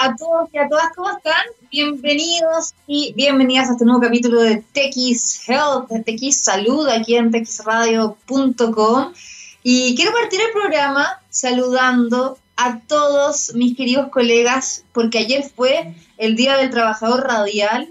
a 0.00 0.14
todos 0.14 0.48
y 0.52 0.58
a 0.58 0.68
todas, 0.68 0.94
¿cómo 0.94 1.10
están? 1.10 1.42
Bienvenidos 1.72 2.72
y 2.86 3.12
bienvenidas 3.14 3.68
a 3.68 3.72
este 3.72 3.84
nuevo 3.84 4.00
capítulo 4.00 4.40
de 4.42 4.58
TX 4.58 5.48
Health, 5.48 5.88
de 5.88 6.32
Salud, 6.32 6.88
aquí 6.88 7.16
en 7.16 7.32
texradio.com. 7.32 9.12
Y 9.64 9.96
quiero 9.96 10.12
partir 10.12 10.40
el 10.40 10.52
programa 10.52 11.20
saludando 11.30 12.38
a 12.56 12.78
todos 12.80 13.54
mis 13.54 13.76
queridos 13.76 14.08
colegas, 14.10 14.84
porque 14.92 15.18
ayer 15.18 15.44
fue 15.56 15.94
el 16.16 16.36
Día 16.36 16.56
del 16.56 16.70
Trabajador 16.70 17.26
Radial 17.26 17.88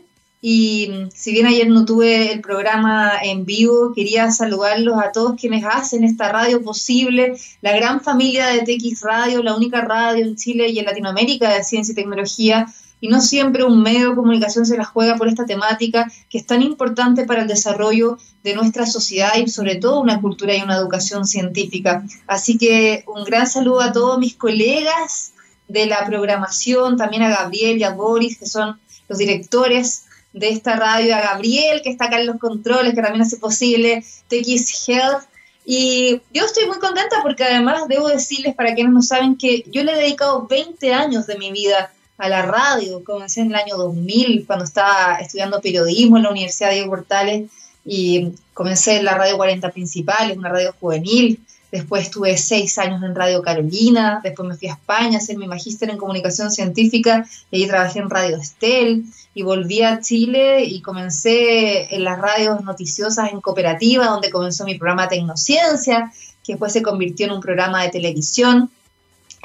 y 0.50 1.10
si 1.14 1.34
bien 1.34 1.46
ayer 1.46 1.68
no 1.68 1.84
tuve 1.84 2.32
el 2.32 2.40
programa 2.40 3.12
en 3.22 3.44
vivo, 3.44 3.92
quería 3.94 4.32
saludarlos 4.32 4.98
a 4.98 5.12
todos 5.12 5.38
quienes 5.38 5.66
hacen 5.66 6.06
esta 6.06 6.32
radio 6.32 6.62
posible, 6.64 7.38
la 7.60 7.76
gran 7.76 8.00
familia 8.00 8.48
de 8.48 8.62
TX 8.62 9.02
Radio, 9.02 9.44
la 9.44 9.58
única 9.58 9.82
radio 9.82 10.24
en 10.24 10.38
Chile 10.38 10.70
y 10.70 10.80
en 10.80 10.86
Latinoamérica 10.86 11.54
de 11.54 11.66
ciencia 11.66 11.92
y 11.92 11.96
tecnología. 11.96 12.66
Y 13.02 13.10
no 13.10 13.20
siempre 13.20 13.66
un 13.66 13.84
medio 13.84 14.12
de 14.12 14.16
comunicación 14.16 14.66
se 14.66 14.78
la 14.78 14.86
juega 14.86 15.18
por 15.18 15.28
esta 15.28 15.46
temática 15.46 16.10
que 16.30 16.38
es 16.38 16.46
tan 16.46 16.62
importante 16.62 17.26
para 17.26 17.42
el 17.42 17.50
desarrollo 17.50 18.18
de 18.42 18.56
nuestra 18.56 18.86
sociedad 18.86 19.36
y 19.36 19.50
sobre 19.50 19.76
todo 19.76 20.00
una 20.00 20.22
cultura 20.22 20.56
y 20.56 20.62
una 20.62 20.78
educación 20.78 21.26
científica. 21.26 22.06
Así 22.26 22.58
que 22.58 23.04
un 23.06 23.26
gran 23.26 23.48
saludo 23.48 23.82
a 23.82 23.92
todos 23.92 24.18
mis 24.18 24.36
colegas 24.36 25.34
de 25.68 25.88
la 25.88 26.06
programación, 26.06 26.96
también 26.96 27.24
a 27.24 27.30
Gabriel 27.32 27.80
y 27.80 27.84
a 27.84 27.90
Boris, 27.92 28.38
que 28.38 28.46
son 28.46 28.80
los 29.10 29.18
directores 29.18 30.06
de 30.40 30.50
esta 30.50 30.76
radio, 30.76 31.16
a 31.16 31.22
Gabriel, 31.22 31.82
que 31.82 31.90
está 31.90 32.06
acá 32.06 32.20
en 32.20 32.28
los 32.28 32.38
controles, 32.38 32.94
que 32.94 33.02
también 33.02 33.22
hace 33.22 33.38
posible 33.38 34.04
TX 34.28 34.88
Health. 34.88 35.24
Y 35.66 36.22
yo 36.34 36.46
estoy 36.46 36.66
muy 36.68 36.80
contenta 36.80 37.18
porque 37.22 37.44
además 37.44 37.88
debo 37.88 38.08
decirles, 38.08 38.56
para 38.56 38.74
quienes 38.74 38.94
no 38.94 39.02
saben, 39.02 39.38
que 39.38 39.66
yo 39.68 39.84
le 39.84 39.94
he 39.94 39.98
dedicado 39.98 40.48
20 40.48 40.94
años 40.94 41.28
de 41.28 41.38
mi 41.38 41.52
vida 41.52 41.92
a 42.18 42.30
la 42.30 42.44
radio. 42.44 43.04
Comencé 43.04 43.42
en 43.42 43.48
el 43.48 43.56
año 43.56 43.78
2000, 43.78 44.46
cuando 44.46 44.66
estaba 44.66 45.16
estudiando 45.16 45.62
periodismo 45.62 46.18
en 46.18 46.24
la 46.24 46.32
Universidad 46.32 46.72
de 46.72 46.86
Portales, 46.86 47.50
y 47.86 48.34
comencé 48.54 48.98
en 48.98 49.06
la 49.06 49.16
radio 49.16 49.38
40 49.38 49.70
Principales, 49.72 50.38
una 50.38 50.50
radio 50.50 50.74
juvenil. 50.80 51.40
Después 51.72 52.04
estuve 52.04 52.38
seis 52.38 52.78
años 52.78 53.04
en 53.04 53.14
Radio 53.14 53.42
Carolina, 53.42 54.22
después 54.24 54.48
me 54.48 54.56
fui 54.56 54.70
a 54.70 54.74
España 54.74 55.18
a 55.18 55.22
hacer 55.22 55.38
mi 55.38 55.48
magíster 55.48 55.90
en 55.90 55.98
comunicación 55.98 56.50
científica 56.50 57.26
y 57.52 57.62
ahí 57.62 57.68
trabajé 57.68 58.00
en 58.00 58.10
Radio 58.10 58.38
Estel 58.38 59.04
y 59.34 59.44
volví 59.44 59.82
a 59.82 60.00
Chile 60.00 60.64
y 60.64 60.82
comencé 60.82 61.94
en 61.94 62.06
las 62.06 62.20
radios 62.20 62.64
noticiosas 62.64 63.34
en 63.34 63.42
cooperativa, 63.42 64.06
donde 64.06 64.30
comenzó 64.30 64.64
mi 64.64 64.76
programa 64.76 65.10
Tecnociencia, 65.10 66.14
que 66.44 66.54
después 66.54 66.72
se 66.72 66.82
convirtió 66.82 67.26
en 67.26 67.34
un 67.34 67.42
programa 67.42 67.84
de 67.84 67.90
televisión. 67.90 68.72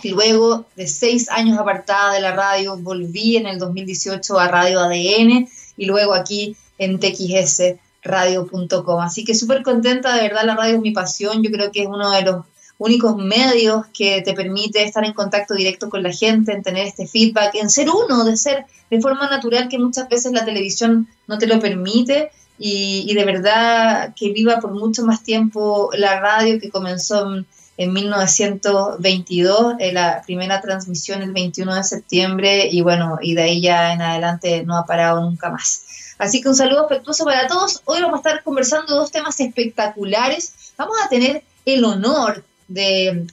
Y 0.02 0.10
luego 0.10 0.66
de 0.76 0.86
seis 0.86 1.28
años 1.28 1.58
apartada 1.58 2.14
de 2.14 2.20
la 2.20 2.32
radio, 2.34 2.76
volví 2.76 3.36
en 3.36 3.46
el 3.46 3.58
2018 3.58 4.38
a 4.38 4.48
Radio 4.48 4.80
ADN 4.80 5.48
y 5.76 5.86
luego 5.86 6.14
aquí 6.14 6.56
en 6.78 6.98
TXS 6.98 7.74
radio.com. 8.02 9.00
Así 9.00 9.24
que 9.24 9.34
súper 9.34 9.62
contenta, 9.62 10.14
de 10.16 10.22
verdad 10.22 10.44
la 10.44 10.56
radio 10.56 10.76
es 10.76 10.80
mi 10.80 10.90
pasión, 10.90 11.42
yo 11.42 11.50
creo 11.50 11.70
que 11.72 11.82
es 11.82 11.88
uno 11.88 12.10
de 12.10 12.22
los 12.22 12.44
únicos 12.78 13.16
medios 13.16 13.86
que 13.94 14.22
te 14.22 14.34
permite 14.34 14.82
estar 14.82 15.04
en 15.04 15.12
contacto 15.12 15.54
directo 15.54 15.88
con 15.88 16.02
la 16.02 16.12
gente, 16.12 16.52
en 16.52 16.62
tener 16.62 16.86
este 16.86 17.06
feedback, 17.06 17.54
en 17.54 17.70
ser 17.70 17.88
uno, 17.90 18.24
de 18.24 18.36
ser 18.36 18.66
de 18.90 19.00
forma 19.00 19.30
natural 19.30 19.68
que 19.68 19.78
muchas 19.78 20.08
veces 20.08 20.32
la 20.32 20.44
televisión 20.44 21.08
no 21.28 21.38
te 21.38 21.46
lo 21.46 21.60
permite 21.60 22.30
y, 22.58 23.12
de 23.14 23.24
verdad 23.24 24.14
que 24.14 24.32
viva 24.32 24.58
por 24.60 24.72
mucho 24.72 25.04
más 25.04 25.22
tiempo 25.24 25.90
la 25.94 26.20
radio 26.20 26.60
que 26.60 26.70
comenzó 26.70 27.34
en, 27.34 27.46
en 27.76 27.92
1922, 27.92 29.74
eh, 29.78 29.92
la 29.92 30.22
primera 30.24 30.60
transmisión 30.60 31.22
el 31.22 31.32
21 31.32 31.74
de 31.74 31.84
septiembre 31.84 32.68
y 32.70 32.82
bueno, 32.82 33.18
y 33.20 33.34
de 33.34 33.42
ahí 33.42 33.60
ya 33.60 33.92
en 33.92 34.02
adelante 34.02 34.64
no 34.64 34.76
ha 34.76 34.86
parado 34.86 35.20
nunca 35.22 35.50
más. 35.50 35.84
Así 36.22 36.40
que 36.40 36.48
un 36.48 36.54
saludo 36.54 36.84
afectuoso 36.84 37.24
para 37.24 37.48
todos. 37.48 37.82
Hoy 37.84 38.00
vamos 38.00 38.14
a 38.14 38.28
estar 38.28 38.44
conversando 38.44 38.94
dos 38.94 39.10
temas 39.10 39.40
espectaculares. 39.40 40.72
Vamos 40.78 40.94
a 41.04 41.08
tener 41.08 41.42
el 41.66 41.82
honor 41.82 42.44
de 42.68 43.26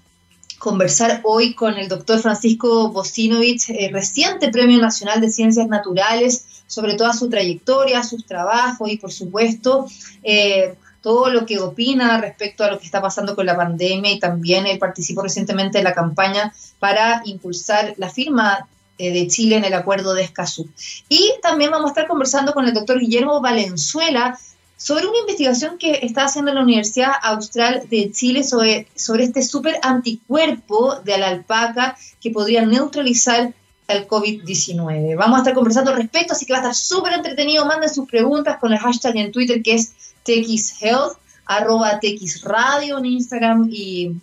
conversar 0.58 1.22
hoy 1.24 1.54
con 1.54 1.78
el 1.78 1.88
doctor 1.88 2.18
Francisco 2.20 2.90
Bosinovich, 2.90 3.70
eh, 3.70 3.92
reciente 3.94 4.50
Premio 4.50 4.80
Nacional 4.80 5.22
de 5.22 5.30
Ciencias 5.30 5.68
Naturales, 5.68 6.64
sobre 6.66 6.96
toda 6.96 7.14
su 7.14 7.30
trayectoria, 7.30 8.02
sus 8.02 8.26
trabajos 8.26 8.90
y, 8.90 8.98
por 8.98 9.12
supuesto, 9.12 9.86
eh, 10.24 10.74
todo 11.04 11.30
lo 11.30 11.46
que 11.46 11.60
opina 11.60 12.20
respecto 12.20 12.64
a 12.64 12.72
lo 12.72 12.80
que 12.80 12.86
está 12.86 13.04
pasando 13.04 13.36
con 13.36 13.46
la 13.46 13.56
pandemia 13.56 14.14
y 14.14 14.20
también 14.20 14.66
él 14.66 14.80
participó 14.80 15.22
recientemente 15.22 15.78
en 15.78 15.84
la 15.84 15.94
campaña 15.94 16.56
para 16.80 17.22
impulsar 17.26 17.94
la 17.98 18.10
firma 18.10 18.68
de 19.00 19.28
Chile 19.28 19.56
en 19.56 19.66
el 19.66 19.74
acuerdo 19.74 20.14
de 20.14 20.24
Escazú. 20.24 20.70
Y 21.08 21.34
también 21.42 21.72
vamos 21.72 21.88
a 21.88 21.94
estar 21.94 22.08
conversando 22.08 22.54
con 22.54 22.66
el 22.66 22.74
doctor 22.74 23.00
Guillermo 23.00 23.42
Valenzuela 23.42 24.38
sobre 24.76 25.08
una 25.08 25.20
investigación 25.20 25.78
que 25.78 26.00
está 26.04 26.26
haciendo 26.26 26.54
la 26.54 26.62
Universidad 26.62 27.12
Austral 27.22 27.88
de 27.90 28.12
Chile 28.12 28.44
sobre, 28.44 28.88
sobre 28.96 29.26
este 29.26 29.42
súper 29.44 29.80
anticuerpo 29.84 30.96
de 31.04 31.18
la 31.18 31.28
alpaca 31.28 31.98
que 32.22 32.32
podría 32.32 32.66
neutralizar 32.66 33.54
el 33.88 34.08
COVID-19. 34.08 35.18
Vamos 35.18 35.38
a 35.38 35.40
estar 35.40 35.54
conversando 35.54 35.92
al 35.92 35.98
respecto, 35.98 36.34
así 36.34 36.46
que 36.46 36.54
va 36.54 36.60
a 36.60 36.62
estar 36.62 36.76
súper 36.76 37.14
entretenido. 37.14 37.66
Manden 37.66 37.90
sus 37.90 38.08
preguntas 38.08 38.58
con 38.60 38.72
el 38.72 38.80
hashtag 38.80 39.18
en 39.18 39.32
Twitter 39.32 39.62
que 39.62 39.74
es 39.74 39.94
TXHealth 40.24 41.18
arroba 41.50 42.00
TX 42.00 42.44
Radio 42.44 43.00
en 43.00 43.06
Instagram 43.08 43.68
y 43.72 44.16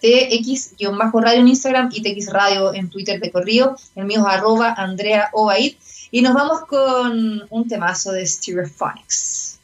TX-radio 0.00 1.34
en 1.34 1.48
Instagram 1.48 1.90
y 1.92 2.02
TX 2.02 2.32
Radio 2.32 2.72
en 2.72 2.88
Twitter 2.88 3.20
de 3.20 3.30
corrido. 3.30 3.76
El 3.94 4.06
mío 4.06 4.20
es 4.26 4.34
arroba 4.34 4.72
Andrea 4.72 5.28
Obaid. 5.34 5.74
Y 6.10 6.22
nos 6.22 6.32
vamos 6.32 6.62
con 6.62 7.42
un 7.50 7.68
temazo 7.68 8.12
de 8.12 8.24
Stereophonics. 8.24 9.58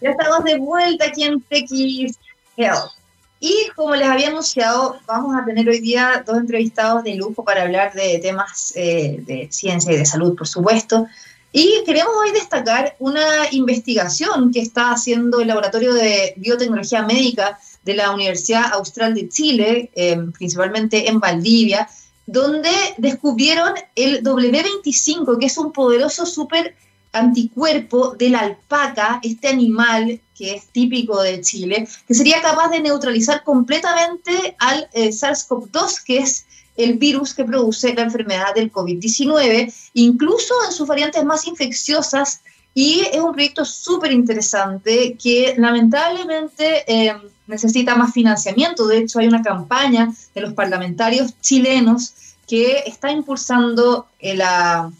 Ya 0.00 0.10
estamos 0.10 0.44
de 0.44 0.56
vuelta 0.56 1.04
aquí 1.04 1.24
en 1.24 1.38
TX 1.42 2.18
Health. 2.56 2.99
Y 3.42 3.68
como 3.74 3.96
les 3.96 4.06
había 4.06 4.28
anunciado, 4.28 4.98
vamos 5.06 5.34
a 5.34 5.46
tener 5.46 5.66
hoy 5.66 5.80
día 5.80 6.22
dos 6.26 6.36
entrevistados 6.36 7.02
de 7.04 7.14
lujo 7.14 7.42
para 7.42 7.62
hablar 7.62 7.94
de 7.94 8.18
temas 8.18 8.74
eh, 8.76 9.16
de 9.26 9.48
ciencia 9.50 9.92
y 9.92 9.96
de 9.96 10.04
salud, 10.04 10.36
por 10.36 10.46
supuesto. 10.46 11.06
Y 11.50 11.82
queremos 11.86 12.12
hoy 12.22 12.32
destacar 12.32 12.96
una 12.98 13.50
investigación 13.50 14.52
que 14.52 14.60
está 14.60 14.92
haciendo 14.92 15.40
el 15.40 15.48
Laboratorio 15.48 15.94
de 15.94 16.34
Biotecnología 16.36 17.02
Médica 17.02 17.58
de 17.82 17.94
la 17.94 18.10
Universidad 18.10 18.74
Austral 18.74 19.14
de 19.14 19.30
Chile, 19.30 19.90
eh, 19.94 20.18
principalmente 20.36 21.08
en 21.08 21.18
Valdivia, 21.18 21.88
donde 22.26 22.70
descubrieron 22.98 23.72
el 23.96 24.22
W25, 24.22 25.38
que 25.38 25.46
es 25.46 25.56
un 25.56 25.72
poderoso 25.72 26.26
super 26.26 26.76
anticuerpo 27.12 28.14
de 28.14 28.30
la 28.30 28.40
alpaca, 28.40 29.20
este 29.22 29.48
animal 29.48 30.20
que 30.34 30.54
es 30.54 30.68
típico 30.68 31.20
de 31.22 31.40
Chile, 31.40 31.86
que 32.06 32.14
sería 32.14 32.40
capaz 32.40 32.68
de 32.70 32.80
neutralizar 32.80 33.42
completamente 33.44 34.56
al 34.58 34.88
eh, 34.92 35.10
SARS-CoV-2, 35.10 36.02
que 36.04 36.18
es 36.18 36.46
el 36.76 36.98
virus 36.98 37.34
que 37.34 37.44
produce 37.44 37.94
la 37.94 38.02
enfermedad 38.02 38.54
del 38.54 38.72
COVID-19, 38.72 39.72
incluso 39.94 40.54
en 40.66 40.72
sus 40.72 40.88
variantes 40.88 41.24
más 41.24 41.46
infecciosas. 41.46 42.40
Y 42.72 43.00
es 43.12 43.20
un 43.20 43.32
proyecto 43.32 43.64
súper 43.64 44.12
interesante 44.12 45.16
que 45.22 45.54
lamentablemente 45.58 46.84
eh, 46.86 47.12
necesita 47.46 47.96
más 47.96 48.14
financiamiento. 48.14 48.86
De 48.86 48.98
hecho, 48.98 49.18
hay 49.18 49.26
una 49.26 49.42
campaña 49.42 50.12
de 50.34 50.40
los 50.40 50.54
parlamentarios 50.54 51.34
chilenos 51.40 52.14
que 52.46 52.84
está 52.86 53.10
impulsando 53.10 54.06
eh, 54.18 54.36
la 54.36 54.90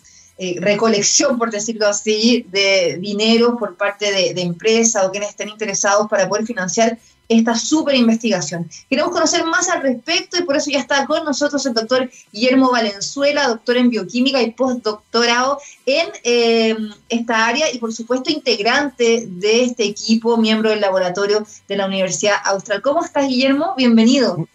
eh, 0.42 0.56
recolección, 0.58 1.36
por 1.36 1.50
decirlo 1.50 1.86
así, 1.86 2.46
de 2.50 2.96
dinero 2.98 3.58
por 3.58 3.76
parte 3.76 4.10
de, 4.10 4.40
empresas 4.40 5.04
o 5.04 5.10
quienes 5.10 5.28
estén 5.28 5.50
interesados 5.50 6.08
para 6.08 6.26
poder 6.30 6.46
financiar 6.46 6.96
esta 7.28 7.54
súper 7.54 7.94
investigación. 7.96 8.66
Queremos 8.88 9.12
conocer 9.12 9.44
más 9.44 9.68
al 9.68 9.82
respecto 9.82 10.38
y 10.38 10.44
por 10.44 10.56
eso 10.56 10.70
ya 10.70 10.78
está 10.78 11.04
con 11.04 11.26
nosotros 11.26 11.66
el 11.66 11.74
doctor 11.74 12.10
Guillermo 12.32 12.70
Valenzuela, 12.70 13.48
doctor 13.48 13.76
en 13.76 13.90
bioquímica 13.90 14.40
y 14.40 14.52
postdoctorado 14.52 15.58
en 15.84 16.08
eh, 16.24 16.74
esta 17.10 17.46
área 17.46 17.70
y 17.70 17.76
por 17.76 17.92
supuesto 17.92 18.30
integrante 18.30 19.26
de 19.28 19.64
este 19.64 19.84
equipo, 19.84 20.38
miembro 20.38 20.70
del 20.70 20.80
laboratorio 20.80 21.46
de 21.68 21.76
la 21.76 21.84
Universidad 21.84 22.36
Austral. 22.46 22.80
¿Cómo 22.80 23.04
estás, 23.04 23.28
Guillermo? 23.28 23.74
Bienvenido. 23.76 24.48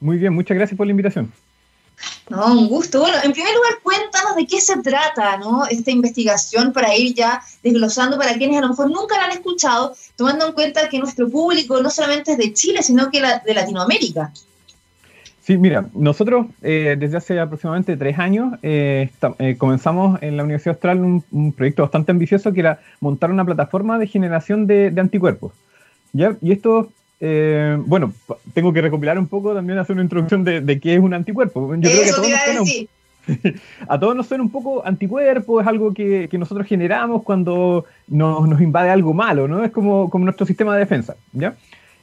Muy 0.00 0.18
bien, 0.18 0.34
muchas 0.34 0.54
gracias 0.54 0.76
por 0.76 0.86
la 0.86 0.90
invitación. 0.90 1.32
No, 2.28 2.46
un 2.52 2.68
gusto. 2.68 3.00
Bueno, 3.00 3.16
en 3.22 3.32
primer 3.32 3.52
lugar, 3.54 3.72
cuéntanos 3.82 4.36
de 4.36 4.46
qué 4.46 4.60
se 4.60 4.76
trata, 4.82 5.36
¿no? 5.36 5.66
Esta 5.66 5.90
investigación 5.90 6.72
para 6.72 6.96
ir 6.96 7.14
ya 7.14 7.42
desglosando 7.62 8.16
para 8.16 8.34
quienes 8.34 8.58
a 8.58 8.62
lo 8.62 8.68
mejor 8.68 8.90
nunca 8.90 9.16
la 9.16 9.24
han 9.24 9.32
escuchado, 9.32 9.94
tomando 10.16 10.46
en 10.46 10.52
cuenta 10.52 10.88
que 10.88 10.98
nuestro 10.98 11.28
público 11.28 11.82
no 11.82 11.90
solamente 11.90 12.32
es 12.32 12.38
de 12.38 12.52
Chile, 12.52 12.82
sino 12.82 13.10
que 13.10 13.20
de 13.20 13.54
Latinoamérica. 13.54 14.32
Sí, 15.50 15.56
mira, 15.56 15.86
nosotros 15.94 16.46
eh, 16.62 16.96
desde 16.96 17.16
hace 17.16 17.40
aproximadamente 17.40 17.96
tres 17.96 18.18
años 18.20 18.56
eh, 18.62 19.10
eh, 19.40 19.56
comenzamos 19.58 20.22
en 20.22 20.36
la 20.36 20.44
Universidad 20.44 20.76
Austral 20.76 21.00
un, 21.00 21.52
proyecto 21.52 21.82
bastante 21.82 22.12
ambicioso 22.12 22.52
que 22.52 22.60
era 22.60 22.78
montar 23.00 23.32
una 23.32 23.44
plataforma 23.44 23.98
de 23.98 24.06
generación 24.06 24.68
de, 24.68 24.94
anticuerpos. 24.96 25.52
¿ya? 26.12 26.36
Y 26.40 26.52
esto 26.52 26.92
eh, 27.20 27.76
bueno, 27.84 28.12
tengo 28.54 28.72
que 28.72 28.80
recopilar 28.80 29.18
un 29.18 29.28
poco 29.28 29.54
también, 29.54 29.78
hacer 29.78 29.94
una 29.94 30.02
introducción 30.02 30.42
de, 30.42 30.80
qué 30.80 30.94
es 30.94 31.00
un 31.00 31.14
anticuerpo. 31.14 31.74
Yo 31.76 31.90
creo 31.90 32.02
que 32.02 32.10
a 32.10 32.14
todos, 32.14 32.54
nos 32.54 32.68
suena, 32.68 32.88
a 33.88 34.00
todos 34.00 34.16
nos 34.16 34.26
suena 34.26 34.42
un 34.42 34.50
poco 34.50 34.84
anticuerpo, 34.86 35.60
es 35.60 35.66
algo 35.66 35.92
que, 35.92 36.28
nosotros 36.32 36.66
generamos 36.66 37.22
cuando 37.22 37.84
nos, 38.08 38.60
invade 38.60 38.90
algo 38.90 39.12
malo, 39.12 39.46
¿no? 39.46 39.62
Es 39.62 39.70
como, 39.70 40.08
como 40.08 40.24
nuestro 40.24 40.46
sistema 40.46 40.74
de 40.74 40.80
defensa, 40.80 41.16
¿ya? 41.32 41.54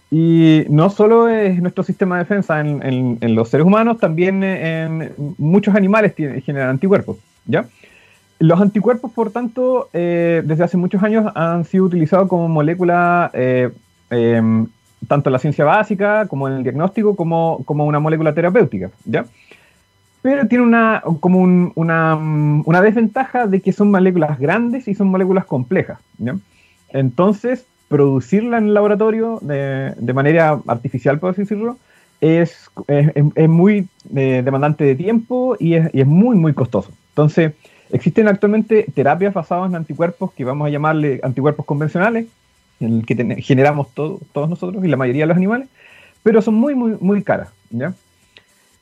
Y 0.09 0.63
no 0.69 0.89
solo 0.89 1.27
es 1.27 1.61
nuestro 1.61 1.83
sistema 1.83 2.15
de 2.15 2.23
defensa 2.23 2.61
en, 2.61 3.35
los 3.35 3.49
seres 3.49 3.65
humanos, 3.65 3.97
también 3.99 4.43
en 4.43 5.11
muchos 5.37 5.75
animales 5.75 6.13
generan 6.15 6.69
anticuerpos, 6.69 7.17
¿ya? 7.45 7.67
Los 8.39 8.61
anticuerpos, 8.61 9.11
por 9.11 9.31
tanto, 9.31 9.89
eh, 9.93 10.43
desde 10.45 10.63
hace 10.63 10.77
muchos 10.77 11.01
años 11.01 11.31
han 11.33 11.65
sido 11.65 11.85
utilizados 11.85 12.29
como 12.29 12.47
molécula, 12.47 13.31
eh, 13.33 13.71
em, 14.11 14.67
tanto 15.07 15.29
en 15.29 15.33
la 15.33 15.39
ciencia 15.39 15.65
básica 15.65 16.27
como 16.27 16.47
en 16.47 16.55
el 16.55 16.63
diagnóstico, 16.63 17.15
como, 17.15 17.63
como 17.65 17.85
una 17.85 17.99
molécula 17.99 18.33
terapéutica, 18.33 18.91
¿ya? 19.05 19.25
Pero 20.21 20.47
tiene 20.47 20.63
una, 20.63 21.03
como 21.19 21.39
una, 21.75 22.15
una, 22.15 22.81
desventaja 22.81 23.47
de 23.47 23.61
que 23.61 23.71
son 23.71 23.91
moléculas 23.91 24.39
grandes 24.39 24.87
y 24.87 24.95
son 24.95 25.07
moléculas 25.07 25.45
complejas. 25.45 25.99
Entonces, 26.89 27.65
producirla 27.87 28.57
en 28.57 28.65
el 28.65 28.73
laboratorio 28.73 29.39
de, 29.41 29.93
de 29.95 30.13
manera 30.13 30.59
artificial, 30.67 31.19
por 31.19 31.31
así 31.31 31.43
decirlo, 31.43 31.77
es, 32.19 32.69
es, 32.87 33.11
es 33.35 33.49
muy 33.49 33.87
eh, 34.15 34.41
demandante 34.43 34.83
de 34.83 34.95
tiempo 34.95 35.55
y 35.59 35.75
es, 35.75 35.93
y 35.93 36.01
es 36.01 36.07
muy, 36.07 36.35
muy 36.35 36.53
costoso. 36.53 36.91
Entonces, 37.09 37.53
Existen 37.91 38.27
actualmente 38.27 38.85
terapias 38.93 39.33
basadas 39.33 39.69
en 39.69 39.75
anticuerpos 39.75 40.33
que 40.33 40.43
vamos 40.43 40.67
a 40.67 40.69
llamarle 40.69 41.19
anticuerpos 41.23 41.65
convencionales, 41.65 42.27
en 42.79 42.99
el 42.99 43.05
que 43.05 43.41
generamos 43.41 43.93
todos 43.93 44.49
nosotros 44.49 44.83
y 44.83 44.87
la 44.87 44.97
mayoría 44.97 45.23
de 45.23 45.27
los 45.27 45.37
animales, 45.37 45.67
pero 46.23 46.41
son 46.41 46.55
muy, 46.55 46.75
muy, 46.75 46.97
muy 46.99 47.23
caras. 47.23 47.49
¿ya? 47.69 47.93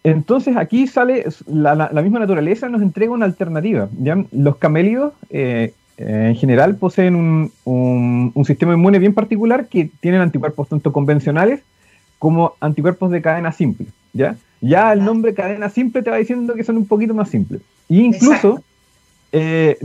Entonces 0.03 0.57
aquí 0.57 0.87
sale, 0.87 1.25
la, 1.47 1.89
misma 2.03 2.19
naturaleza 2.19 2.69
nos 2.69 2.81
entrega 2.81 3.11
una 3.11 3.25
alternativa. 3.25 3.89
¿ya? 3.97 4.23
Los 4.31 4.57
camélidos 4.57 5.13
eh, 5.29 5.73
en 5.97 6.35
general 6.35 6.75
poseen 6.75 7.15
un, 7.15 7.51
un, 7.63 8.45
sistema 8.45 8.73
inmune 8.73 8.99
bien 8.99 9.13
particular 9.13 9.67
que 9.67 9.89
tienen 9.99 10.21
anticuerpos 10.21 10.69
tanto 10.69 10.91
convencionales 10.91 11.61
como 12.19 12.53
anticuerpos 12.59 13.11
de 13.11 13.21
cadena 13.21 13.51
simple. 13.51 13.87
¿ya? 14.13 14.35
ya 14.61 14.93
el 14.93 15.03
nombre 15.03 15.33
cadena 15.33 15.69
simple 15.69 16.01
te 16.01 16.09
va 16.09 16.17
diciendo 16.17 16.55
que 16.55 16.63
son 16.63 16.77
un 16.77 16.87
poquito 16.87 17.13
más 17.13 17.29
simples. 17.29 17.61
E 17.89 17.97
incluso 17.97 18.61
eh, 19.31 19.77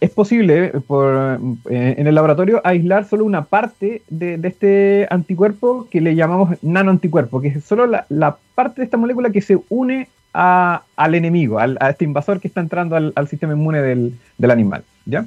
es 0.00 0.10
posible 0.10 0.72
por, 0.86 1.40
eh, 1.70 1.94
en 1.96 2.06
el 2.06 2.14
laboratorio 2.14 2.60
aislar 2.64 3.06
solo 3.06 3.24
una 3.24 3.44
parte 3.44 4.02
de, 4.08 4.38
este 4.42 5.06
anticuerpo 5.10 5.88
que 5.90 6.00
le 6.00 6.14
llamamos 6.14 6.56
nanoanticuerpo, 6.62 7.40
que 7.40 7.48
es 7.48 7.64
solo 7.64 7.86
la, 7.86 8.36
parte 8.54 8.80
de 8.80 8.84
esta 8.84 8.96
molécula 8.96 9.30
que 9.30 9.40
se 9.40 9.58
une 9.68 10.08
al 10.32 11.14
enemigo, 11.14 11.58
a 11.58 11.88
este 11.88 12.04
invasor 12.04 12.40
que 12.40 12.48
está 12.48 12.60
entrando 12.60 12.94
al, 12.94 13.28
sistema 13.28 13.54
inmune 13.54 13.80
del, 13.80 14.50
animal. 14.50 14.84
¿ya? 15.06 15.24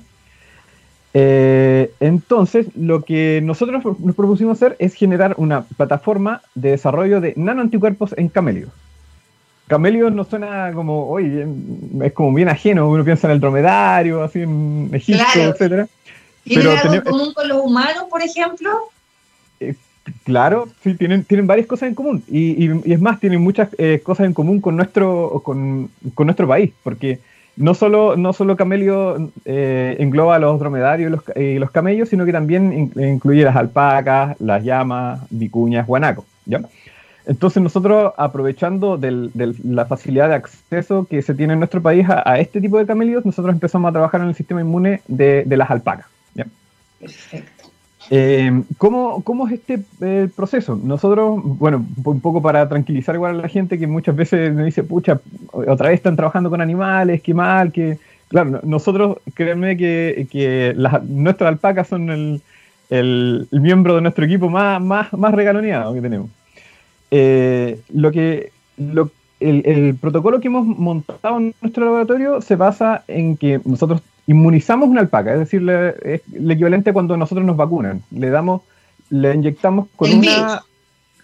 Eh, 1.15 1.91
entonces, 1.99 2.67
lo 2.75 3.03
que 3.03 3.41
nosotros 3.43 3.83
nos 3.83 4.15
propusimos 4.15 4.61
hacer 4.61 4.75
es 4.77 4.93
generar 4.93 5.33
una 5.37 5.63
plataforma 5.63 6.41
de 6.53 6.71
desarrollo 6.71 7.21
de 7.21 7.33
nanoanticuerpos 7.35 8.13
en 8.17 8.29
camélidos. 8.29 8.71
Camelio 9.69 10.09
no 10.09 10.23
suena 10.23 10.71
como, 10.73 11.07
oye, 11.07 11.45
es 12.03 12.13
como 12.13 12.33
bien 12.33 12.49
ajeno, 12.49 12.89
uno 12.89 13.05
piensa 13.05 13.27
en 13.27 13.33
el 13.33 13.39
dromedario, 13.39 14.23
así 14.23 14.41
en 14.41 14.89
Egipto, 14.91 15.23
claro. 15.31 15.51
etcétera. 15.51 15.87
¿Tienen 16.43 16.67
algo 16.75 16.93
en 16.95 17.01
común 17.01 17.33
con 17.35 17.47
los 17.47 17.61
humanos, 17.63 18.05
por 18.09 18.23
ejemplo? 18.23 18.71
Eh, 19.59 19.75
claro, 20.23 20.67
sí, 20.83 20.95
tienen, 20.95 21.23
tienen 21.23 21.45
varias 21.45 21.67
cosas 21.67 21.89
en 21.89 21.93
común. 21.93 22.23
Y, 22.27 22.67
es 22.91 22.99
más, 22.99 23.19
tienen 23.19 23.41
muchas 23.41 23.69
eh, 23.77 24.01
cosas 24.03 24.25
en 24.25 24.33
común 24.33 24.59
con 24.59 24.75
nuestro, 24.75 25.39
con, 25.45 25.91
nuestro 26.17 26.47
país, 26.47 26.71
porque 26.81 27.19
no 27.55 27.75
solo, 27.75 28.17
no 28.17 28.33
solo 28.33 28.55
Camelio 28.55 29.31
eh, 29.45 29.97
engloba 29.99 30.39
los 30.39 30.59
dromedarios 30.59 31.09
y 31.09 31.11
los, 31.11 31.37
y 31.37 31.59
los, 31.59 31.69
camellos, 31.69 32.09
sino 32.09 32.25
que 32.25 32.31
también 32.31 32.91
incluye 32.95 33.43
las 33.43 33.55
alpacas, 33.55 34.35
las 34.41 34.63
llamas, 34.63 35.21
vicuñas, 35.29 35.85
guanacos. 35.85 36.25
¿ya? 36.47 36.59
Entonces 37.29 37.61
nosotros, 37.61 38.11
aprovechando 38.17 38.97
de 38.97 39.29
la 39.63 39.85
facilidad 39.85 40.29
de 40.29 40.35
acceso 40.35 41.05
que 41.07 41.21
se 41.21 41.35
tiene 41.35 41.53
en 41.53 41.59
nuestro 41.59 41.79
país 41.79 42.07
a, 42.09 42.39
este 42.39 42.59
tipo 42.59 42.79
de 42.79 42.87
camellos, 42.87 43.23
nosotros 43.23 43.53
empezamos 43.53 43.87
a 43.87 43.91
trabajar 43.91 44.21
en 44.21 44.29
el 44.29 44.35
sistema 44.35 44.61
inmune 44.61 45.01
de, 45.07 45.45
las 45.45 45.69
alpacas. 45.69 46.07
Perfecto. 46.99 47.69
Eh, 48.09 48.63
¿cómo, 48.79 49.47
es 49.47 49.53
este 49.53 50.27
proceso? 50.35 50.75
Nosotros, 50.83 51.39
bueno, 51.43 51.85
un 52.03 52.19
poco 52.19 52.41
para 52.41 52.67
tranquilizar 52.67 53.13
igual 53.13 53.35
a 53.35 53.41
la 53.43 53.47
gente 53.47 53.77
que 53.77 53.85
muchas 53.85 54.15
veces 54.15 54.51
me 54.51 54.65
dice, 54.65 54.83
pucha, 54.83 55.21
otra 55.51 55.89
vez 55.89 55.97
están 55.97 56.15
trabajando 56.15 56.49
con 56.49 56.61
animales, 56.61 57.21
qué 57.21 57.35
mal, 57.35 57.71
que... 57.71 57.99
Claro, 58.27 58.59
nosotros, 58.63 59.17
créanme 59.35 59.77
que, 59.77 60.27
que 60.31 60.75
nuestras 61.07 61.47
alpacas 61.47 61.87
son 61.87 62.41
el, 62.89 63.47
miembro 63.51 63.95
de 63.95 64.01
nuestro 64.01 64.25
equipo 64.25 64.49
más, 64.49 64.81
más, 64.81 65.13
más 65.13 65.31
regaloneado 65.31 65.93
que 65.93 66.01
tenemos. 66.01 66.29
Eh, 67.11 67.81
lo 67.93 68.11
que 68.11 68.51
el, 69.39 69.95
protocolo 69.99 70.39
que 70.39 70.47
hemos 70.47 70.65
montado 70.65 71.37
en 71.37 71.53
nuestro 71.61 71.85
laboratorio 71.85 72.41
se 72.41 72.55
basa 72.55 73.03
en 73.07 73.37
que 73.37 73.59
nosotros 73.65 74.01
inmunizamos 74.27 74.89
una 74.89 75.01
alpaca, 75.01 75.33
es 75.33 75.39
decir, 75.39 75.67
es 76.03 76.21
el 76.33 76.51
equivalente 76.51 76.91
a 76.91 76.93
cuando 76.93 77.17
nosotros 77.17 77.45
nos 77.45 77.57
vacunan. 77.57 78.03
Le 78.11 78.29
damos, 78.29 78.61
le 79.09 79.33
inyectamos 79.33 79.87
con 79.95 80.11
una, 80.11 80.61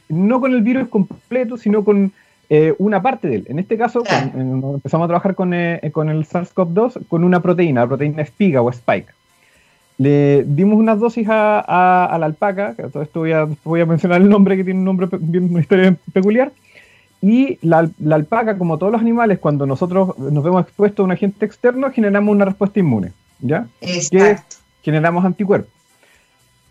no 0.10 0.40
con 0.40 0.54
el 0.54 0.62
virus 0.62 0.88
completo, 0.88 1.58
sino 1.58 1.84
con 1.84 2.12
eh, 2.50 2.74
una 2.78 3.02
parte 3.02 3.28
de 3.28 3.36
él. 3.38 3.46
En 3.48 3.60
este 3.60 3.78
caso, 3.78 4.04
empezamos 4.36 5.06
a 5.06 5.08
trabajar 5.08 5.36
con, 5.36 5.54
eh, 5.54 5.80
con 5.92 6.10
el 6.10 6.26
SARS-CoV-2 6.26 7.08
con 7.08 7.24
una 7.24 7.42
proteína, 7.42 7.82
la 7.82 7.88
proteína 7.88 8.22
espiga 8.22 8.62
o 8.62 8.70
spike. 8.70 9.14
Le 9.98 10.44
dimos 10.44 10.78
unas 10.78 11.00
dosis 11.00 11.28
a, 11.30 12.16
la 12.20 12.26
alpaca, 12.26 12.76
que 12.76 12.84
todo 12.84 13.04
esto 13.04 13.22
voy 13.64 13.82
a, 13.82 13.86
mencionar 13.86 14.22
el 14.22 14.30
nombre, 14.30 14.58
que 14.58 14.64
tiene 14.64 14.80
un 14.80 14.86
nombre, 14.86 15.08
una 15.12 15.60
historia 15.60 15.96
peculiar. 16.12 16.52
Y 17.22 17.58
la, 17.62 17.90
alpaca, 18.12 18.58
como 18.58 18.78
todos 18.78 18.92
los 18.92 19.02
animales, 19.02 19.40
cuando 19.40 19.66
nosotros 19.66 20.18
nos 20.20 20.44
vemos 20.44 20.64
expuestos 20.64 21.04
a 21.04 21.06
un 21.06 21.12
agente 21.12 21.46
externo, 21.46 21.90
generamos 21.92 22.36
una 22.36 22.46
respuesta 22.46 22.80
inmune, 22.80 23.14
¿ya? 23.40 23.68
Que 23.80 24.38
generamos 24.84 25.24
anticuerpos. 25.26 25.72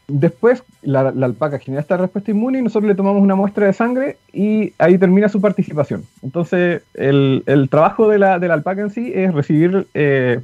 Después, 0.06 0.62
la, 0.82 1.08
alpaca 1.08 1.58
genera 1.58 1.80
esta 1.80 1.96
respuesta 1.96 2.30
inmune 2.30 2.58
y 2.58 2.62
nosotros 2.62 2.88
le 2.88 2.94
tomamos 2.94 3.22
una 3.22 3.34
muestra 3.34 3.66
de 3.66 3.72
sangre 3.72 4.18
y 4.34 4.74
ahí 4.76 4.98
termina 4.98 5.30
su 5.30 5.40
participación. 5.40 6.04
Entonces, 6.22 6.82
el, 6.92 7.68
trabajo 7.70 8.08
de 8.08 8.18
la, 8.18 8.34
alpaca 8.34 8.82
en 8.82 8.90
sí 8.90 9.10
es 9.14 9.32
recibir 9.32 9.86
eh, 9.94 10.40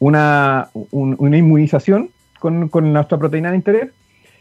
una, 0.00 0.68
una 0.90 1.38
inmunización 1.38 2.10
con, 2.46 2.68
con 2.68 2.92
nuestra 2.92 3.18
proteína 3.18 3.50
de 3.50 3.56
interés 3.56 3.88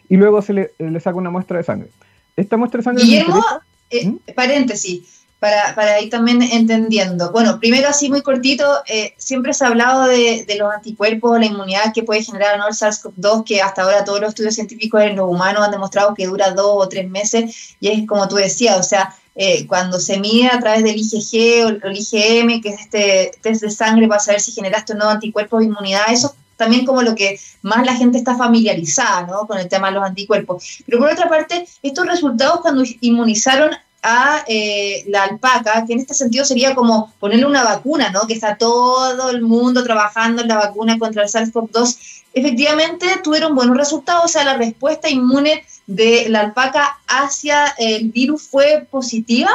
y 0.08 0.16
luego 0.16 0.40
se 0.44 0.54
le, 0.54 0.72
le, 0.78 1.00
saca 1.00 1.18
una 1.18 1.32
muestra 1.32 1.58
de 1.58 1.64
sangre. 1.64 1.90
Esta 2.36 2.56
muestra 2.56 2.78
de 2.78 2.84
sangre... 2.84 3.04
Guillermo, 3.04 3.44
eh, 3.90 4.06
¿Mm? 4.06 4.18
paréntesis, 4.36 5.24
para, 5.40 5.74
para, 5.74 6.00
ir 6.00 6.12
también 6.12 6.44
entendiendo. 6.44 7.32
Bueno, 7.32 7.60
primero 7.60 7.90
así 7.90 8.12
muy 8.12 8.22
cortito, 8.22 8.64
eh, 8.86 9.16
siempre 9.18 9.56
se 9.56 9.66
ha 9.66 9.70
hablado 9.70 10.06
de, 10.06 10.46
de, 10.48 10.56
los 10.56 10.72
anticuerpos, 10.72 11.40
la 11.40 11.48
inmunidad 11.48 11.94
que 11.96 12.04
puede 12.04 12.22
generar 12.22 12.60
¿no? 12.60 12.68
el 12.68 12.76
SARS-CoV-2, 12.76 13.44
que 13.44 13.60
hasta 13.60 13.82
ahora 13.82 14.06
todos 14.06 14.22
los 14.22 14.30
estudios 14.30 14.54
científicos 14.54 15.02
en 15.02 15.16
los 15.16 15.28
humanos 15.28 15.66
han 15.66 15.72
demostrado 15.72 16.14
que 16.14 16.28
dura 16.28 16.52
dos 16.52 16.86
o 16.86 16.88
tres 16.88 17.10
meses, 17.10 17.76
y 17.80 17.88
es 17.88 18.08
como 18.08 18.28
tú 18.28 18.36
decías, 18.36 18.80
o 18.80 18.84
sea, 18.84 19.16
eh, 19.34 19.66
cuando 19.66 20.00
se 20.00 20.20
mide 20.20 20.50
a 20.50 20.60
través 20.60 20.84
del 20.84 20.96
IgG 20.96 21.66
o 21.66 21.70
el 21.88 21.98
IgM, 21.98 22.62
que 22.62 22.70
es 22.70 22.82
este 22.82 23.32
test 23.42 23.64
de 23.64 23.72
sangre 23.72 24.08
para 24.08 24.20
saber 24.20 24.42
si 24.42 24.52
generaste 24.52 24.94
o 24.94 24.96
no 24.96 25.10
anticuerpos 25.10 25.62
de 25.62 25.66
inmunidad, 25.66 26.04
eso 26.12 26.36
también 26.58 26.86
como 26.86 27.02
lo 27.02 27.16
que 27.16 27.40
más 27.62 27.86
la 27.86 27.96
gente 27.96 28.18
está 28.18 28.36
familiarizada 28.36 29.28
¿no? 29.28 29.48
con 29.48 29.58
el 29.58 29.68
tema 29.68 29.88
de 29.88 29.94
los 29.96 30.04
anticuerpos. 30.04 30.84
Pero 30.86 31.00
por 31.00 31.12
otra 31.12 31.30
parte, 31.30 31.68
estos 31.82 32.06
resultados 32.08 32.62
cuando 32.62 32.84
inmunizaron 33.02 33.72
a 34.06 34.44
eh, 34.48 35.04
la 35.08 35.24
alpaca, 35.24 35.84
que 35.86 35.94
en 35.94 36.00
este 36.00 36.14
sentido 36.14 36.46
sería 36.46 36.76
como 36.76 37.12
ponerle 37.20 37.48
una 37.48 37.64
vacuna, 37.64 38.12
¿no? 38.12 38.28
Que 38.28 38.34
está 38.34 38.56
todo 38.56 39.32
el 39.32 39.42
mundo 39.42 39.84
trabajando 39.84 40.44
en 40.44 40.48
la 40.48 40.58
vacuna 40.58 41.00
contra 41.00 41.24
el 41.24 41.30
SARS-CoV-2. 41.30 42.24
Efectivamente, 42.36 43.08
tuvieron 43.24 43.56
buenos 43.56 43.76
resultados, 43.76 44.26
o 44.26 44.28
sea, 44.28 44.44
la 44.44 44.58
respuesta 44.58 45.10
inmune 45.10 45.64
de 45.88 46.30
la 46.30 46.42
alpaca 46.42 47.00
hacia 47.08 47.74
el 47.80 48.12
virus 48.12 48.44
fue 48.44 48.86
positiva. 48.92 49.50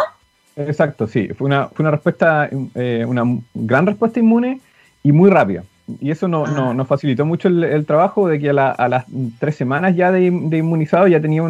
Exacto, 0.57 1.07
sí, 1.07 1.28
fue 1.28 1.47
una, 1.47 1.69
fue 1.69 1.85
una 1.85 1.92
respuesta, 1.92 2.50
eh, 2.75 3.04
una 3.07 3.23
gran 3.54 3.87
respuesta 3.87 4.19
inmune 4.19 4.61
y 5.04 5.12
muy 5.12 5.30
rápida 5.30 5.62
y 6.00 6.11
eso 6.11 6.28
no, 6.28 6.47
no, 6.47 6.70
ah. 6.70 6.75
nos 6.75 6.87
facilitó 6.87 7.25
mucho 7.25 7.49
el, 7.49 7.87
trabajo 7.87 8.28
de 8.28 8.38
que 8.38 8.50
a, 8.50 8.52
las 8.88 9.04
tres 9.38 9.56
semanas 9.56 9.97
ya 9.97 10.12
de, 10.12 10.26
inmunizado 10.26 11.06
ya 11.09 11.20
tenía 11.20 11.42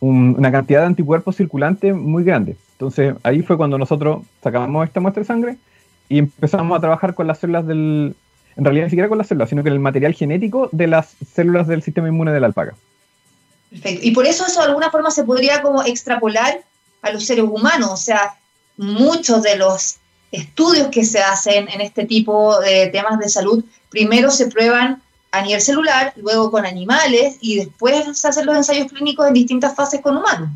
una 0.00 0.52
cantidad 0.52 0.80
de 0.80 0.86
anticuerpos 0.86 1.36
circulantes 1.36 1.94
muy 1.94 2.24
grande. 2.24 2.56
Entonces 2.72 3.14
ahí 3.22 3.42
fue 3.42 3.56
cuando 3.56 3.78
nosotros 3.78 4.22
sacamos 4.42 4.86
esta 4.86 5.00
muestra 5.00 5.22
de 5.22 5.26
sangre 5.26 5.56
y 6.08 6.18
empezamos 6.18 6.76
a 6.76 6.80
trabajar 6.80 7.14
con 7.14 7.26
las 7.26 7.38
células 7.38 7.66
del, 7.66 8.14
en 8.56 8.64
realidad 8.64 8.86
ni 8.86 8.90
siquiera 8.90 9.08
con 9.08 9.18
las 9.18 9.28
células, 9.28 9.48
sino 9.48 9.62
con 9.62 9.72
el 9.72 9.78
material 9.78 10.14
genético 10.14 10.68
de 10.72 10.86
las 10.86 11.14
células 11.32 11.66
del 11.66 11.82
sistema 11.82 12.08
inmune 12.08 12.32
de 12.32 12.40
la 12.40 12.46
alpaca. 12.46 12.74
Perfecto. 13.70 14.00
Y 14.06 14.10
por 14.10 14.26
eso 14.26 14.44
eso 14.46 14.60
de 14.60 14.66
alguna 14.66 14.90
forma 14.90 15.10
se 15.10 15.24
podría 15.24 15.62
como 15.62 15.82
extrapolar 15.82 16.60
a 17.00 17.12
los 17.12 17.24
seres 17.24 17.44
humanos. 17.44 17.90
O 17.90 17.96
sea, 17.96 18.34
muchos 18.76 19.42
de 19.42 19.56
los 19.56 19.96
estudios 20.32 20.88
que 20.88 21.04
se 21.04 21.20
hacen 21.20 21.68
en 21.68 21.80
este 21.80 22.06
tipo 22.06 22.58
de 22.60 22.88
temas 22.88 23.18
de 23.18 23.28
salud, 23.28 23.64
primero 23.90 24.30
se 24.30 24.46
prueban 24.48 25.02
a 25.30 25.42
nivel 25.42 25.60
celular, 25.60 26.12
luego 26.16 26.50
con 26.50 26.66
animales 26.66 27.38
y 27.40 27.56
después 27.56 28.18
se 28.18 28.28
hacen 28.28 28.46
los 28.46 28.56
ensayos 28.56 28.90
clínicos 28.90 29.26
en 29.26 29.34
distintas 29.34 29.74
fases 29.74 30.00
con 30.00 30.16
humanos. 30.16 30.50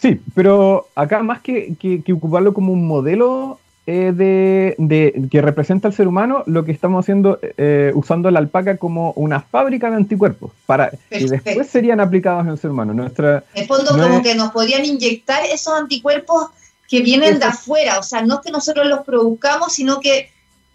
Sí, 0.00 0.18
pero 0.34 0.88
acá 0.94 1.22
más 1.22 1.40
que, 1.40 1.74
que, 1.78 2.12
ocuparlo 2.12 2.54
como 2.54 2.72
un 2.72 2.86
modelo 2.86 3.58
eh, 3.86 4.12
de, 4.14 5.28
que 5.30 5.42
representa 5.42 5.88
al 5.88 5.94
ser 5.94 6.08
humano, 6.08 6.42
lo 6.46 6.64
que 6.64 6.72
estamos 6.72 7.04
haciendo, 7.04 7.38
eh, 7.42 7.92
usando 7.94 8.30
la 8.30 8.38
alpaca 8.38 8.78
como 8.78 9.12
una 9.12 9.40
fábrica 9.40 9.90
de 9.90 9.96
anticuerpos, 9.96 10.52
para 10.64 10.90
que 11.10 11.26
después 11.26 11.68
serían 11.68 12.00
aplicados 12.00 12.44
en 12.44 12.52
el 12.52 12.58
ser 12.58 12.70
humano. 12.70 12.94
Nuestra, 12.94 13.44
en 13.54 13.66
fondo, 13.66 13.90
como 13.90 14.22
que 14.22 14.34
nos 14.34 14.52
podrían 14.52 14.86
inyectar 14.86 15.44
esos 15.44 15.74
anticuerpos 15.74 16.48
que 16.90 17.02
vienen 17.02 17.38
de 17.38 17.44
afuera, 17.44 18.00
o 18.00 18.02
sea, 18.02 18.22
no 18.22 18.40
que 18.40 18.50
nosotros 18.50 18.86
los 18.88 19.02
produzcamos, 19.02 19.72
sino 19.72 20.00
que 20.00 20.28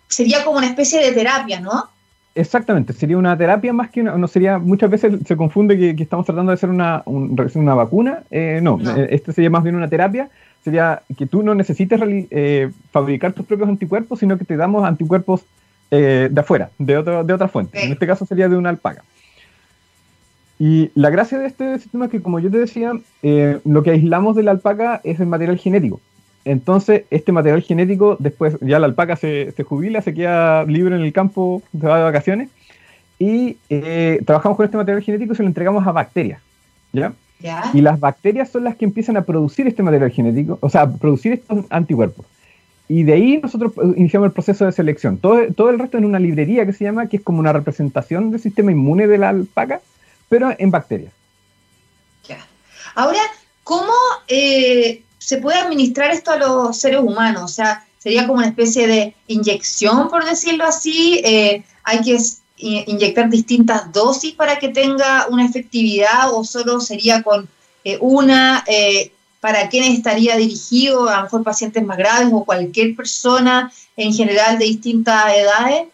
sería 0.08 0.46
como 0.46 0.58
una 0.58 0.68
especie 0.68 1.04
de 1.04 1.12
terapia, 1.12 1.60
¿no? 1.60 1.90
Exactamente, 2.34 2.94
sería 2.94 3.18
una 3.18 3.38
terapia 3.38 3.74
más 3.74 3.90
que 3.90 4.00
una, 4.02 4.18
no 4.18 4.28
sería, 4.30 4.58
muchas 4.58 4.90
veces 4.90 5.14
se 5.26 5.36
confunde 5.36 5.78
que, 5.78 6.02
estamos 6.02 6.26
tratando 6.26 6.52
de 6.52 6.56
hacer 6.56 6.70
una, 6.70 7.04
una 7.06 7.74
vacuna, 7.74 8.24
eh, 8.32 8.60
no, 8.64 8.80
eh, 8.96 9.08
este 9.12 9.34
sería 9.34 9.50
más 9.50 9.64
bien 9.64 9.76
una 9.76 9.90
terapia, 9.90 10.30
sería 10.64 11.02
que 11.18 11.26
tú 11.28 11.44
no 11.44 11.54
necesites 11.54 12.00
eh, 12.04 12.72
fabricar 12.92 13.34
tus 13.34 13.46
propios 13.46 13.68
anticuerpos, 13.68 14.20
sino 14.20 14.38
que 14.38 14.46
te 14.46 14.56
damos 14.56 14.86
anticuerpos 14.86 15.42
de 15.90 16.34
afuera, 16.36 16.72
de, 16.78 16.98
otro, 16.98 17.24
de 17.24 17.34
otra 17.34 17.48
fuente, 17.48 17.82
en 17.82 17.94
este 17.94 18.08
caso 18.08 18.26
sería 18.26 18.50
de 18.50 18.58
una 18.58 18.70
alpaca. 18.70 19.04
Y 20.58 20.92
la 20.96 21.10
gracia 21.10 21.38
de 21.38 21.48
este 21.48 21.80
sistema 21.80 22.06
es 22.06 22.12
que, 22.12 22.22
como 22.22 22.40
yo 22.40 22.50
te 22.50 22.58
decía, 22.58 22.94
lo 23.66 23.84
que 23.84 23.92
aislamos 23.92 24.36
de 24.36 24.44
la 24.44 24.52
alpaca 24.52 25.02
es 25.04 25.20
el 25.20 25.28
material 25.28 25.58
genético. 25.58 26.00
Entonces, 26.46 27.04
este 27.10 27.32
material 27.32 27.64
genético, 27.64 28.18
después 28.20 28.58
ya 28.62 28.80
la 28.80 28.86
alpaca 28.86 29.16
se, 29.16 29.54
jubila, 29.68 30.02
se 30.02 30.14
queda 30.14 30.64
libre 30.64 30.96
en 30.96 31.02
el 31.02 31.12
campo, 31.12 31.62
se 31.72 31.88
va 31.88 31.98
de 31.98 32.04
vacaciones, 32.04 32.50
y 33.18 33.58
eh, 33.70 34.22
trabajamos 34.26 34.56
con 34.56 34.66
este 34.66 34.78
material 34.78 35.02
genético 35.02 35.34
y 35.34 35.36
se 35.36 35.44
lo 35.44 35.50
entregamos 35.50 35.86
a 35.86 35.92
bacterias. 35.92 36.40
¿ya? 36.94 37.14
Y 37.74 37.82
las 37.82 38.00
bacterias 38.00 38.50
son 38.50 38.64
las 38.64 38.76
que 38.76 38.86
empiezan 38.86 39.18
a 39.18 39.24
producir 39.24 39.68
este 39.68 39.84
material 39.84 40.12
genético, 40.12 40.58
o 40.62 40.70
sea, 40.70 40.82
a 40.82 40.92
producir 40.92 41.34
estos 41.34 41.66
anticuerpos. 41.70 42.26
Y 42.88 43.04
de 43.04 43.14
ahí 43.14 43.40
nosotros 43.42 43.74
iniciamos 43.96 44.28
el 44.28 44.34
proceso 44.34 44.66
de 44.66 44.72
selección. 44.72 45.18
Todo, 45.18 45.52
todo 45.54 45.72
el 45.72 45.80
resto 45.80 45.98
en 45.98 46.06
una 46.06 46.20
librería 46.20 46.66
que 46.66 46.74
se 46.74 46.84
llama, 46.84 47.08
que 47.08 47.18
es 47.18 47.24
como 47.24 47.40
una 47.40 47.52
representación 47.52 48.30
del 48.30 48.40
sistema 48.40 48.72
inmune 48.72 49.08
de 49.08 49.18
la 49.18 49.30
alpaca, 49.30 49.82
pero 50.30 50.54
en 50.58 50.72
bacterias. 50.72 51.14
Ya. 52.28 52.46
Ahora, 52.96 53.22
¿cómo 53.64 53.94
eh, 54.28 55.04
se 55.26 55.38
puede 55.38 55.58
administrar 55.58 56.12
esto 56.12 56.32
a 56.32 56.38
los 56.38 56.78
seres 56.78 57.00
humanos, 57.00 57.44
o 57.44 57.48
sea, 57.48 57.84
sería 57.98 58.28
como 58.28 58.38
una 58.38 58.48
especie 58.48 58.86
de 58.86 59.16
inyección, 59.28 60.08
por 60.10 60.24
decirlo 60.24 60.64
así, 60.64 61.20
eh, 61.26 61.64
hay 61.84 62.02
que 62.02 62.16
inyectar 62.58 63.28
distintas 63.32 63.92
dosis 63.92 64.34
para 64.34 64.60
que 64.60 64.70
tenga 64.70 65.26
una 65.28 65.44
efectividad 65.44 66.32
o 66.32 66.44
solo 66.44 66.80
sería 66.80 67.24
con 67.24 67.50
eh, 67.84 67.98
una, 68.00 68.64
eh, 68.68 69.12
para 69.40 69.70
quién 69.70 69.86
estaría 69.86 70.38
dirigido, 70.38 71.10
a 71.10 71.18
lo 71.18 71.24
mejor 71.24 71.44
pacientes 71.44 71.84
más 71.84 71.98
graves 71.98 72.30
o 72.32 72.46
cualquier 72.46 72.96
persona 72.96 73.72
en 73.98 74.14
general 74.14 74.60
de 74.60 74.66
distintas 74.66 75.26
edades. 75.36 75.88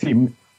sí, 0.00 0.14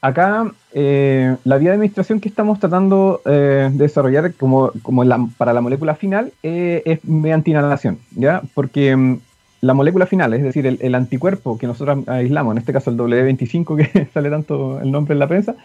acá 0.06 0.52
eh, 0.72 1.36
la 1.44 1.58
vía 1.58 1.70
de 1.70 1.74
administración 1.74 2.20
que 2.20 2.28
estamos 2.28 2.60
tratando 2.60 3.22
eh, 3.24 3.70
de 3.72 3.84
desarrollar 3.84 4.34
como, 4.34 4.70
como 4.82 5.04
para 5.36 5.52
la 5.52 5.60
molécula 5.60 5.96
final 5.96 6.32
eh, 6.42 6.82
es 6.84 7.04
mediante 7.04 7.50
inhalación, 7.50 7.98
¿ya? 8.12 8.42
Porque 8.54 8.94
mm, 8.94 9.18
la 9.62 9.74
molécula 9.74 10.06
final, 10.06 10.32
es 10.34 10.42
decir, 10.44 10.66
el, 10.66 10.94
anticuerpo 10.94 11.58
que 11.58 11.66
nosotros 11.66 12.06
aislamos, 12.06 12.52
en 12.52 12.58
este 12.58 12.72
caso 12.72 12.90
el 12.90 12.96
W25 12.98 13.76
que 13.92 14.06
sale 14.14 14.30
tanto 14.30 14.80
el 14.80 14.92
nombre 14.92 15.14
en 15.14 15.18
la 15.18 15.26
prensa, 15.26 15.56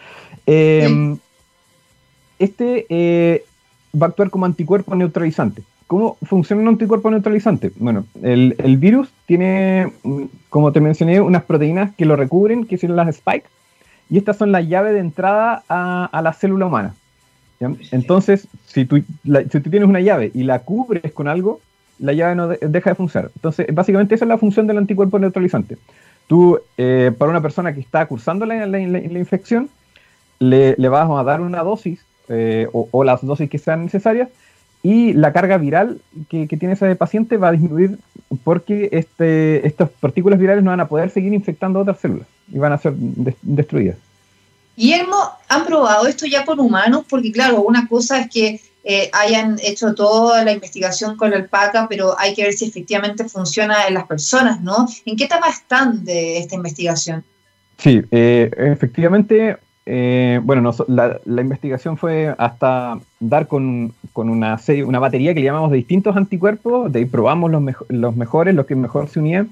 este 2.38 3.44
va 3.94 4.06
a 4.06 4.08
actuar 4.08 4.30
como 4.30 4.46
anticuerpo 4.46 4.96
neutralizante. 4.96 5.62
¿Cómo 5.86 6.16
funciona 6.22 6.62
un 6.62 6.68
anticuerpo 6.68 7.10
neutralizante? 7.10 7.70
Bueno, 7.76 8.06
el, 8.22 8.56
el 8.58 8.78
virus 8.78 9.10
tiene, 9.26 9.92
mm, 10.02 10.22
como 10.48 10.72
te 10.72 10.80
mencioné, 10.80 11.20
unas 11.20 11.44
proteínas 11.44 11.94
que 11.94 12.06
lo 12.06 12.16
recubren, 12.16 12.64
que 12.64 12.78
son 12.78 12.96
las 12.96 13.08
spike, 13.08 13.44
y 14.10 14.18
estas 14.18 14.36
son 14.36 14.52
la 14.52 14.60
llave 14.60 14.92
de 14.92 15.00
entrada 15.00 15.62
a, 15.68 16.20
la 16.22 16.32
célula 16.32 16.66
humana. 16.66 16.94
Entonces, 17.92 18.48
si 18.66 18.84
tú, 18.84 19.02
tienes 19.22 19.88
una 19.88 20.00
llave 20.00 20.30
y 20.34 20.42
la 20.42 20.58
cubres 20.60 21.12
con 21.12 21.28
algo, 21.28 21.60
la 21.98 22.12
llave 22.12 22.34
no 22.34 22.48
deja 22.48 22.90
de 22.90 22.96
funcionar. 22.96 23.30
Entonces, 23.36 23.66
básicamente 23.72 24.14
esa 24.14 24.24
es 24.24 24.28
la 24.28 24.38
función 24.38 24.66
del 24.66 24.78
anticuerpo 24.78 25.18
neutralizante. 25.18 25.78
Tú, 26.26 26.58
eh, 26.76 27.12
para 27.16 27.30
una 27.30 27.40
persona 27.40 27.72
que 27.72 27.80
está 27.80 28.04
cursando 28.06 28.44
la, 28.46 28.78
infección, 28.80 29.70
le, 30.40 30.74
vas 30.88 31.08
a 31.08 31.22
dar 31.22 31.40
una 31.40 31.62
dosis 31.62 32.04
eh, 32.28 32.68
o, 32.72 33.04
las 33.04 33.24
dosis 33.24 33.48
que 33.48 33.58
sean 33.58 33.84
necesarias 33.84 34.28
y 34.82 35.12
la 35.12 35.32
carga 35.32 35.58
viral 35.58 36.00
que, 36.28 36.48
que, 36.48 36.56
tiene 36.56 36.74
ese 36.74 36.96
paciente 36.96 37.36
va 37.36 37.48
a 37.48 37.52
disminuir 37.52 37.98
porque 38.42 38.88
este, 38.90 39.64
estas 39.66 39.90
partículas 39.90 40.40
virales 40.40 40.64
no 40.64 40.70
van 40.70 40.80
a 40.80 40.88
poder 40.88 41.10
seguir 41.10 41.32
infectando 41.32 41.80
otras 41.80 42.00
células 42.00 42.26
y 42.52 42.58
van 42.58 42.72
a 42.72 42.78
ser 42.78 42.92
destruidas. 43.42 43.96
¿Y 44.76 44.92
han 44.92 45.66
probado 45.66 46.06
esto 46.06 46.26
ya 46.26 46.44
con 46.44 46.60
humanos? 46.60 47.04
Porque 47.08 47.32
claro, 47.32 47.62
una 47.62 47.86
cosa 47.88 48.20
es 48.20 48.30
que 48.30 48.60
eh, 48.84 49.10
hayan 49.12 49.58
hecho 49.62 49.94
toda 49.94 50.44
la 50.44 50.52
investigación 50.52 51.16
con 51.16 51.30
la 51.30 51.36
alpaca, 51.36 51.86
pero 51.88 52.18
hay 52.18 52.34
que 52.34 52.42
ver 52.42 52.52
si 52.52 52.64
efectivamente 52.64 53.28
funciona 53.28 53.86
en 53.86 53.94
las 53.94 54.06
personas, 54.06 54.60
¿no? 54.60 54.86
¿En 55.04 55.16
qué 55.16 55.24
etapa 55.24 55.48
están 55.48 56.04
de 56.04 56.38
esta 56.38 56.56
investigación? 56.56 57.22
Sí, 57.78 58.02
eh, 58.10 58.50
efectivamente, 58.56 59.56
eh, 59.86 60.40
bueno, 60.42 60.74
la, 60.88 61.20
investigación 61.26 61.96
fue 61.96 62.34
hasta 62.38 62.98
dar 63.20 63.46
con, 63.46 63.94
una 64.14 64.58
serie, 64.58 64.82
una 64.82 64.98
batería 64.98 65.32
que 65.32 65.40
le 65.40 65.46
llamamos 65.46 65.70
de 65.70 65.76
distintos 65.76 66.16
anticuerpos, 66.16 66.92
de 66.92 67.00
ahí 67.00 67.04
probamos 67.04 67.52
los, 67.52 67.62
los 67.88 68.16
mejores, 68.16 68.54
los 68.54 68.66
que 68.66 68.74
mejor 68.74 69.08
se 69.08 69.20
unían, 69.20 69.50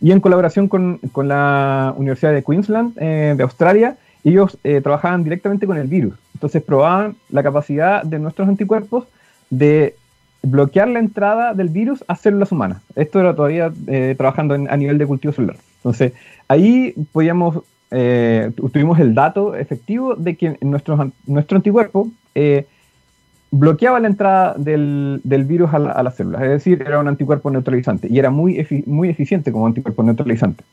y 0.00 0.12
en 0.12 0.20
colaboración 0.20 0.68
con, 0.68 0.98
con 1.12 1.28
la 1.28 1.94
Universidad 1.96 2.32
de 2.32 2.42
Queensland 2.42 2.96
eh, 2.96 3.34
de 3.36 3.42
Australia, 3.42 3.96
ellos 4.24 4.58
eh, 4.64 4.80
trabajaban 4.80 5.24
directamente 5.24 5.66
con 5.66 5.76
el 5.76 5.88
virus. 5.88 6.14
Entonces 6.34 6.62
probaban 6.62 7.16
la 7.28 7.42
capacidad 7.42 8.02
de 8.02 8.18
nuestros 8.18 8.48
anticuerpos 8.48 9.04
de 9.50 9.94
bloquear 10.42 10.88
la 10.88 11.00
entrada 11.00 11.52
del 11.52 11.68
virus 11.68 12.02
a 12.08 12.16
células 12.16 12.50
humanas. 12.50 12.82
Esto 12.96 13.20
era 13.20 13.34
todavía 13.34 13.72
eh, 13.88 14.14
trabajando 14.16 14.54
a 14.54 14.76
nivel 14.76 14.96
de 14.96 15.06
cultivo 15.06 15.34
celular. 15.34 15.56
Entonces, 15.76 16.12
ahí 16.48 16.94
podíamos, 17.12 17.60
tuvimos 18.72 19.00
el 19.00 19.14
dato 19.14 19.56
efectivo 19.56 20.14
de 20.14 20.36
que 20.36 20.56
nuestro, 20.60 21.10
nuestro 21.26 21.56
anticuerpo 21.56 22.08
bloqueaba 23.50 24.00
la 24.00 24.08
entrada 24.08 24.54
del, 24.56 25.20
virus 25.24 25.72
a, 25.74 26.02
las 26.02 26.16
células, 26.16 26.42
es 26.42 26.50
decir, 26.50 26.82
era 26.86 27.00
un 27.00 27.08
anticuerpo 27.08 27.50
neutralizante 27.50 28.08
y 28.10 28.18
era 28.18 28.30
muy, 28.30 28.66
muy 28.86 29.08
eficiente 29.08 29.52
como 29.52 29.66
anticuerpo 29.66 30.02
neutralizante. 30.02 30.64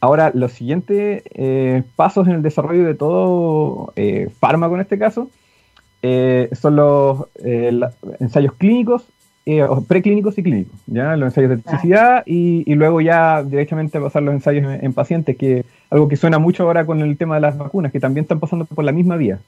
Ahora, 0.00 0.30
los 0.34 0.52
siguientes 0.52 1.22
eh, 1.34 1.82
pasos 1.96 2.26
en 2.26 2.34
el 2.34 2.42
desarrollo 2.42 2.84
de 2.84 2.94
todo 2.94 3.92
eh, 3.96 4.30
fármaco 4.38 4.74
en 4.74 4.80
este 4.80 4.98
caso 4.98 5.28
eh, 6.02 6.48
son 6.52 6.76
los 6.76 7.26
ensayos 8.20 8.54
clínicos, 8.54 9.06
preclínicos 9.88 10.38
y 10.38 10.42
clínicos, 10.44 10.80
¿ya? 10.86 11.16
los 11.16 11.26
ensayos 11.26 11.50
de 11.50 11.56
toxicidad 11.58 12.22
y, 12.24 12.72
luego 12.74 13.00
ya 13.00 13.42
directamente 13.42 14.00
pasar 14.00 14.22
los 14.22 14.32
ensayos 14.32 14.64
en, 14.64 14.84
en 14.84 14.92
pacientes, 14.92 15.36
que 15.36 15.64
algo 15.90 16.08
que 16.08 16.16
suena 16.16 16.38
mucho 16.38 16.62
ahora 16.62 16.86
con 16.86 17.00
el 17.00 17.16
tema 17.18 17.34
de 17.34 17.40
las 17.40 17.58
vacunas, 17.58 17.90
que 17.90 17.98
también 17.98 18.22
están 18.22 18.38
pasando 18.38 18.64
por 18.64 18.84
la 18.84 18.92
misma 18.92 19.16
vía. 19.16 19.40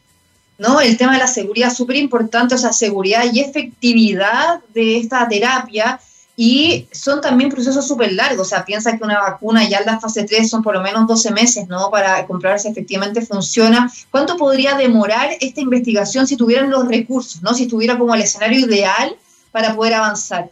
¿No? 0.59 0.81
El 0.81 0.97
tema 0.97 1.13
de 1.15 1.19
la 1.19 1.27
seguridad, 1.27 1.73
súper 1.73 1.97
importante, 1.97 2.55
o 2.55 2.59
sea, 2.59 2.73
seguridad 2.73 3.25
y 3.33 3.41
efectividad 3.41 4.61
de 4.75 4.99
esta 4.99 5.29
terapia. 5.29 6.01
Y 6.35 6.89
son 6.93 7.21
también 7.21 7.51
procesos 7.51 7.87
súper 7.87 8.13
largos, 8.13 8.47
o 8.47 8.49
sea, 8.49 8.65
piensa 8.65 8.97
que 8.97 9.05
una 9.05 9.21
vacuna 9.21 9.69
ya 9.69 9.79
en 9.79 9.87
la 9.87 10.01
fase 10.01 10.25
3 10.25 10.49
son 10.49 10.63
por 10.63 10.75
lo 10.75 10.81
menos 10.81 11.07
12 11.07 11.31
meses, 11.31 11.69
¿no? 11.69 11.91
Para 11.91 12.27
comprobar 12.27 12.59
si 12.59 12.69
efectivamente 12.69 13.21
funciona. 13.21 13.93
¿Cuánto 14.11 14.39
podría 14.39 14.75
demorar 14.75 15.31
esta 15.41 15.61
investigación 15.61 16.27
si 16.27 16.37
tuvieran 16.37 16.71
los 16.71 16.89
recursos, 16.89 17.43
¿no? 17.43 17.53
Si 17.53 17.65
estuviera 17.65 17.99
como 17.99 18.15
el 18.15 18.23
escenario 18.23 18.61
ideal 18.61 19.15
para 19.51 19.77
poder 19.77 19.95
avanzar. 19.95 20.49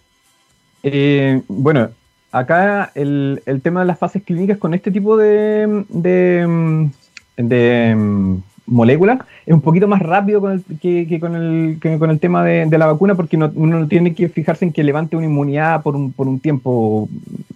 Eh, 0.82 1.42
bueno, 1.48 1.90
acá 2.30 2.92
el, 2.94 3.40
tema 3.62 3.80
de 3.80 3.86
las 3.86 3.98
fases 3.98 4.22
clínicas 4.22 4.58
con 4.58 4.74
este 4.74 4.90
tipo 4.90 5.16
de, 5.16 5.84
de, 5.88 6.90
de 7.36 8.40
moléculas 8.70 9.18
es 9.44 9.52
un 9.52 9.60
poquito 9.60 9.88
más 9.88 10.00
rápido 10.00 10.40
con 10.40 10.52
el, 10.52 10.78
que, 10.78 11.20
con, 11.20 11.34
el, 11.34 11.78
con 11.98 12.10
el 12.10 12.20
tema 12.20 12.44
de, 12.44 12.78
la 12.78 12.86
vacuna 12.86 13.14
porque 13.14 13.36
no, 13.36 13.50
uno 13.54 13.80
no 13.80 13.88
tiene 13.88 14.14
que 14.14 14.28
fijarse 14.28 14.64
en 14.64 14.72
que 14.72 14.84
levante 14.84 15.16
una 15.16 15.26
inmunidad 15.26 15.82
por 15.82 15.96
un, 15.96 16.12
por 16.12 16.28
un 16.28 16.40
tiempo 16.40 17.08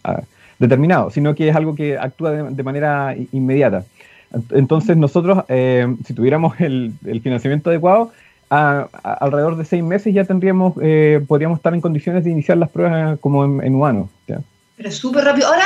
ah, 0.03 0.23
determinado, 0.59 1.11
sino 1.11 1.35
que 1.35 1.49
es 1.49 1.57
algo 1.57 1.75
que 1.75 1.97
actúa 1.97 2.33
de, 2.33 2.63
manera 2.63 3.15
inmediata. 3.33 3.85
Entonces 4.51 4.97
nosotros, 4.97 5.45
eh, 5.49 5.87
si 6.07 6.15
tuviéramos 6.15 6.61
el, 6.61 6.95
financiamiento 7.23 7.71
adecuado, 7.71 8.13
alrededor 8.51 9.57
de 9.57 9.65
seis 9.65 9.83
meses 9.83 10.15
ya 10.15 10.25
tendríamos, 10.25 10.75
eh, 10.83 11.25
podríamos 11.27 11.59
estar 11.59 11.75
en 11.75 11.81
condiciones 11.81 12.25
de 12.25 12.31
iniciar 12.31 12.59
las 12.59 12.71
pruebas 12.71 13.19
como 13.21 13.45
en, 13.45 13.75
humanos. 13.75 14.11
Pero 14.77 14.91
súper 14.91 15.25
rápido. 15.25 15.49
Ahora, 15.49 15.65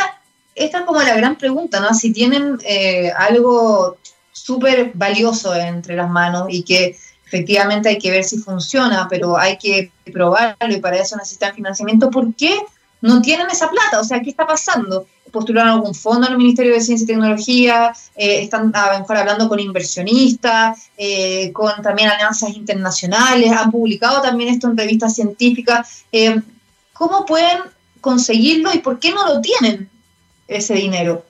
esta 0.54 0.78
es 0.78 0.84
como 0.84 1.00
la 1.02 1.16
gran 1.16 1.36
pregunta, 1.36 1.80
¿no? 1.80 1.94
Si 1.94 2.12
tienen 2.12 2.58
eh, 2.66 3.10
algo 3.16 3.96
súper 4.44 4.92
valioso 4.94 5.54
entre 5.54 5.96
las 5.96 6.10
manos 6.10 6.46
y 6.48 6.62
que 6.62 6.96
efectivamente 7.26 7.88
hay 7.90 7.98
que 7.98 8.10
ver 8.10 8.24
si 8.24 8.38
funciona, 8.38 9.06
pero 9.08 9.36
hay 9.36 9.58
que 9.58 9.90
probarlo 10.12 10.74
y 10.74 10.80
para 10.80 10.98
eso 10.98 11.16
necesitan 11.16 11.54
financiamiento, 11.54 12.10
¿por 12.10 12.34
qué 12.34 12.58
no 13.00 13.20
tienen 13.20 13.48
esa 13.50 13.70
plata? 13.70 14.00
O 14.00 14.04
sea, 14.04 14.20
¿qué 14.20 14.30
está 14.30 14.46
pasando? 14.46 15.06
postularon 15.30 15.72
algún 15.72 15.94
fondo 15.94 16.26
en 16.26 16.32
el 16.32 16.38
Ministerio 16.38 16.72
de 16.72 16.80
Ciencia 16.80 17.04
y 17.04 17.06
Tecnología, 17.06 17.92
eh, 18.16 18.42
están 18.42 18.72
a 18.74 18.92
lo 18.92 19.00
mejor 19.00 19.16
hablando 19.16 19.48
con 19.48 19.60
inversionistas, 19.60 20.90
eh, 20.96 21.52
con 21.52 21.82
también 21.82 22.10
alianzas 22.10 22.50
internacionales, 22.54 23.50
han 23.52 23.70
publicado 23.70 24.22
también 24.22 24.50
esto 24.50 24.68
en 24.68 24.76
revistas 24.76 25.14
científicas. 25.14 26.04
Eh, 26.12 26.40
¿Cómo 26.92 27.26
pueden 27.26 27.58
conseguirlo 28.00 28.72
y 28.74 28.78
por 28.78 28.98
qué 28.98 29.12
no 29.12 29.26
lo 29.26 29.40
tienen 29.40 29.88
ese 30.46 30.74
dinero? 30.74 31.24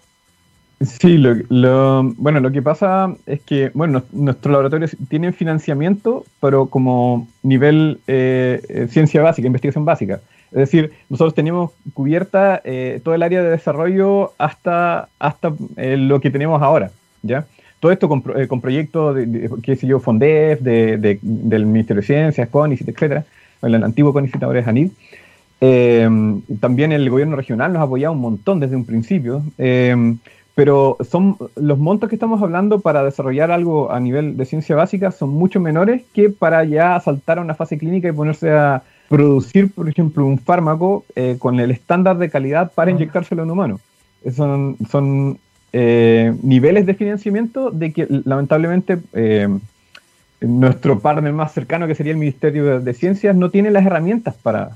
Sí, 0.81 1.19
lo, 1.19 2.03
bueno, 2.17 2.41
lo 2.41 2.53
que 2.53 2.63
pasa 2.63 3.13
es 3.27 3.41
que, 3.41 3.71
bueno, 3.75 4.05
nuestros 4.13 4.53
laboratorios 4.53 4.97
tienen 5.09 5.35
financiamiento, 5.35 6.25
pero 6.41 6.67
como 6.67 7.27
nivel 7.43 7.99
ciencia 8.07 9.23
básica, 9.23 9.47
investigación 9.47 9.85
básica. 9.85 10.21
Es 10.51 10.59
decir, 10.59 10.93
nosotros 11.11 11.35
tenemos 11.35 11.73
cubierta 11.93 12.61
eh, 12.65 13.01
todo 13.05 13.15
el 13.15 13.23
área 13.23 13.43
de 13.43 13.51
desarrollo 13.51 14.33
hasta, 14.39 15.09
hasta 15.19 15.53
eh, 15.77 15.97
lo 15.99 16.21
que 16.21 16.31
tenemos 16.31 16.63
ahora, 16.63 16.91
¿ya? 17.23 17.47
Todo 17.81 17.93
esto 17.93 18.09
con, 18.09 18.25
eh, 18.35 18.49
con 18.49 18.61
proyectos, 18.61 19.15
de, 19.15 19.51
qué 19.63 19.77
sé 19.77 19.87
yo, 19.87 20.01
FONDEF, 20.01 20.61
de, 20.61 21.19
del 21.23 21.67
Ministerio 21.67 22.01
de 22.01 22.07
Ciencias, 22.07 22.49
CONICIT, 22.49 22.89
etcétera, 22.89 23.25
el 23.63 23.75
antiguo 23.85 24.13
CONICIT 24.13 24.43
ahora 24.43 24.61
es 24.61 24.67
ANID. 24.67 24.91
también 26.61 26.93
el 26.93 27.09
gobierno 27.11 27.37
regional 27.37 27.73
nos 27.73 27.81
ha 27.81 27.85
apoyado 27.85 28.15
un 28.15 28.21
montón 28.21 28.59
desde 28.59 28.75
un 28.75 28.85
principio, 28.85 29.43
pero 30.59 30.97
son 31.09 31.37
los 31.55 31.79
montos 31.79 32.09
que 32.09 32.17
estamos 32.17 32.43
hablando 32.43 32.81
para 32.81 33.05
desarrollar 33.05 33.53
algo 33.53 33.93
a 33.93 34.01
nivel 34.01 34.37
de 34.37 34.45
ciencia 34.45 34.75
básica 34.75 35.13
son 35.13 35.31
mucho 35.31 35.61
menores 35.61 36.03
que 36.13 36.31
para 36.31 36.65
ya 36.65 36.99
saltar 36.99 37.39
a 37.39 37.43
una 37.43 37.55
fase 37.55 37.79
clínica 37.79 38.09
y 38.09 38.13
ponerse 38.13 38.51
a 38.51 38.83
producir, 39.09 39.71
por 39.71 39.89
ejemplo, 39.89 40.27
un 40.27 40.37
fármaco 40.37 41.05
eh, 41.15 41.37
con 41.39 41.61
el 41.61 41.71
estándar 41.71 42.19
de 42.19 42.29
calidad 42.29 42.73
para 42.75 42.91
inyectárselo 42.91 43.45
en 43.45 43.53
humano. 43.53 43.79
Son, 44.35 44.77
son 44.91 45.39
eh, 45.73 46.35
niveles 46.43 46.87
de 46.87 46.95
financiamiento 46.95 47.71
de 47.71 47.93
que 47.93 48.09
lamentablemente 48.25 48.99
eh, 49.13 49.47
nuestro 50.41 50.99
partner 50.99 51.35
más 51.35 51.53
cercano, 51.53 51.87
que 51.87 51.95
sería 51.95 52.15
el 52.15 52.19
Ministerio 52.19 52.81
de, 52.81 52.95
Ciencias, 52.95 53.37
no 53.37 53.51
tiene 53.51 53.71
las 53.71 53.87
herramientas 53.87 54.35
para, 54.35 54.73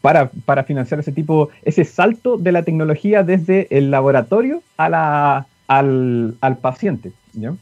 para, 0.00 0.30
para, 0.44 0.64
financiar 0.64 1.00
ese 1.00 1.12
tipo, 1.12 1.50
ese 1.62 1.84
salto 1.84 2.36
de 2.36 2.52
la 2.52 2.62
tecnología 2.62 3.22
desde 3.22 3.66
el 3.70 3.90
laboratorio 3.90 4.62
a 4.76 4.88
la, 4.88 5.46
al, 5.66 6.36
al 6.40 6.58
paciente. 6.58 7.12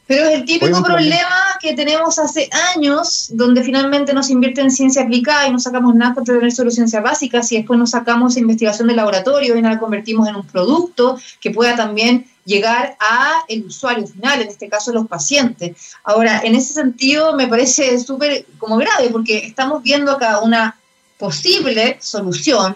Pero 0.07 0.25
es 0.25 0.35
el 0.39 0.45
típico 0.45 0.83
problema 0.83 1.59
que 1.61 1.75
tenemos 1.75 2.19
hace 2.19 2.49
años, 2.75 3.31
donde 3.33 3.63
finalmente 3.63 4.15
nos 4.15 4.31
invierte 4.31 4.61
en 4.61 4.71
ciencia 4.71 5.03
aplicada 5.03 5.47
y 5.47 5.53
no 5.53 5.59
sacamos 5.59 5.95
nada 5.95 6.15
para 6.15 6.25
tener 6.25 6.53
solo 6.53 6.71
ciencia 6.71 7.01
básica, 7.01 7.41
y 7.51 7.57
después 7.57 7.79
nos 7.79 7.91
sacamos 7.91 8.37
investigación 8.37 8.89
de 8.89 8.95
laboratorio 8.95 9.57
y 9.57 9.63
la 9.63 9.79
convertimos 9.79 10.29
en 10.29 10.37
un 10.37 10.47
producto 10.47 11.19
que 11.41 11.51
pueda 11.51 11.77
también 11.77 12.27
llegar 12.45 12.97
a 13.01 13.43
el 13.49 13.67
usuario 13.67 14.07
final, 14.07 14.41
en 14.41 14.49
este 14.49 14.69
caso 14.69 14.93
los 14.93 15.09
pacientes. 15.09 15.77
Ahora, 16.05 16.41
en 16.43 16.55
ese 16.55 16.75
sentido 16.75 17.35
me 17.35 17.49
parece 17.49 17.99
súper 17.99 18.47
como 18.59 18.77
grave, 18.77 19.11
porque 19.11 19.39
estamos 19.39 19.83
viendo 19.83 20.13
acá 20.13 20.41
una 20.41 20.77
posible 21.19 21.99
solución 22.01 22.75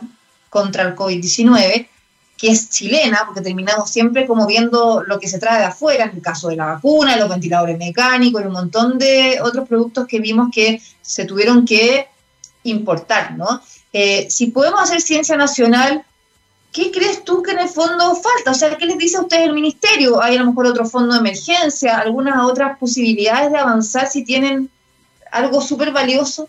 contra 0.48 0.82
el 0.84 0.96
COVID-19 0.96 1.88
que 2.40 2.48
es 2.48 2.70
chilena, 2.70 3.24
porque 3.26 3.42
terminamos 3.42 3.90
siempre 3.90 4.26
como 4.26 4.46
viendo 4.46 5.02
lo 5.06 5.20
que 5.20 5.28
se 5.28 5.38
trae 5.38 5.58
de 5.58 5.66
afuera, 5.66 6.04
en 6.04 6.16
el 6.16 6.22
caso 6.22 6.48
de 6.48 6.56
la 6.56 6.64
vacuna, 6.64 7.16
los 7.16 7.28
ventiladores 7.28 7.76
mecánicos 7.76 8.40
y 8.40 8.46
un 8.46 8.54
montón 8.54 8.98
de 8.98 9.38
otros 9.42 9.68
productos 9.68 10.06
que 10.06 10.20
vimos 10.20 10.48
que 10.50 10.80
se 11.02 11.26
tuvieron 11.26 11.66
que 11.66 12.08
importar, 12.62 13.36
¿no? 13.36 13.60
Eh, 13.92 14.26
si 14.30 14.46
podemos 14.46 14.80
hacer 14.80 15.02
ciencia 15.02 15.36
nacional, 15.36 16.02
¿qué 16.72 16.90
crees 16.90 17.24
tú 17.24 17.42
que 17.42 17.50
en 17.50 17.58
el 17.58 17.68
fondo 17.68 18.14
falta? 18.14 18.52
O 18.52 18.54
sea, 18.54 18.74
¿qué 18.78 18.86
les 18.86 18.96
dice 18.96 19.18
a 19.18 19.20
ustedes 19.20 19.46
el 19.46 19.52
ministerio? 19.52 20.22
¿Hay 20.22 20.36
a 20.36 20.40
lo 20.40 20.46
mejor 20.46 20.66
otro 20.66 20.86
fondo 20.86 21.12
de 21.12 21.20
emergencia? 21.20 21.98
¿Algunas 21.98 22.42
otras 22.42 22.78
posibilidades 22.78 23.52
de 23.52 23.58
avanzar 23.58 24.08
si 24.08 24.24
tienen 24.24 24.70
algo 25.30 25.60
súper 25.60 25.92
valioso? 25.92 26.48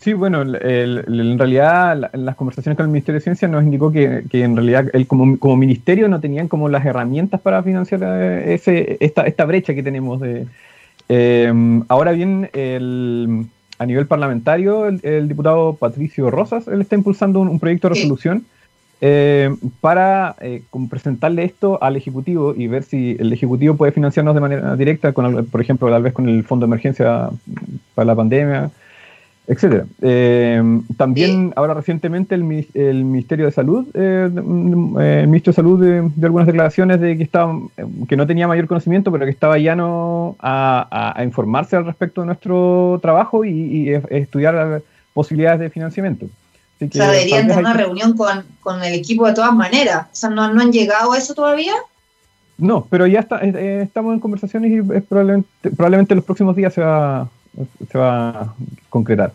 Sí, 0.00 0.12
bueno, 0.12 0.42
en 0.42 1.38
realidad 1.38 2.10
las 2.12 2.36
conversaciones 2.36 2.76
con 2.76 2.86
el 2.86 2.92
Ministerio 2.92 3.18
de 3.18 3.24
Ciencia 3.24 3.48
nos 3.48 3.64
indicó 3.64 3.90
que, 3.90 4.22
en 4.32 4.54
realidad 4.54 4.86
él 4.92 5.08
como, 5.08 5.36
como, 5.38 5.56
ministerio 5.56 6.08
no 6.08 6.20
tenían 6.20 6.46
como 6.46 6.68
las 6.68 6.86
herramientas 6.86 7.40
para 7.40 7.64
financiar 7.64 8.02
eh, 8.04 8.54
ese, 8.54 8.96
esta, 9.00 9.26
esta 9.26 9.44
brecha 9.44 9.74
que 9.74 9.82
tenemos. 9.82 10.20
De, 10.20 10.46
eh, 11.08 11.52
ahora 11.88 12.12
bien, 12.12 12.48
a 13.78 13.86
nivel 13.86 14.06
parlamentario, 14.06 14.86
el, 14.86 15.28
diputado 15.28 15.74
Patricio 15.74 16.30
Rosas, 16.30 16.68
él 16.68 16.80
está 16.80 16.94
impulsando 16.94 17.40
un, 17.40 17.58
proyecto 17.58 17.88
de 17.88 17.94
resolución 17.94 18.44
eh, 19.00 19.52
para 19.80 20.36
presentarle 20.88 21.42
esto 21.42 21.82
al 21.82 21.96
Ejecutivo 21.96 22.54
y 22.56 22.68
ver 22.68 22.84
si 22.84 23.16
el 23.18 23.32
Ejecutivo 23.32 23.76
puede 23.76 23.90
financiarnos 23.90 24.36
de 24.36 24.40
manera 24.40 24.76
directa, 24.76 25.12
con, 25.12 25.44
por 25.46 25.60
ejemplo, 25.60 25.90
tal 25.90 26.04
vez 26.04 26.12
con 26.12 26.28
el 26.28 26.44
Fondo 26.44 26.66
de 26.66 26.70
Emergencia 26.70 27.30
para 27.96 28.06
la 28.06 28.14
pandemia 28.14 28.70
etcétera. 29.48 29.86
Eh, 30.02 30.62
también 30.98 31.54
ahora 31.56 31.72
recientemente 31.72 32.34
el, 32.34 32.44
Ministerio 32.44 33.46
de 33.46 33.52
Salud, 33.52 33.86
eh, 33.94 34.30
eh, 34.30 35.20
el 35.22 35.26
Ministro 35.26 35.52
de 35.52 35.56
Salud 35.56 35.82
de, 35.82 36.26
algunas 36.26 36.46
declaraciones 36.46 37.00
de 37.00 37.16
que 37.16 37.22
estaba, 37.22 37.58
que 38.06 38.16
no 38.16 38.26
tenía 38.26 38.46
mayor 38.46 38.66
conocimiento, 38.66 39.10
pero 39.10 39.24
que 39.24 39.30
estaba 39.30 39.56
llano 39.56 40.36
a, 40.38 41.14
a, 41.16 41.24
informarse 41.24 41.76
al 41.76 41.86
respecto 41.86 42.20
de 42.20 42.26
nuestro 42.26 42.98
trabajo 43.00 43.42
y, 43.44 43.88
estudiar 44.10 44.82
posibilidades 45.14 45.60
de 45.60 45.70
financiamiento. 45.70 46.26
o 46.26 46.92
sea, 46.92 47.10
deberían 47.10 47.46
tener 47.46 47.60
una 47.60 47.72
reunión 47.72 48.14
con, 48.14 48.82
el 48.82 48.94
equipo 48.94 49.26
de 49.26 49.32
todas 49.32 49.54
maneras. 49.54 50.08
O 50.12 50.14
sea, 50.14 50.28
¿no, 50.28 50.42
han 50.42 50.72
llegado 50.72 51.12
a 51.12 51.18
eso 51.18 51.32
todavía? 51.32 51.72
No, 52.58 52.86
pero 52.90 53.06
ya 53.06 53.20
está, 53.20 53.38
estamos 53.38 54.12
en 54.12 54.20
conversaciones 54.20 54.72
y 54.72 55.00
probablemente, 55.00 55.70
probablemente 55.70 56.12
en 56.12 56.16
los 56.16 56.24
próximos 56.24 56.54
días 56.54 56.74
se 56.74 56.82
va, 56.82 57.28
se 57.90 57.98
va 57.98 58.28
a 58.28 58.54
concretar. 58.88 59.32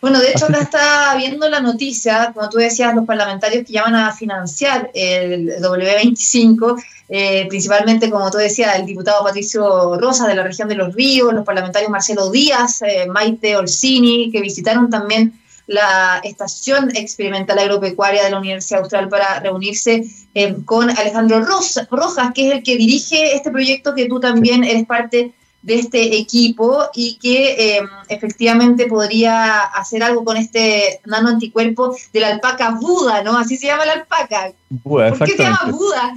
Bueno, 0.00 0.18
de 0.18 0.30
hecho 0.30 0.46
acá 0.46 0.60
está 0.60 1.14
viendo 1.16 1.46
la 1.50 1.60
noticia, 1.60 2.32
como 2.32 2.48
tú 2.48 2.56
decías, 2.56 2.94
los 2.94 3.04
parlamentarios 3.04 3.66
que 3.66 3.74
llaman 3.74 3.96
a 3.96 4.12
financiar 4.14 4.90
el 4.94 5.56
W25, 5.60 6.82
eh, 7.10 7.46
principalmente, 7.48 8.08
como 8.08 8.30
tú 8.30 8.38
decías, 8.38 8.76
el 8.76 8.86
diputado 8.86 9.22
Patricio 9.22 9.98
Rosa 9.98 10.26
de 10.26 10.34
la 10.34 10.42
región 10.42 10.68
de 10.68 10.74
Los 10.74 10.94
Ríos, 10.94 11.34
los 11.34 11.44
parlamentarios 11.44 11.90
Marcelo 11.90 12.30
Díaz, 12.30 12.80
eh, 12.80 13.06
Maite 13.08 13.56
Orsini, 13.56 14.30
que 14.32 14.40
visitaron 14.40 14.88
también 14.88 15.38
la 15.66 16.20
Estación 16.24 16.90
Experimental 16.96 17.58
Agropecuaria 17.58 18.24
de 18.24 18.30
la 18.30 18.38
Universidad 18.38 18.80
Austral 18.80 19.08
para 19.10 19.40
reunirse 19.40 20.04
eh, 20.34 20.56
con 20.64 20.88
Alejandro 20.90 21.42
Rojas, 21.42 22.32
que 22.34 22.48
es 22.48 22.54
el 22.54 22.62
que 22.62 22.76
dirige 22.76 23.34
este 23.36 23.50
proyecto 23.50 23.94
que 23.94 24.06
tú 24.06 24.18
también 24.18 24.64
eres 24.64 24.86
parte 24.86 25.32
de 25.62 25.74
este 25.74 26.16
equipo 26.16 26.84
y 26.94 27.18
que 27.18 27.76
em, 27.76 27.88
efectivamente 28.08 28.86
podría 28.86 29.60
hacer 29.60 30.02
algo 30.02 30.24
con 30.24 30.36
este 30.36 31.00
nano 31.06 31.28
anticuerpo 31.28 31.94
de 32.12 32.20
la 32.20 32.28
alpaca 32.28 32.70
Buda, 32.80 33.22
¿no? 33.22 33.36
Así 33.36 33.56
se 33.56 33.66
llama 33.66 33.84
la 33.84 33.92
alpaca. 33.92 34.52
¿Por 34.82 35.18
qué 35.18 35.32
se 35.32 35.42
llama 35.42 35.70
Buda? 35.70 36.14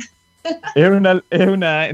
Es 0.75 0.89
una, 0.89 1.23
es 1.29 1.47
una 1.47 1.88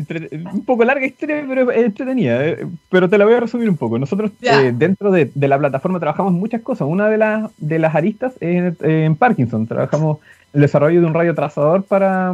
un 0.52 0.66
poco 0.66 0.84
larga 0.84 1.06
historia, 1.06 1.46
pero 1.48 1.70
es 1.72 1.86
entretenida. 1.86 2.46
Eh, 2.46 2.68
pero 2.90 3.08
te 3.08 3.18
la 3.18 3.26
voy 3.26 3.36
a 3.36 3.42
resumir 3.42 3.70
un 3.70 3.78
poco. 3.78 4.00
Nosotros 4.00 4.32
eh, 4.42 4.74
dentro 4.76 5.12
de, 5.12 5.32
de, 5.34 5.48
la 5.48 5.60
plataforma 5.60 6.00
trabajamos 6.00 6.34
muchas 6.34 6.62
cosas. 6.62 6.88
Una 6.90 7.10
de, 7.10 7.18
las 7.18 7.52
de 7.58 7.78
las 7.78 7.94
aristas 7.94 8.34
es 8.40 8.74
en 8.82 9.16
Parkinson. 9.16 9.68
Trabajamos 9.68 10.18
el 10.54 10.62
desarrollo 10.62 11.00
de 11.00 11.06
un 11.06 11.14
radio 11.14 11.36
trazador 11.36 11.84
para, 11.84 12.34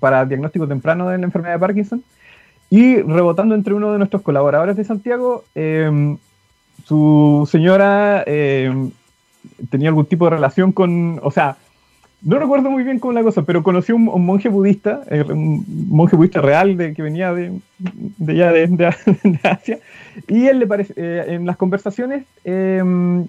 para 0.00 0.24
diagnóstico 0.24 0.66
temprano 0.66 1.08
de 1.08 1.18
la 1.18 1.24
enfermedad 1.24 1.54
de 1.54 1.60
Parkinson 1.60 2.02
y 2.72 3.02
rebotando 3.02 3.54
entre 3.54 3.74
uno 3.74 3.92
de 3.92 3.98
nuestros 3.98 4.22
colaboradores 4.22 4.78
de 4.78 4.84
Santiago, 4.84 5.44
em, 5.54 6.16
su 6.86 7.46
señora 7.50 8.24
em, 8.26 8.90
tenía 9.68 9.90
algún 9.90 10.06
tipo 10.06 10.24
de 10.24 10.36
relación 10.36 10.72
con, 10.72 11.20
o 11.22 11.30
sea, 11.30 11.58
no 12.22 12.38
recuerdo 12.38 12.70
muy 12.70 12.82
bien 12.82 12.98
cómo 12.98 13.12
la 13.12 13.22
cosa, 13.22 13.42
pero 13.42 13.62
conoció 13.62 13.94
un, 13.94 14.08
un 14.08 14.24
monje 14.24 14.48
budista, 14.48 15.02
eh, 15.10 15.22
un 15.22 15.66
monje 15.90 16.16
budista 16.16 16.40
real 16.40 16.78
de, 16.78 16.94
que 16.94 17.02
venía 17.02 17.34
de, 17.34 17.60
de 17.76 18.32
allá 18.32 18.52
de, 18.52 18.86
Asia, 19.42 19.78
y 20.26 20.46
él 20.46 20.58
le 20.58 20.66
parece, 20.66 20.94
eh, 20.96 21.24
en 21.28 21.44
las 21.44 21.58
conversaciones 21.58 22.24
em, 22.42 23.26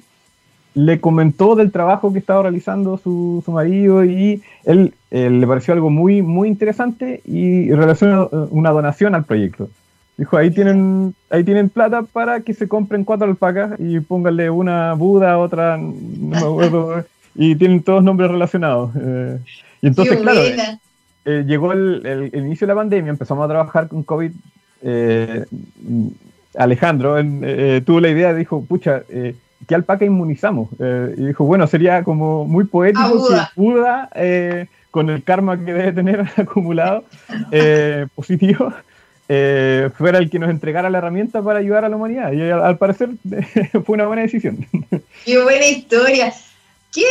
le 0.75 0.99
comentó 0.99 1.55
del 1.55 1.71
trabajo 1.71 2.12
que 2.12 2.19
estaba 2.19 2.43
realizando 2.43 2.97
su, 2.97 3.41
su 3.45 3.51
marido 3.51 4.03
y 4.03 4.41
él, 4.65 4.93
le 5.12 5.47
pareció 5.47 5.73
algo 5.73 5.89
muy, 5.89 6.21
muy 6.21 6.47
interesante 6.47 7.21
y 7.25 7.71
relacionó 7.71 8.29
una 8.49 8.71
donación 8.71 9.13
al 9.15 9.25
proyecto. 9.25 9.69
Dijo, 10.17 10.38
ahí 10.38 10.51
tienen, 10.51 11.15
ahí 11.29 11.43
tienen 11.43 11.69
plata 11.69 12.03
para 12.03 12.41
que 12.41 12.53
se 12.53 12.67
compren 12.67 13.03
cuatro 13.03 13.27
alpacas 13.27 13.79
y 13.79 13.99
pónganle 13.99 14.49
una 14.49 14.93
Buda, 14.93 15.39
otra, 15.39 15.77
no 15.77 15.93
me 16.19 16.38
acuerdo, 16.38 17.03
y 17.36 17.55
tienen 17.55 17.81
todos 17.81 18.03
nombres 18.03 18.29
relacionados. 18.29 18.91
Eh, 18.95 19.39
y 19.81 19.88
entonces, 19.88 20.21
claro, 20.21 20.41
eh, 21.25 21.43
llegó 21.47 21.73
el, 21.73 22.31
inicio 22.33 22.67
de 22.67 22.73
la 22.73 22.79
pandemia, 22.79 23.09
empezamos 23.09 23.45
a 23.45 23.47
trabajar 23.49 23.88
con 23.88 24.03
COVID. 24.03 24.31
Eh, 24.83 25.45
Alejandro 26.55 27.15
tuvo 27.83 27.99
la 27.99 28.09
idea, 28.09 28.33
dijo, 28.36 28.63
pucha, 28.63 29.03
¿qué 29.67 29.76
alpaca 29.76 30.06
inmunizamos? 30.06 30.69
y 31.17 31.26
dijo, 31.26 31.45
bueno, 31.45 31.67
sería 31.67 32.04
como 32.04 32.45
muy 32.45 32.65
poético 32.65 33.28
si 33.28 33.36
Buda, 33.56 34.10
con 34.91 35.10
el 35.10 35.23
karma 35.23 35.58
que 35.58 35.73
debe 35.73 35.91
tener 35.91 36.26
acumulado 36.38 37.04
positivo, 38.15 38.73
eh, 39.30 39.89
fuera 39.97 40.19
el 40.19 40.30
que 40.30 40.38
nos 40.38 40.49
entregara 40.49 40.89
la 40.89 40.97
herramienta 40.97 41.41
para 41.41 41.60
ayudar 41.60 41.86
a 41.86 41.89
la 41.89 41.95
humanidad. 41.95 42.34
Y 42.34 42.41
al, 42.41 42.78
parecer 42.78 43.10
fue 43.86 43.95
una 43.95 44.06
buena 44.06 44.23
decisión. 44.23 44.67
Qué 45.26 45.41
buena 45.41 45.65
historia. 45.65 46.34
¿Quién 46.91 47.08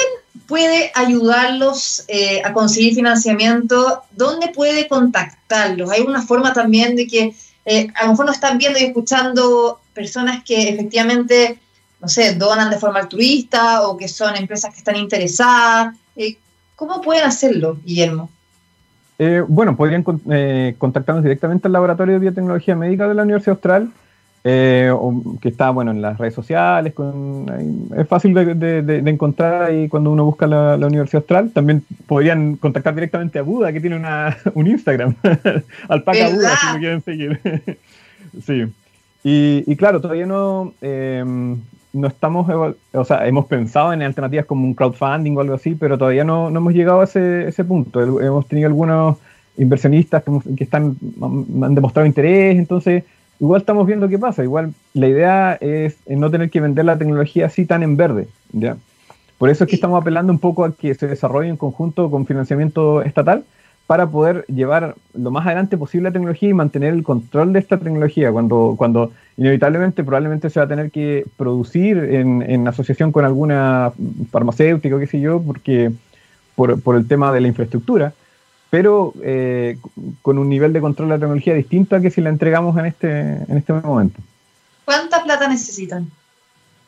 puede 0.46 0.92
ayudarlos 0.94 2.04
eh, 2.08 2.42
a 2.44 2.52
conseguir 2.52 2.94
financiamiento? 2.94 4.02
¿Dónde 4.12 4.48
puede 4.48 4.86
contactarlos? 4.86 5.90
Hay 5.90 6.02
una 6.02 6.22
forma 6.22 6.52
también 6.52 6.94
de 6.94 7.06
que 7.06 7.34
eh, 7.64 7.88
a 7.94 8.04
lo 8.04 8.10
mejor 8.10 8.26
nos 8.26 8.36
están 8.36 8.58
viendo 8.58 8.78
y 8.78 8.84
escuchando 8.84 9.80
personas 9.94 10.44
que 10.44 10.68
efectivamente, 10.68 11.58
no 12.02 12.08
sé, 12.08 12.34
donan 12.34 12.68
de 12.68 12.78
forma 12.78 12.98
altruista 12.98 13.86
o 13.86 13.96
que 13.96 14.08
son 14.08 14.36
empresas 14.36 14.72
que 14.72 14.78
están 14.78 14.96
interesadas. 14.96 15.94
¿Cómo 16.74 17.00
pueden 17.00 17.22
hacerlo, 17.22 17.78
Guillermo? 17.84 18.28
Eh, 19.20 19.40
bueno, 19.46 19.76
podrían 19.76 20.04
eh, 20.32 20.74
contactarnos 20.78 21.22
directamente 21.22 21.68
al 21.68 21.72
Laboratorio 21.72 22.14
de 22.14 22.18
Biotecnología 22.18 22.74
Médica 22.74 23.06
de 23.06 23.14
la 23.14 23.22
Universidad 23.22 23.54
Austral, 23.54 23.92
eh, 24.42 24.92
que 25.40 25.48
está 25.48 25.70
bueno 25.70 25.92
en 25.92 26.02
las 26.02 26.18
redes 26.18 26.34
sociales, 26.34 26.92
es 27.96 28.08
fácil 28.08 28.34
de, 28.34 29.02
encontrar 29.06 29.62
ahí 29.62 29.88
cuando 29.88 30.10
uno 30.10 30.24
busca 30.24 30.48
la, 30.48 30.74
Universidad 30.74 31.22
Austral. 31.22 31.52
También 31.52 31.84
podrían 32.08 32.56
contactar 32.56 32.96
directamente 32.96 33.38
a 33.38 33.42
Buda, 33.42 33.72
que 33.72 33.80
tiene 33.80 33.94
una, 33.94 34.36
un 34.54 34.66
Instagram, 34.66 35.14
Alpaca 35.88 36.30
Buda, 36.30 36.56
si 36.56 36.66
me 36.72 36.78
quieren 36.80 37.02
seguir. 37.02 37.40
sí. 38.44 38.64
Y, 39.22 39.62
y, 39.70 39.76
claro, 39.76 40.00
todavía 40.00 40.26
no 40.26 40.74
no 41.92 42.08
estamos, 42.08 42.76
o 42.92 43.04
sea, 43.04 43.26
hemos 43.26 43.46
pensado 43.46 43.92
en 43.92 44.02
alternativas 44.02 44.46
como 44.46 44.64
un 44.64 44.74
crowdfunding 44.74 45.36
o 45.36 45.40
algo 45.40 45.54
así, 45.54 45.74
pero 45.74 45.98
todavía 45.98 46.24
no, 46.24 46.50
no 46.50 46.58
hemos 46.58 46.72
llegado 46.72 47.00
a 47.00 47.04
ese, 47.04 47.48
ese, 47.48 47.64
punto. 47.64 48.00
Hemos 48.20 48.46
tenido 48.46 48.68
algunos 48.68 49.18
inversionistas 49.58 50.22
que, 50.56 50.64
están, 50.64 50.96
han 51.20 51.74
demostrado 51.74 52.06
interés, 52.06 52.56
entonces 52.56 53.04
igual 53.40 53.60
estamos 53.60 53.86
viendo 53.86 54.08
qué 54.08 54.18
pasa. 54.18 54.42
Igual 54.42 54.72
la 54.94 55.08
idea 55.08 55.58
es 55.60 55.96
no 56.06 56.30
tener 56.30 56.50
que 56.50 56.60
vender 56.60 56.86
la 56.86 56.96
tecnología 56.96 57.46
así 57.46 57.66
tan 57.66 57.82
en 57.82 57.96
verde, 57.96 58.28
¿ya? 58.52 58.76
Por 59.36 59.50
eso 59.50 59.64
es 59.64 59.70
que 59.70 59.76
estamos 59.76 60.00
apelando 60.00 60.32
un 60.32 60.38
poco 60.38 60.64
a 60.64 60.72
que 60.72 60.94
se 60.94 61.08
desarrolle 61.08 61.48
en 61.48 61.56
conjunto 61.56 62.10
con 62.10 62.26
financiamiento 62.26 63.02
estatal 63.02 63.44
para 63.92 64.06
poder 64.06 64.46
llevar 64.46 64.94
lo 65.12 65.30
más 65.30 65.44
adelante 65.44 65.76
posible 65.76 66.08
la 66.08 66.14
tecnología 66.14 66.48
y 66.48 66.54
mantener 66.54 66.94
el 66.94 67.02
control 67.02 67.52
de 67.52 67.58
esta 67.58 67.76
tecnología, 67.76 68.32
cuando, 68.32 68.74
cuando 68.78 69.12
inevitablemente 69.36 70.02
probablemente 70.02 70.48
se 70.48 70.60
va 70.60 70.64
a 70.64 70.68
tener 70.70 70.90
que 70.90 71.26
producir 71.36 71.98
en, 71.98 72.40
en 72.40 72.66
asociación 72.66 73.12
con 73.12 73.26
alguna 73.26 73.92
farmacéutica 74.30 74.96
o 74.96 74.98
qué 74.98 75.06
sé 75.06 75.20
yo, 75.20 75.42
porque 75.42 75.92
por, 76.54 76.80
por 76.80 76.96
el 76.96 77.06
tema 77.06 77.32
de 77.32 77.42
la 77.42 77.48
infraestructura, 77.48 78.14
pero 78.70 79.12
eh, 79.22 79.76
con 80.22 80.38
un 80.38 80.48
nivel 80.48 80.72
de 80.72 80.80
control 80.80 81.08
de 81.08 81.14
la 81.16 81.20
tecnología 81.20 81.52
distinto 81.52 81.94
a 81.94 82.00
que 82.00 82.10
si 82.10 82.22
la 82.22 82.30
entregamos 82.30 82.74
en 82.78 82.86
este, 82.86 83.10
en 83.10 83.58
este 83.58 83.74
momento. 83.74 84.22
¿Cuánta 84.86 85.22
plata 85.22 85.46
necesitan? 85.48 86.10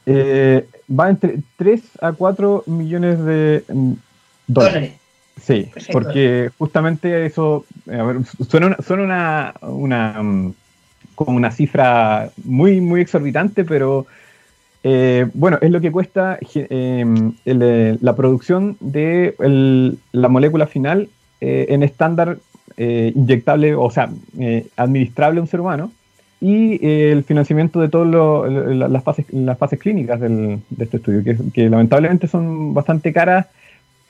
Eh, 0.07 0.67
va 0.89 1.11
entre 1.11 1.41
3 1.59 1.83
a 2.01 2.13
4 2.13 2.65
millones 2.67 3.23
de 3.27 3.63
mm, 3.69 3.93
dólares. 4.47 5.04
Sí, 5.41 5.71
porque 5.93 6.51
justamente 6.59 7.27
eso, 7.27 7.65
a 7.91 8.03
ver, 8.03 8.19
suena, 8.49 8.77
una, 8.89 9.55
una, 9.63 10.23
mm, 10.23 10.55
como 11.15 11.37
una 11.37 11.51
cifra 11.51 12.31
muy, 12.45 12.81
muy 12.81 13.01
exorbitante, 13.01 13.65
pero 13.65 14.07
eh, 14.85 15.27
bueno, 15.35 15.59
es 15.61 15.71
lo 15.71 15.81
que 15.81 15.91
cuesta 15.91 16.39
em, 16.55 17.33
eh, 17.45 17.99
la 18.01 18.17
producción 18.17 18.77
de 18.81 19.35
la 20.13 20.29
molécula 20.29 20.67
final 20.67 21.09
eh, 21.41 21.67
en 21.71 21.83
estándar 21.83 22.39
inyectable, 22.77 23.77
o 23.77 23.89
sea, 23.89 24.11
administrable 24.77 25.39
a 25.39 25.43
un 25.43 25.49
ser 25.49 25.61
humano, 25.61 25.93
y 26.41 26.85
el 26.85 27.23
financiamiento 27.23 27.81
de 27.81 27.89
todas 27.89 28.09
las, 28.91 29.03
fases, 29.05 29.27
las 29.33 29.57
fases 29.57 29.79
clínicas 29.79 30.21
de 30.21 30.59
este 30.79 30.97
estudio, 30.97 31.23
que, 31.23 31.37
que 31.53 31.71
lamentablemente 31.71 32.27
son 32.27 32.75
bastante 32.75 33.13
caras 33.13 33.47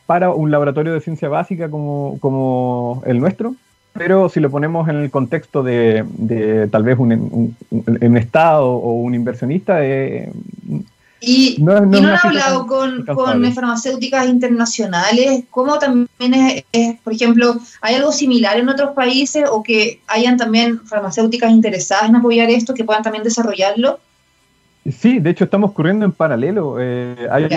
para 0.07 0.31
un 0.31 0.51
laboratorio 0.51 0.93
de 0.93 1.01
ciencia 1.01 1.29
básica 1.29 1.71
como, 1.71 2.19
como 2.21 3.03
el 3.07 3.21
nuestro, 3.21 3.55
pero 3.93 4.29
si 4.29 4.41
lo 4.41 4.51
ponemos 4.51 4.89
en 4.89 4.97
el 4.97 5.11
contexto 5.11 5.63
de, 5.63 6.05
de 6.09 6.69
tal 6.69 6.83
vez 6.83 6.99
un, 6.99 7.57
un, 7.71 8.17
Estado 8.17 8.67
o 8.67 8.93
un 8.95 9.15
inversionista, 9.15 9.85
eh, 9.85 10.31
y 11.27 11.57
no, 11.61 11.81
no, 11.81 11.99
han 11.99 12.19
hablado 12.23 12.67
con, 12.67 13.05
con, 13.07 13.55
farmacéuticas 13.55 14.29
internacionales? 14.29 15.45
¿Cómo 15.51 15.79
también 15.79 16.65
es, 16.73 17.01
por 17.03 17.13
ejemplo, 17.13 17.57
hay 17.81 17.95
algo 17.95 18.13
similar 18.13 18.59
en 18.59 18.69
otros 18.69 18.91
países 18.91 19.45
o 19.51 19.63
que 19.63 20.01
hayan 20.07 20.37
también 20.37 20.81
farmacéuticas 20.81 21.51
interesadas 21.51 22.09
en 22.09 22.17
apoyar 22.17 22.51
esto, 22.51 22.75
que 22.75 22.85
puedan 22.85 23.03
también 23.03 23.25
desarrollarlo? 23.25 24.01
Sí, 24.91 25.19
de 25.19 25.31
hecho 25.31 25.45
estamos 25.45 25.73
corriendo 25.73 26.05
en 26.05 26.13
paralelo. 26.13 26.77
Eh, 26.79 27.17
hay, 27.31 27.49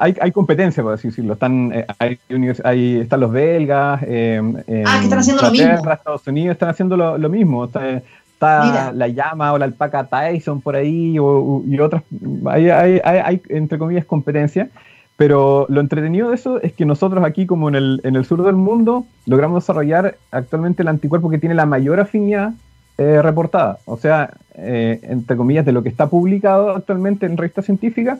hay, 0.00 0.14
hay, 0.20 0.32
competencia, 0.32 0.82
por 0.82 0.92
así 0.92 1.08
decirlo. 1.08 1.32
Están, 1.32 1.72
eh, 1.72 1.86
hay, 1.98 2.98
están 2.98 3.20
los 3.20 3.32
belgas, 3.32 4.02
eh, 4.06 4.42
ah, 4.86 4.96
que 4.98 5.04
están 5.04 5.18
haciendo 5.20 5.42
lo 5.42 5.50
mismo. 5.50 5.90
Estados 5.90 6.26
Unidos 6.26 6.54
están 6.54 6.68
haciendo 6.68 6.98
lo, 6.98 7.16
lo 7.16 7.28
mismo. 7.30 7.64
Está, 7.64 8.92
la 8.92 9.08
llama 9.08 9.54
o 9.54 9.58
la 9.58 9.64
alpaca 9.64 10.04
Tyson 10.04 10.60
por 10.60 10.76
ahí 10.76 11.14
y 11.14 11.78
otras. 11.80 12.02
Hay, 12.46 12.68
hay, 12.68 13.42
entre 13.48 13.78
comillas, 13.78 14.04
competencia. 14.04 14.68
Pero 15.16 15.66
lo 15.68 15.80
entretenido 15.80 16.30
de 16.30 16.34
eso 16.34 16.60
es 16.62 16.72
que 16.72 16.86
nosotros 16.86 17.22
aquí, 17.24 17.44
como 17.44 17.68
en 17.68 17.74
el, 17.74 18.00
en 18.04 18.16
el 18.16 18.24
sur 18.24 18.42
del 18.42 18.56
mundo, 18.56 19.04
logramos 19.26 19.62
desarrollar 19.62 20.16
actualmente 20.30 20.82
el 20.82 20.88
anticuerpo 20.88 21.28
que 21.28 21.36
tiene 21.38 21.54
la 21.54 21.66
mayor 21.66 22.00
afinidad 22.00 22.52
eh, 22.98 23.22
reportada. 23.22 23.78
O 23.86 23.96
sea, 23.96 24.30
eh, 24.54 25.00
entre 25.02 25.36
comillas, 25.36 25.64
de 25.64 25.72
lo 25.72 25.82
que 25.82 25.88
está 25.88 26.08
publicado 26.08 26.70
actualmente 26.70 27.26
en 27.26 27.36
revista 27.36 27.62
científica, 27.62 28.18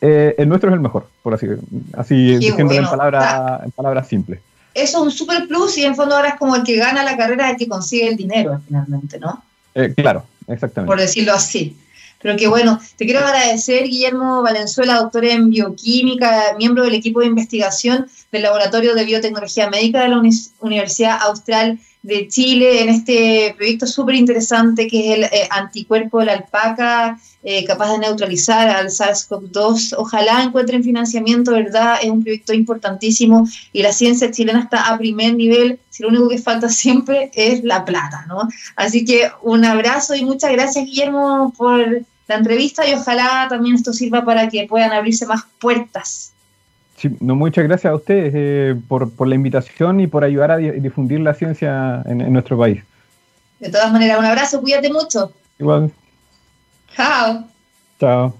eh, 0.00 0.34
el 0.38 0.48
nuestro 0.48 0.70
es 0.70 0.74
el 0.74 0.80
mejor, 0.80 1.08
por 1.22 1.34
así 1.34 1.46
así 1.94 2.36
diciendo 2.36 2.74
en, 2.74 2.84
palabras, 2.84 3.64
en 3.64 3.70
palabras 3.70 4.08
simples. 4.08 4.40
Eso 4.74 4.98
es 4.98 5.04
un 5.04 5.10
super 5.10 5.46
plus 5.46 5.78
y 5.78 5.84
en 5.84 5.94
fondo 5.94 6.16
ahora 6.16 6.30
es 6.30 6.34
como 6.34 6.56
el 6.56 6.64
que 6.64 6.76
gana 6.76 7.02
la 7.02 7.16
carrera 7.16 7.50
el 7.50 7.56
que 7.56 7.68
consigue 7.68 8.08
el 8.08 8.16
dinero 8.16 8.60
finalmente, 8.66 9.18
¿no? 9.18 9.42
claro, 9.96 10.24
exactamente. 10.48 10.90
Por 10.90 11.00
decirlo 11.00 11.32
así. 11.32 11.76
Pero 12.24 12.38
que 12.38 12.48
bueno, 12.48 12.80
te 12.96 13.04
quiero 13.04 13.20
agradecer, 13.20 13.84
Guillermo 13.84 14.40
Valenzuela, 14.40 14.94
doctor 14.94 15.26
en 15.26 15.50
bioquímica, 15.50 16.54
miembro 16.56 16.84
del 16.84 16.94
equipo 16.94 17.20
de 17.20 17.26
investigación 17.26 18.06
del 18.32 18.44
Laboratorio 18.44 18.94
de 18.94 19.04
Biotecnología 19.04 19.68
Médica 19.68 20.00
de 20.00 20.08
la 20.08 20.22
Universidad 20.60 21.18
Austral 21.20 21.78
de 22.04 22.28
Chile 22.28 22.82
en 22.82 22.90
este 22.90 23.54
proyecto 23.56 23.86
súper 23.86 24.14
interesante 24.14 24.86
que 24.86 25.10
es 25.10 25.18
el 25.18 25.24
eh, 25.24 25.48
anticuerpo 25.50 26.20
de 26.20 26.26
la 26.26 26.32
alpaca, 26.34 27.18
eh, 27.42 27.64
capaz 27.64 27.92
de 27.92 27.98
neutralizar 27.98 28.68
al 28.68 28.88
SARS-CoV-2. 28.88 29.94
Ojalá 29.96 30.42
encuentren 30.42 30.84
financiamiento, 30.84 31.52
¿verdad? 31.52 31.96
Es 32.02 32.10
un 32.10 32.22
proyecto 32.22 32.52
importantísimo 32.52 33.48
y 33.72 33.82
la 33.82 33.92
ciencia 33.92 34.30
chilena 34.30 34.60
está 34.60 34.88
a 34.88 34.98
primer 34.98 35.34
nivel. 35.34 35.80
Si 35.88 36.02
lo 36.02 36.10
único 36.10 36.28
que 36.28 36.38
falta 36.38 36.68
siempre 36.84 37.30
es 37.34 37.64
la 37.64 37.86
plata, 37.86 38.26
¿no? 38.28 38.48
Así 38.76 39.06
que 39.06 39.30
un 39.40 39.64
abrazo 39.64 40.14
y 40.14 40.26
muchas 40.26 40.52
gracias, 40.52 40.84
Guillermo, 40.84 41.54
por 41.56 42.02
la 42.28 42.34
entrevista 42.34 42.86
y 42.86 42.92
ojalá 42.92 43.46
también 43.48 43.76
esto 43.76 43.94
sirva 43.94 44.26
para 44.26 44.50
que 44.50 44.66
puedan 44.66 44.92
abrirse 44.92 45.24
más 45.24 45.44
puertas 45.58 46.33
no, 47.20 47.34
muchas 47.34 47.64
gracias 47.64 47.90
a 47.90 47.96
ustedes 47.96 48.32
eh, 48.34 48.74
por, 48.88 49.10
por, 49.12 49.28
la 49.28 49.34
invitación 49.34 50.00
y 50.00 50.06
por 50.06 50.24
ayudar 50.24 50.50
a 50.50 50.56
difundir 50.56 51.20
la 51.20 51.34
ciencia 51.34 52.02
en, 52.06 52.32
nuestro 52.32 52.58
país. 52.58 52.82
De 53.60 53.70
todas 53.70 53.92
maneras, 53.92 54.18
un 54.18 54.24
abrazo, 54.24 54.60
cuídate 54.60 54.92
mucho. 54.92 55.32
Igual. 55.58 55.90
Chao. 56.94 57.44
Chao. 57.98 58.34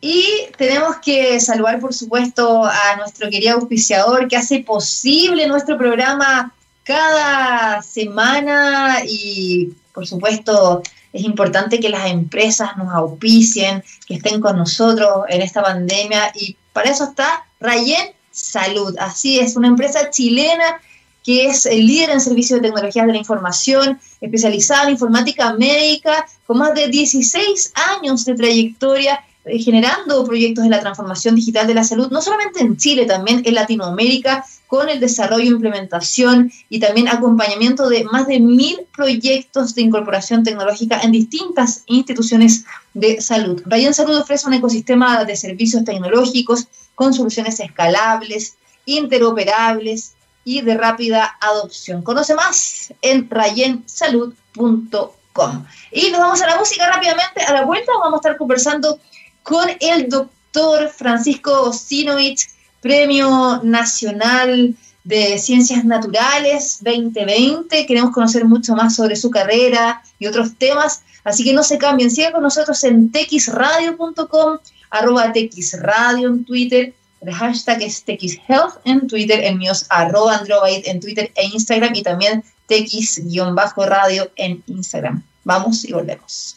Y 0.00 0.48
tenemos 0.58 0.96
que 0.96 1.40
saludar, 1.40 1.80
por 1.80 1.94
supuesto, 1.94 2.64
a 2.64 2.96
nuestro 2.98 3.30
querido 3.30 3.54
auspiciador 3.54 4.28
que 4.28 4.36
hace 4.36 4.60
posible 4.60 5.46
nuestro 5.46 5.78
programa 5.78 6.52
cada 6.82 7.80
semana 7.80 8.98
y, 9.06 9.72
por 9.94 10.06
supuesto, 10.06 10.82
es 11.12 11.22
importante 11.22 11.80
que 11.80 11.88
las 11.88 12.10
empresas 12.10 12.76
nos 12.76 12.92
auspicien, 12.92 13.82
que 14.06 14.14
estén 14.14 14.40
con 14.40 14.58
nosotros 14.58 15.24
en 15.28 15.40
esta 15.40 15.62
pandemia 15.62 16.32
y 16.34 16.56
para 16.74 16.90
eso 16.90 17.04
está 17.04 17.46
Rayen 17.60 18.10
Salud. 18.30 18.94
Así 18.98 19.38
es, 19.38 19.56
una 19.56 19.68
empresa 19.68 20.10
chilena 20.10 20.80
que 21.24 21.46
es 21.46 21.64
el 21.64 21.86
líder 21.86 22.10
en 22.10 22.20
servicios 22.20 22.60
de 22.60 22.68
tecnologías 22.68 23.06
de 23.06 23.12
la 23.12 23.18
información, 23.18 23.98
especializada 24.20 24.84
en 24.84 24.90
informática 24.90 25.54
médica, 25.54 26.26
con 26.46 26.58
más 26.58 26.74
de 26.74 26.88
16 26.88 27.72
años 27.96 28.26
de 28.26 28.34
trayectoria 28.34 29.24
generando 29.44 30.24
proyectos 30.24 30.64
de 30.64 30.70
la 30.70 30.80
transformación 30.80 31.34
digital 31.34 31.66
de 31.66 31.74
la 31.74 31.84
salud, 31.84 32.10
no 32.10 32.22
solamente 32.22 32.60
en 32.60 32.76
Chile, 32.76 33.04
también 33.04 33.42
en 33.44 33.54
Latinoamérica, 33.54 34.44
con 34.66 34.88
el 34.88 34.98
desarrollo, 34.98 35.44
implementación 35.44 36.50
y 36.68 36.80
también 36.80 37.08
acompañamiento 37.08 37.88
de 37.88 38.04
más 38.04 38.26
de 38.26 38.40
mil 38.40 38.80
proyectos 38.96 39.74
de 39.74 39.82
incorporación 39.82 40.42
tecnológica 40.42 41.00
en 41.02 41.12
distintas 41.12 41.84
instituciones 41.86 42.64
de 42.94 43.20
salud. 43.20 43.62
Rayen 43.66 43.94
Salud 43.94 44.16
ofrece 44.16 44.46
un 44.46 44.54
ecosistema 44.54 45.24
de 45.24 45.36
servicios 45.36 45.84
tecnológicos 45.84 46.66
con 46.94 47.12
soluciones 47.12 47.60
escalables, 47.60 48.56
interoperables 48.86 50.14
y 50.44 50.62
de 50.62 50.76
rápida 50.76 51.36
adopción. 51.40 52.02
Conoce 52.02 52.34
más 52.34 52.92
en 53.02 53.28
rayensalud.com. 53.30 55.64
Y 55.90 56.10
nos 56.10 56.20
vamos 56.20 56.42
a 56.42 56.46
la 56.46 56.56
música 56.56 56.88
rápidamente. 56.88 57.42
A 57.42 57.52
la 57.52 57.64
vuelta 57.64 57.92
vamos 57.98 58.14
a 58.14 58.16
estar 58.16 58.36
conversando 58.36 59.00
con 59.44 59.68
el 59.78 60.08
doctor 60.08 60.88
Francisco 60.88 61.72
Sinovich 61.72 62.48
Premio 62.80 63.60
Nacional 63.62 64.74
de 65.04 65.38
Ciencias 65.38 65.84
Naturales 65.84 66.78
2020. 66.80 67.86
Queremos 67.86 68.12
conocer 68.12 68.46
mucho 68.46 68.74
más 68.74 68.96
sobre 68.96 69.16
su 69.16 69.30
carrera 69.30 70.02
y 70.18 70.26
otros 70.26 70.56
temas, 70.56 71.02
así 71.22 71.44
que 71.44 71.52
no 71.52 71.62
se 71.62 71.78
cambien. 71.78 72.10
Sigan 72.10 72.32
con 72.32 72.42
nosotros 72.42 72.82
en 72.84 73.12
texradio.com, 73.12 74.58
arroba 74.90 75.32
texradio 75.32 76.28
en 76.28 76.44
Twitter. 76.44 76.94
El 77.20 77.32
hashtag 77.32 77.82
es 77.82 78.02
texhealth 78.02 78.80
en 78.84 79.06
Twitter, 79.06 79.40
el 79.44 79.56
mío 79.56 79.72
es 79.72 79.86
arroba 79.90 80.40
en 80.66 81.00
Twitter 81.00 81.30
e 81.34 81.44
Instagram 81.46 81.94
y 81.94 82.02
también 82.02 82.42
tex-radio 82.66 84.30
en 84.36 84.62
Instagram. 84.66 85.22
Vamos 85.44 85.84
y 85.84 85.92
volvemos. 85.92 86.56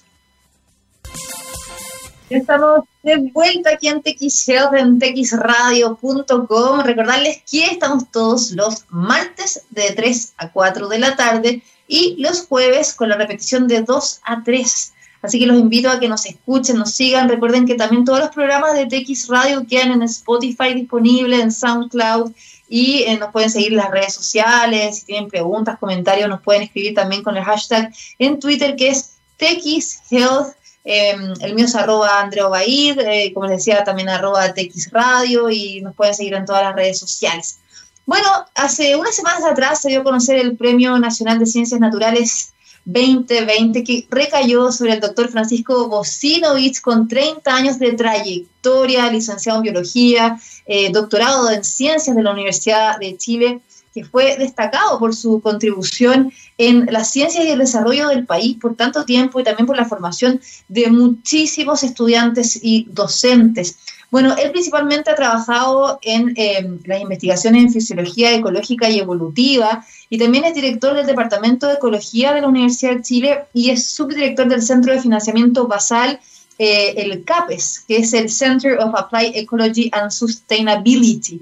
Estamos 2.29 2.83
de 3.03 3.31
vuelta 3.31 3.71
aquí 3.71 3.87
en 3.87 4.01
TX 4.01 4.49
en 4.77 4.99
texradio.com. 4.99 6.81
Recordarles 6.81 7.41
que 7.49 7.65
estamos 7.67 8.11
todos 8.11 8.51
los 8.51 8.83
martes 8.89 9.63
de 9.69 9.91
3 9.91 10.33
a 10.37 10.51
4 10.51 10.89
de 10.89 10.99
la 10.99 11.15
tarde 11.15 11.63
y 11.87 12.17
los 12.19 12.45
jueves 12.45 12.93
con 12.93 13.07
la 13.07 13.15
repetición 13.15 13.69
de 13.69 13.81
2 13.81 14.19
a 14.25 14.43
3. 14.43 14.93
Así 15.21 15.39
que 15.39 15.45
los 15.45 15.57
invito 15.57 15.89
a 15.89 16.01
que 16.01 16.09
nos 16.09 16.25
escuchen, 16.25 16.77
nos 16.77 16.91
sigan. 16.91 17.29
Recuerden 17.29 17.65
que 17.65 17.75
también 17.75 18.03
todos 18.03 18.19
los 18.19 18.29
programas 18.29 18.73
de 18.73 18.87
TX 18.87 19.29
Radio 19.29 19.65
quedan 19.65 19.93
en 19.93 20.01
Spotify 20.03 20.73
disponibles, 20.73 21.39
en 21.39 21.51
SoundCloud 21.53 22.33
y 22.67 23.03
eh, 23.03 23.17
nos 23.17 23.31
pueden 23.31 23.49
seguir 23.49 23.71
en 23.71 23.77
las 23.77 23.91
redes 23.91 24.13
sociales. 24.13 24.99
Si 24.99 25.05
tienen 25.05 25.29
preguntas, 25.29 25.79
comentarios, 25.79 26.27
nos 26.27 26.41
pueden 26.41 26.63
escribir 26.63 26.93
también 26.93 27.23
con 27.23 27.37
el 27.37 27.45
hashtag 27.45 27.93
en 28.19 28.37
Twitter 28.37 28.75
que 28.75 28.89
es 28.89 29.13
TXHealth 29.37 30.56
Em, 30.89 31.33
el 31.41 31.53
mío 31.53 31.65
es 31.65 31.75
arroba 31.75 32.21
Andreo 32.21 32.49
Baid, 32.49 32.97
eh, 32.99 33.33
como 33.33 33.45
les 33.45 33.57
decía, 33.57 33.83
también 33.83 34.07
arroba 34.07 34.53
TX 34.53 34.89
Radio 34.91 35.49
y 35.49 35.81
nos 35.81 35.93
pueden 35.93 36.13
seguir 36.13 36.33
en 36.35 36.45
todas 36.45 36.63
las 36.63 36.75
redes 36.77 36.97
sociales. 36.97 37.59
Bueno, 38.05 38.25
hace 38.55 38.95
unas 38.95 39.13
semanas 39.13 39.43
atrás 39.43 39.81
se 39.81 39.89
dio 39.89 39.99
a 39.99 40.03
conocer 40.05 40.37
el 40.37 40.55
Premio 40.55 40.97
Nacional 40.97 41.39
de 41.39 41.45
Ciencias 41.45 41.81
Naturales 41.81 42.53
2020 42.85 43.83
que 43.83 44.07
recayó 44.09 44.71
sobre 44.71 44.93
el 44.93 45.01
doctor 45.01 45.27
Francisco 45.27 45.89
Bosinovich 45.89 46.79
con 46.79 47.09
30 47.09 47.53
años 47.53 47.79
de 47.79 47.91
trayectoria, 47.91 49.11
licenciado 49.11 49.57
en 49.57 49.63
biología, 49.63 50.39
eh, 50.65 50.89
doctorado 50.93 51.51
en 51.51 51.65
ciencias 51.65 52.15
de 52.15 52.23
la 52.23 52.31
Universidad 52.31 52.97
de 52.97 53.17
Chile 53.17 53.59
que 53.97 54.05
fue 54.05 54.37
destacado 54.37 54.99
por 54.99 55.15
su 55.15 55.41
contribución 55.41 56.31
en 56.59 56.85
la 56.91 57.03
ciencia 57.03 57.43
y 57.43 57.49
el 57.49 57.57
desarrollo 57.57 58.09
del 58.09 58.27
país 58.27 58.55
por 58.61 58.75
tanto 58.75 59.05
tiempo 59.05 59.39
y 59.39 59.43
también 59.43 59.65
por 59.65 59.75
la 59.75 59.85
formación 59.85 60.39
de 60.67 60.91
muchísimos 60.91 61.81
estudiantes 61.81 62.59
y 62.61 62.85
docentes. 62.91 63.79
Bueno, 64.11 64.35
él 64.37 64.51
principalmente 64.51 65.09
ha 65.09 65.15
trabajado 65.15 65.97
en 66.03 66.33
eh, 66.37 66.77
las 66.85 67.01
investigaciones 67.01 67.63
en 67.63 67.71
fisiología 67.71 68.35
ecológica 68.35 68.87
y 68.87 68.99
evolutiva 68.99 69.83
y 70.11 70.19
también 70.19 70.45
es 70.45 70.53
director 70.53 70.93
del 70.93 71.07
Departamento 71.07 71.65
de 71.65 71.73
Ecología 71.73 72.35
de 72.35 72.41
la 72.41 72.49
Universidad 72.49 72.97
de 72.97 73.01
Chile 73.01 73.39
y 73.51 73.71
es 73.71 73.83
subdirector 73.83 74.47
del 74.47 74.61
Centro 74.61 74.93
de 74.93 75.01
Financiamiento 75.01 75.67
Basal, 75.67 76.19
eh, 76.59 76.93
el 76.97 77.23
CAPES, 77.23 77.85
que 77.87 77.97
es 77.97 78.13
el 78.13 78.29
Center 78.29 78.77
of 78.77 78.93
Applied 78.93 79.35
Ecology 79.35 79.89
and 79.91 80.11
Sustainability. 80.11 81.41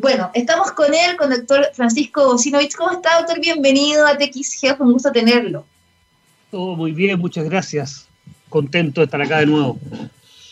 Bueno, 0.00 0.30
estamos 0.32 0.72
con 0.72 0.94
él, 0.94 1.14
con 1.18 1.30
el 1.30 1.40
doctor 1.40 1.72
Francisco 1.74 2.38
Sinovich. 2.38 2.74
¿Cómo 2.74 2.90
está, 2.90 3.18
doctor? 3.18 3.38
Bienvenido 3.38 4.06
a 4.06 4.16
TXG, 4.16 4.80
un 4.80 4.92
gusto 4.92 5.12
tenerlo. 5.12 5.66
Todo 6.50 6.74
muy 6.74 6.92
bien, 6.92 7.18
muchas 7.18 7.44
gracias. 7.44 8.06
Contento 8.48 9.02
de 9.02 9.04
estar 9.04 9.20
acá 9.20 9.40
de 9.40 9.46
nuevo. 9.46 9.78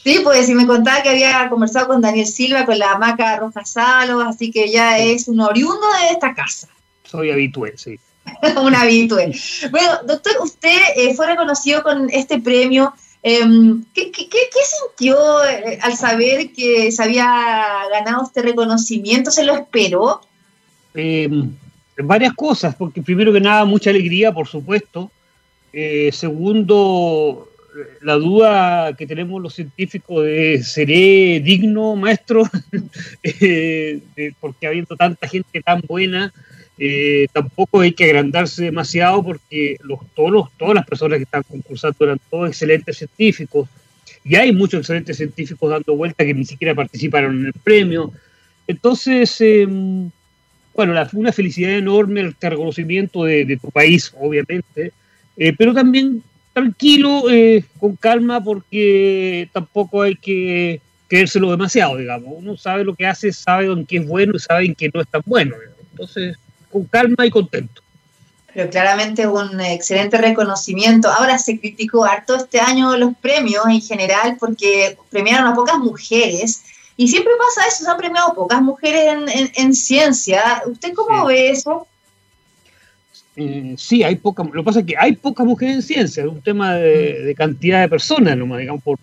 Sí, 0.04 0.20
pues 0.22 0.44
si 0.44 0.54
me 0.54 0.66
contaba 0.66 1.02
que 1.02 1.08
había 1.08 1.48
conversado 1.48 1.88
con 1.88 2.02
Daniel 2.02 2.26
Silva, 2.26 2.66
con 2.66 2.78
la 2.78 2.92
hamaca 2.92 3.37
Roja 3.37 3.64
Salos, 3.64 4.22
así 4.26 4.50
que 4.50 4.70
ya 4.70 4.98
es 4.98 5.28
un 5.28 5.40
oriundo 5.40 5.87
de 5.98 6.12
esta 6.12 6.34
casa. 6.34 6.68
Soy 7.04 7.30
habitué, 7.30 7.72
sí. 7.78 7.98
un 8.62 8.74
habitué. 8.74 9.34
Bueno, 9.70 9.92
doctor, 10.04 10.34
usted 10.42 10.78
eh, 10.94 11.14
fue 11.14 11.26
reconocido 11.26 11.82
con 11.82 12.11
este 12.11 12.38
premio 12.38 12.92
Em, 13.22 13.85
¿qué, 13.94 14.12
sintió 14.12 15.16
eh, 15.44 15.78
al 15.83 15.96
saber 15.96 16.52
que 16.52 16.92
se 16.92 17.02
había 17.02 17.26
ganado 17.90 18.24
este 18.24 18.42
reconocimiento? 18.42 19.31
¿Se 19.31 19.44
lo 19.44 19.54
esperó? 19.54 20.20
Em, 20.94 21.52
varias 21.96 22.33
cosas, 22.35 22.74
porque 22.76 23.02
primero 23.02 23.33
que 23.33 23.40
nada, 23.40 23.64
mucha 23.64 23.90
alegría, 23.90 24.33
por 24.33 24.46
supuesto. 24.46 25.11
Eh, 25.72 26.11
segundo, 26.12 27.48
la 28.02 28.14
duda 28.14 28.94
que 28.96 29.07
tenemos 29.07 29.42
los 29.42 29.54
científicos 29.54 30.24
de 30.24 30.62
seré 30.62 31.40
digno 31.40 31.96
maestro, 31.96 32.44
eh, 33.22 34.00
porque 34.40 34.66
habiendo 34.66 34.96
tanta 34.96 35.28
gente 35.28 35.61
tan 35.61 35.83
buena, 35.87 36.33
eh, 36.79 37.27
tampoco 37.33 37.81
hay 37.81 37.93
que 37.93 38.05
agrandarse 38.05 38.64
demasiado 38.64 39.23
porque 39.25 39.77
los, 39.83 39.99
todos 40.14 40.49
todas 40.57 40.75
las 40.75 40.87
personas 40.87 41.19
que 41.19 41.25
están 41.25 41.43
concursando 41.43 42.05
eran 42.05 42.21
todos 42.31 42.49
excelentes 42.49 42.99
científicos 42.99 43.69
y 44.25 44.37
hay 44.37 44.53
muchos 44.53 44.81
excelentes 44.81 45.17
científicos 45.17 45.71
dando 45.71 45.97
vuelta 45.97 46.25
que 46.25 46.35
ni 46.35 46.45
siquiera 46.45 46.75
participaron 46.75 47.41
en 47.41 47.47
el 47.47 47.53
premio. 47.53 48.12
Entonces, 48.67 49.41
em, 49.41 50.11
bueno, 50.75 50.93
la, 50.93 51.09
una 51.14 51.33
felicidad 51.33 51.73
enorme 51.73 52.21
este 52.21 52.51
reconocimiento 52.51 53.25
de, 53.25 53.59
tu 53.61 53.71
país, 53.71 54.12
obviamente, 54.21 54.93
eh, 55.37 55.55
pero 55.57 55.73
también 55.73 56.23
tranquilo, 56.53 57.31
eh, 57.31 57.64
con 57.81 57.97
calma, 57.97 58.43
porque 58.43 59.49
tampoco 59.53 60.03
hay 60.03 60.14
que 60.17 60.81
creérselo 61.09 61.51
demasiado, 61.51 61.97
digamos. 61.97 62.35
Uno 62.37 62.57
sabe 62.57 62.85
lo 62.85 62.95
que 62.95 63.07
hace, 63.07 63.33
sabe 63.33 63.67
en 63.67 63.87
qué 63.87 63.97
es 63.97 64.07
bueno 64.07 64.35
y 64.37 64.41
sabe 64.41 64.67
en 64.67 64.75
qué 64.75 64.91
no 64.93 65.01
es 65.01 65.09
tan 65.09 65.23
bueno. 65.25 65.57
Entonces, 65.93 66.37
con 66.70 66.85
calma 66.85 67.26
y 67.26 67.31
contento. 67.31 67.83
Pero 68.54 68.70
claramente 68.70 69.26
un 69.26 69.61
excelente 69.61 70.18
reconocimiento. 70.18 71.09
Ahora 71.09 71.38
se 71.38 71.61
criticó 71.61 72.04
harto 72.04 72.35
este 72.35 72.61
año 72.61 72.96
los 72.96 73.14
premios 73.16 73.64
en 73.68 73.81
general 73.81 74.37
porque 74.40 74.96
premiaron 75.11 75.46
a 75.46 75.54
pocas 75.54 75.78
mujeres. 75.78 76.64
Y 76.96 77.07
siempre 77.07 77.33
pasa 77.38 77.68
eso, 77.68 77.85
se 77.85 77.90
han 77.90 77.96
premiado 77.96 78.35
pocas 78.35 78.61
mujeres 78.61 79.14
en, 79.54 79.74
ciencia. 79.74 80.62
¿Usted 80.66 80.92
cómo 80.94 81.26
ve 81.26 81.50
eso? 81.50 81.87
Eh, 83.37 83.76
sí, 83.78 84.02
hay 84.02 84.16
pocas. 84.16 84.46
Lo 84.46 84.62
que 84.62 84.64
pasa 84.64 84.81
es 84.81 84.87
que 84.87 84.96
hay 84.98 85.14
pocas 85.14 85.46
mujeres 85.46 85.76
en 85.76 85.83
ciencia, 85.83 86.24
es 86.24 86.28
un 86.28 86.42
tema 86.42 86.74
de, 86.74 87.33
cantidad 87.37 87.83
de 87.83 87.88
personas, 87.88 88.37
nomás, 88.37 88.59
digamos, 88.59 88.83
por, 88.83 88.98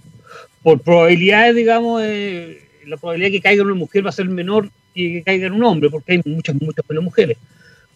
por 0.61 0.81
probabilidades, 0.81 1.55
digamos, 1.55 2.01
la 2.01 2.97
probabilidad 2.97 3.27
de 3.29 3.31
que 3.31 3.41
caiga 3.41 3.63
una 3.63 3.75
mujer 3.75 4.05
va 4.05 4.09
a 4.09 4.11
ser 4.11 4.27
menor 4.27 4.69
que, 4.93 5.13
que 5.13 5.23
caiga 5.23 5.47
un 5.47 5.63
hombre, 5.63 5.89
porque 5.89 6.11
hay 6.11 6.21
muchas, 6.25 6.55
muchas 6.55 6.83
mujeres. 7.01 7.37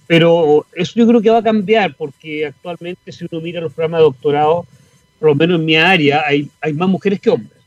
Pero 0.10 0.66
eso 0.74 0.94
yo 0.96 1.06
creo 1.06 1.22
que 1.22 1.30
va 1.30 1.38
a 1.38 1.44
cambiar 1.44 1.94
porque 1.94 2.48
actualmente 2.48 3.12
si 3.12 3.28
uno 3.30 3.42
mira 3.42 3.62
los 3.62 3.72
programas 3.72 4.00
de 4.00 4.06
doctorado, 4.06 4.66
por 5.20 5.30
lo 5.30 5.36
menos 5.36 5.60
en 5.60 5.66
mi 5.66 5.76
área, 5.76 6.24
hay, 6.26 6.50
hay 6.62 6.74
más 6.74 6.90
mujeres 6.90 7.22
que 7.22 7.30
hombres. 7.30 7.62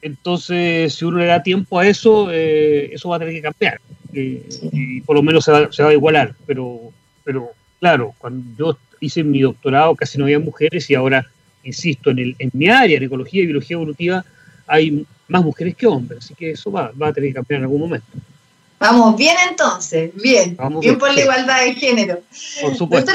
Entonces, 0.00 0.94
si 0.94 1.04
uno 1.04 1.18
le 1.18 1.26
da 1.26 1.42
tiempo 1.42 1.80
a 1.80 1.88
eso, 1.88 2.28
eh, 2.30 2.90
eso 2.92 3.08
va 3.08 3.16
a 3.16 3.18
tener 3.18 3.34
que 3.34 3.42
cambiar. 3.42 3.80
Eh, 4.12 4.48
y 4.70 5.00
por 5.00 5.16
lo 5.16 5.24
menos 5.24 5.44
se 5.44 5.50
va, 5.50 5.72
se 5.72 5.82
va, 5.82 5.88
a 5.88 5.92
igualar. 5.92 6.36
Pero, 6.46 6.92
pero 7.24 7.50
claro, 7.80 8.14
cuando 8.18 8.46
yo 8.56 8.78
hice 9.00 9.24
mi 9.24 9.40
doctorado 9.40 9.96
casi 9.96 10.18
no 10.18 10.24
había 10.26 10.38
mujeres 10.38 10.88
y 10.88 10.94
ahora, 10.94 11.26
insisto, 11.64 12.12
en, 12.12 12.20
el, 12.20 12.36
en 12.38 12.50
mi 12.52 12.68
área, 12.68 12.96
en 12.96 13.02
ecología 13.02 13.42
y 13.42 13.46
biología 13.46 13.74
evolutiva, 13.74 14.24
hay 14.68 15.04
más 15.26 15.42
mujeres 15.42 15.74
que 15.74 15.88
hombres. 15.88 16.26
Así 16.26 16.34
que 16.36 16.52
eso 16.52 16.70
va, 16.70 16.92
va 16.92 17.08
a 17.08 17.12
tener 17.12 17.30
que 17.30 17.34
cambiar 17.34 17.58
en 17.58 17.64
algún 17.64 17.80
momento. 17.80 18.06
Vamos 18.78 19.16
bien 19.16 19.34
entonces, 19.48 20.10
bien, 20.14 20.56
bien 20.80 20.98
por 20.98 21.12
la 21.14 21.22
igualdad 21.22 21.64
de 21.64 21.74
género. 21.74 22.20
Por 22.60 22.76
supuesto. 22.76 23.10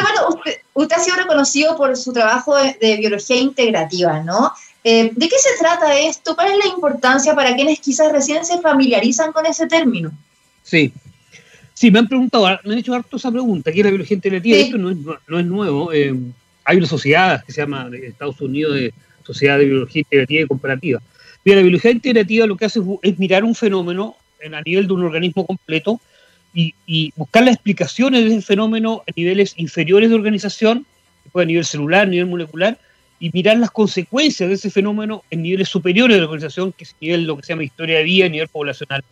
usted, 0.74 0.96
ha 0.96 1.00
sido 1.00 1.18
reconocido 1.18 1.78
por 1.78 1.96
su 1.96 2.12
trabajo 2.12 2.56
de, 2.58 2.98
biología 2.98 3.36
integrativa, 3.36 4.22
¿no? 4.22 4.52
Eh, 4.84 5.12
¿De 5.16 5.30
qué 5.30 5.36
se 5.38 5.60
trata 5.60 5.96
esto? 6.00 6.36
¿Cuál 6.36 6.54
es 6.54 6.58
la 6.66 6.74
importancia 6.74 7.36
para 7.36 7.56
quienes 7.56 7.80
quizás 7.80 8.12
recién 8.12 8.44
se 8.44 8.60
familiarizan 8.60 9.32
con 9.32 9.46
ese 9.46 9.68
término? 9.68 10.12
Sí. 10.64 10.92
Sí, 11.76 11.92
me 11.92 12.00
han 12.00 12.08
preguntado, 12.08 12.46
me 12.64 12.74
han 12.74 12.80
hecho 12.80 12.94
harto 12.94 13.18
esa 13.18 13.32
pregunta, 13.32 13.72
¿qué 13.72 13.80
es 13.80 13.86
la 13.86 13.92
biología 13.92 14.16
integrativa? 14.16 14.58
Esto 14.58 14.78
no 14.78 14.90
es, 14.90 14.98
no 15.28 15.40
es 15.40 15.46
nuevo. 15.46 15.94
Eh, 15.94 16.16
hay 16.66 16.78
una 16.78 16.88
sociedad 16.88 17.44
que 17.44 17.52
se 17.52 17.62
llama 17.62 17.90
Estados 17.94 18.40
Unidos 18.42 18.76
de 18.76 18.94
Sociedad 19.24 19.58
de 19.58 19.66
Biología 19.66 20.00
Integrativa 20.02 20.42
y 20.42 20.48
Comparativa. 20.48 21.02
Mira, 21.44 21.58
la 21.58 21.64
biología 21.64 21.92
integrativa 21.92 22.46
lo 22.46 22.56
que 22.56 22.66
hace 22.66 22.82
es, 23.02 23.18
mirar 23.18 23.44
un 23.44 23.56
fenómeno 23.56 24.16
a 24.54 24.62
nivel 24.62 24.88
de 24.88 24.94
un 24.94 25.04
organismo 25.04 25.46
completo 25.46 26.00
y, 26.54 27.14
buscar 27.16 27.44
las 27.44 27.56
explicaciones 27.56 28.24
de 28.24 28.36
ese 28.36 28.42
fenómeno 28.42 29.04
a 29.08 29.12
niveles 29.16 29.54
inferiores 29.58 30.10
de 30.10 30.16
organización, 30.16 30.86
a 31.34 31.46
nivel 31.46 31.66
celular, 31.66 32.04
a 32.04 32.10
nivel 32.10 32.28
molecular, 32.28 32.78
y 33.20 33.30
mirar 33.32 33.58
las 33.58 33.72
consecuencias 33.72 34.50
de 34.50 34.56
ese 34.56 34.70
fenómeno 34.70 35.24
en 35.30 35.44
niveles 35.44 35.70
superiores 35.70 36.18
de 36.18 36.24
organización, 36.24 36.74
que 36.74 36.84
es 36.86 36.96
nivel 37.00 37.26
lo 37.26 37.38
que 37.38 37.44
se 37.44 37.54
llama 37.54 37.64
historia 37.64 37.98
de 38.00 38.04
vida, 38.04 38.26
a 38.26 38.30
nivel 38.30 38.48
poblacional. 38.48 39.04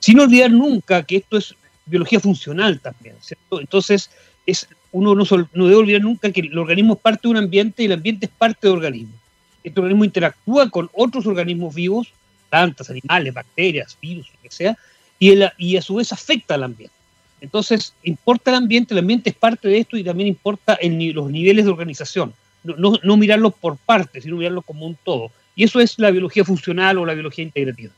Sin 0.00 0.18
olvidar 0.20 0.50
nunca 0.50 1.02
que 1.04 1.16
esto 1.16 1.38
es 1.38 1.54
biología 1.86 2.20
funcional 2.20 2.80
también, 2.80 3.14
¿cierto? 3.20 3.60
Entonces, 3.60 4.10
es, 4.44 4.68
uno 4.92 5.14
no, 5.14 5.24
no, 5.52 5.64
debe 5.64 5.76
olvidar 5.76 6.02
nunca 6.02 6.32
que 6.32 6.40
el 6.40 6.58
organismo 6.58 6.94
es 6.94 7.00
parte 7.00 7.20
de 7.24 7.28
un 7.28 7.36
ambiente 7.36 7.82
y 7.82 7.86
el 7.86 7.92
ambiente 7.92 8.26
es 8.26 8.32
parte 8.32 8.66
del 8.66 8.76
organismo. 8.76 9.14
Este 9.62 9.80
organismo 9.80 10.04
interactúa 10.04 10.70
con 10.70 10.90
otros 10.92 11.26
organismos 11.26 11.74
vivos, 11.74 12.12
plantas, 12.48 12.90
animales, 12.90 13.34
bacterias, 13.34 13.96
virus, 14.00 14.28
lo 14.32 14.40
que 14.42 14.50
sea, 14.50 14.76
y, 15.18 15.76
a 15.76 15.82
su 15.82 15.96
vez 15.96 16.12
afecta 16.12 16.54
al 16.54 16.64
ambiente. 16.64 16.94
Entonces, 17.40 17.94
importa 18.02 18.50
el 18.50 18.56
ambiente, 18.56 18.94
el 18.94 19.00
ambiente 19.00 19.30
es 19.30 19.36
parte 19.36 19.68
de 19.68 19.78
esto 19.78 19.96
y 19.96 20.04
también 20.04 20.28
importa 20.28 20.78
los 20.82 21.30
niveles 21.30 21.64
de 21.64 21.70
organización. 21.70 22.34
No, 22.64 23.16
mirarlo 23.16 23.50
por 23.50 23.76
partes, 23.76 24.24
sino 24.24 24.36
mirarlo 24.36 24.62
como 24.62 24.86
un 24.86 24.96
todo. 25.04 25.30
Y 25.54 25.64
eso 25.64 25.80
es 25.80 25.98
la 25.98 26.10
biología 26.10 26.44
funcional 26.44 26.98
o 26.98 27.06
la 27.06 27.14
biología 27.14 27.44
integrativa. 27.44 27.92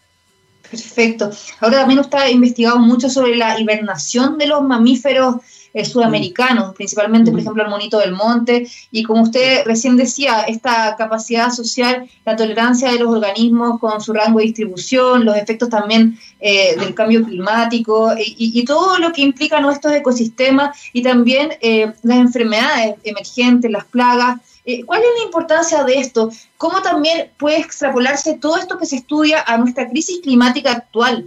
Perfecto. 0.70 1.30
Ahora 1.60 1.78
también 1.78 2.00
usted 2.00 2.28
investigado 2.28 2.78
mucho 2.78 3.08
sobre 3.08 3.34
la 3.36 3.58
hibernación 3.58 4.38
de 4.38 4.46
los 4.46 4.62
mamíferos 4.62 5.36
sudamericanos, 5.84 6.74
principalmente, 6.74 7.30
por 7.30 7.40
ejemplo, 7.40 7.62
el 7.62 7.70
monito 7.70 7.98
del 7.98 8.12
monte. 8.12 8.66
Y 8.90 9.02
como 9.02 9.22
usted 9.22 9.64
recién 9.64 9.96
decía, 9.96 10.42
esta 10.42 10.96
capacidad 10.96 11.50
social, 11.50 12.08
la 12.24 12.36
tolerancia 12.36 12.90
de 12.92 12.98
los 12.98 13.08
organismos 13.08 13.78
con 13.80 14.00
su 14.00 14.12
rango 14.12 14.38
de 14.38 14.46
distribución, 14.46 15.24
los 15.24 15.36
efectos 15.36 15.68
también 15.68 16.18
eh, 16.40 16.76
del 16.78 16.94
cambio 16.94 17.24
climático 17.24 18.12
y, 18.18 18.64
todo 18.64 18.98
lo 18.98 19.12
que 19.12 19.22
implican 19.22 19.62
nuestros 19.62 19.94
ecosistemas 19.94 20.78
y 20.92 21.02
también 21.02 21.50
eh, 21.60 21.92
las 22.02 22.18
enfermedades 22.18 22.96
emergentes, 23.04 23.70
las 23.70 23.84
plagas. 23.84 24.40
¿Cuál 24.86 25.00
es 25.00 25.08
la 25.18 25.24
importancia 25.24 25.82
de 25.82 25.94
esto? 25.94 26.30
¿Cómo 26.56 26.80
también 26.82 27.30
puede 27.38 27.58
extrapolarse 27.58 28.34
todo 28.34 28.56
esto 28.58 28.78
que 28.78 28.86
se 28.86 28.96
estudia 28.96 29.42
a 29.44 29.56
nuestra 29.56 29.88
crisis 29.88 30.20
climática 30.20 30.70
actual? 30.70 31.26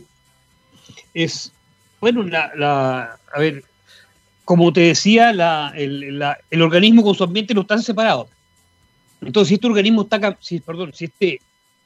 Es, 1.13 1.51
bueno, 1.99 2.23
la, 2.23 3.17
a 3.33 3.39
ver, 3.39 3.63
como 4.45 4.73
te 4.73 4.81
decía, 4.81 5.31
el, 5.75 6.61
organismo 6.61 7.03
con 7.03 7.15
su 7.15 7.23
ambiente 7.23 7.53
no 7.53 7.61
están 7.61 7.81
separados. 7.81 8.27
Entonces, 9.21 9.49
si 9.49 9.53
este 9.55 9.67
organismo 9.67 10.01
está, 10.01 10.37
si, 10.41 10.59
perdón, 10.59 10.91
si 10.93 11.05
este, 11.05 11.39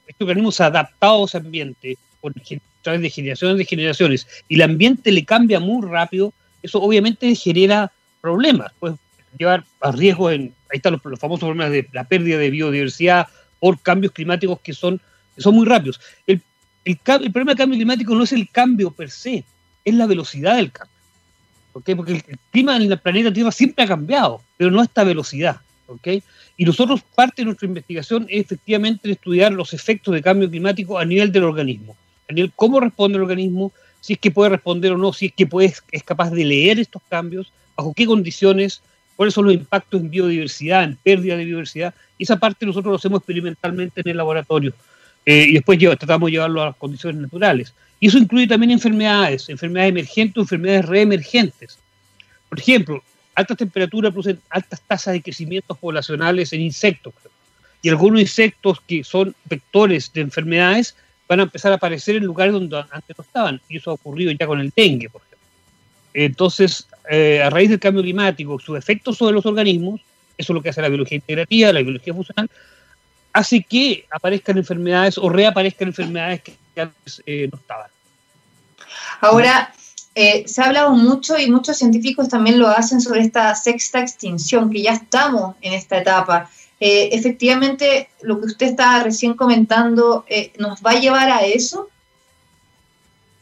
este 0.07 0.23
organismo 0.23 0.51
se 0.51 0.63
ha 0.63 0.67
adaptado 0.67 1.23
a 1.23 1.25
ese 1.25 1.37
ambiente 1.37 1.97
por, 2.19 2.31
a 2.31 2.59
través 2.81 3.01
de 3.01 3.09
generaciones 3.09 3.57
de 3.57 3.65
generaciones 3.65 4.27
y 4.47 4.55
el 4.55 4.63
ambiente 4.63 5.11
le 5.11 5.23
cambia 5.23 5.59
muy 5.59 5.87
rápido, 5.87 6.33
eso 6.63 6.81
obviamente 6.81 7.33
genera 7.35 7.91
problemas. 8.21 8.71
Puede 8.79 8.95
llevar 9.37 9.63
a 9.81 9.91
riesgo 9.91 10.31
en, 10.31 10.53
ahí 10.71 10.77
están 10.77 10.93
los, 10.93 11.19
famosos 11.19 11.41
problemas 11.41 11.71
de 11.71 11.87
la 11.91 12.05
pérdida 12.05 12.39
de 12.39 12.49
biodiversidad 12.49 13.27
por 13.59 13.79
cambios 13.81 14.13
climáticos 14.13 14.59
que 14.61 14.73
son, 14.73 14.99
son 15.37 15.53
muy 15.53 15.67
rápidos. 15.67 15.99
El, 16.25 16.41
el 16.85 16.97
problema 16.97 17.51
del 17.51 17.57
cambio 17.57 17.77
climático 17.77 18.15
no 18.15 18.23
es 18.23 18.33
el 18.33 18.49
cambio 18.49 18.89
per 18.89 19.11
se, 19.11 19.43
es 19.85 19.93
la 19.93 20.07
velocidad 20.07 20.55
del 20.55 20.71
cambio. 20.71 20.96
Porque 21.81 22.13
el 22.13 22.23
clima 22.51 22.75
en 22.75 22.91
el 22.91 22.99
planeta 22.99 23.33
Tierra 23.33 23.51
siempre 23.51 23.85
ha 23.85 23.87
cambiado, 23.87 24.41
pero 24.57 24.71
no 24.71 24.81
a 24.81 24.83
esta 24.83 25.03
velocidad. 25.03 25.61
Y 26.57 26.65
nosotros, 26.65 27.01
parte 27.15 27.41
de 27.41 27.45
nuestra 27.45 27.67
investigación 27.67 28.25
es 28.29 28.41
efectivamente 28.41 29.11
estudiar 29.11 29.53
los 29.53 29.73
efectos 29.73 30.13
de 30.13 30.21
cambio 30.21 30.49
climático 30.49 30.97
a 30.97 31.05
nivel 31.05 31.31
del 31.31 31.43
organismo, 31.43 31.95
a 32.29 32.33
nivel 32.33 32.51
cómo 32.55 32.79
responde 32.79 33.17
el 33.17 33.23
organismo, 33.23 33.71
si 34.01 34.13
es 34.13 34.19
que 34.19 34.31
puede 34.31 34.49
responder 34.49 34.91
o 34.91 34.97
no, 34.97 35.13
si 35.13 35.27
es 35.27 35.33
que 35.33 35.47
puede, 35.47 35.73
es 35.91 36.03
capaz 36.03 36.29
de 36.31 36.43
leer 36.43 36.79
estos 36.79 37.01
cambios, 37.09 37.51
bajo 37.75 37.93
qué 37.93 38.05
condiciones, 38.05 38.81
cuáles 39.15 39.33
son 39.33 39.45
los 39.45 39.53
impactos 39.53 40.01
en 40.01 40.09
biodiversidad, 40.09 40.83
en 40.83 40.95
pérdida 40.97 41.35
de 41.37 41.45
biodiversidad. 41.45 41.93
Y 42.17 42.23
esa 42.23 42.37
parte 42.37 42.65
nosotros 42.65 42.91
lo 42.91 42.97
hacemos 42.97 43.19
experimentalmente 43.19 44.01
en 44.01 44.09
el 44.09 44.17
laboratorio. 44.17 44.73
Eh, 45.25 45.47
y 45.49 45.53
después 45.53 45.77
tratamos 45.77 46.27
de 46.27 46.31
llevarlo 46.31 46.61
a 46.61 46.67
las 46.67 46.75
condiciones 46.75 47.21
naturales. 47.21 47.73
Y 47.99 48.07
eso 48.07 48.17
incluye 48.17 48.47
también 48.47 48.71
enfermedades, 48.71 49.49
enfermedades 49.49 49.91
emergentes 49.91 50.37
o 50.37 50.41
enfermedades 50.41 50.85
reemergentes. 50.85 51.79
Por 52.49 52.59
ejemplo, 52.59 53.03
altas 53.33 53.57
temperaturas 53.57 54.11
producen 54.11 54.39
altas 54.49 54.81
tasas 54.81 55.13
de 55.13 55.21
crecimiento 55.21 55.75
poblacionales 55.75 56.53
en 56.53 56.61
insectos. 56.61 57.13
Y 57.81 57.89
algunos 57.89 58.21
insectos 58.21 58.81
que 58.81 59.03
son 59.03 59.35
vectores 59.45 60.11
de 60.13 60.21
enfermedades 60.21 60.95
van 61.27 61.39
a 61.39 61.43
empezar 61.43 61.71
a 61.71 61.75
aparecer 61.75 62.15
en 62.15 62.23
lugares 62.23 62.53
donde 62.53 62.83
antes 62.91 63.17
no 63.17 63.23
estaban. 63.23 63.61
Y 63.69 63.77
eso 63.77 63.91
ha 63.91 63.93
ocurrido 63.93 64.31
ya 64.31 64.47
con 64.47 64.59
el 64.59 64.71
dengue, 64.75 65.09
por 65.09 65.21
ejemplo. 65.21 65.47
Entonces, 66.13 66.87
eh, 67.09 67.41
a 67.41 67.49
raíz 67.49 67.69
del 67.69 67.79
cambio 67.79 68.01
climático, 68.01 68.59
sus 68.59 68.77
efectos 68.77 69.17
sobre 69.17 69.35
los 69.35 69.45
organismos, 69.45 70.01
eso 70.37 70.53
es 70.53 70.55
lo 70.55 70.61
que 70.61 70.69
hace 70.69 70.81
la 70.81 70.89
biología 70.89 71.15
integrativa, 71.15 71.73
la 71.73 71.81
biología 71.81 72.13
funcional, 72.13 72.49
hace 73.33 73.61
que 73.61 74.05
aparezcan 74.09 74.57
enfermedades 74.57 75.17
o 75.17 75.29
reaparezcan 75.29 75.89
enfermedades 75.89 76.41
que 76.41 76.53
antes 76.81 77.21
eh, 77.25 77.47
no 77.51 77.57
estaban. 77.57 77.89
Ahora, 79.21 79.73
eh, 80.15 80.43
se 80.47 80.61
ha 80.61 80.65
hablado 80.65 80.91
mucho 80.91 81.37
y 81.37 81.49
muchos 81.49 81.77
científicos 81.77 82.29
también 82.29 82.59
lo 82.59 82.67
hacen 82.67 83.01
sobre 83.01 83.21
esta 83.21 83.53
sexta 83.55 83.99
extinción, 83.99 84.69
que 84.69 84.81
ya 84.81 84.93
estamos 84.93 85.55
en 85.61 85.73
esta 85.73 85.97
etapa. 85.99 86.49
Eh, 86.79 87.09
efectivamente, 87.11 88.09
lo 88.21 88.39
que 88.39 88.47
usted 88.47 88.67
estaba 88.67 89.03
recién 89.03 89.33
comentando, 89.33 90.25
¿nos 90.59 90.81
va 90.81 90.91
a 90.91 90.99
llevar 90.99 91.29
a 91.29 91.45
eso? 91.45 91.89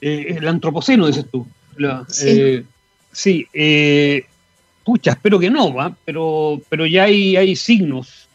el 0.01 0.47
antropoceno, 0.47 1.07
dices 1.07 1.25
tú. 1.31 1.47
sí, 2.09 2.63
sí 3.11 3.47
pucha, 4.83 5.11
espero 5.11 5.39
que 5.39 5.49
no, 5.49 5.73
¿va? 5.73 5.97
Pero, 6.05 6.61
pero 6.69 6.85
ya 6.85 7.03
hay, 7.03 7.35
hay 7.35 7.55
signos 7.55 8.29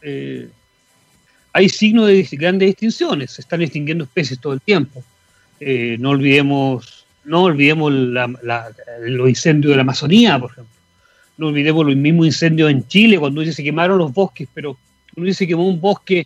hay 1.53 1.69
signos 1.69 2.07
de 2.07 2.27
grandes 2.31 2.71
extinciones, 2.71 3.31
se 3.31 3.41
están 3.41 3.61
extinguiendo 3.61 4.05
especies 4.05 4.39
todo 4.39 4.53
el 4.53 4.61
tiempo. 4.61 5.03
Eh, 5.59 5.97
no 5.99 6.11
olvidemos, 6.11 7.05
no 7.25 7.43
olvidemos 7.43 7.91
los 7.91 9.29
incendios 9.29 9.71
de 9.71 9.75
la 9.75 9.81
Amazonía, 9.81 10.39
por 10.39 10.51
ejemplo. 10.51 10.73
No 11.37 11.47
olvidemos 11.47 11.85
los 11.85 11.95
mismos 11.95 12.27
incendios 12.27 12.71
en 12.71 12.87
Chile, 12.87 13.19
cuando 13.19 13.41
dice 13.41 13.53
se 13.53 13.63
quemaron 13.63 13.97
los 13.97 14.13
bosques, 14.13 14.47
pero 14.53 14.77
uno 15.15 15.25
dice 15.25 15.39
se 15.39 15.47
quemó 15.47 15.67
un 15.67 15.81
bosque, 15.81 16.25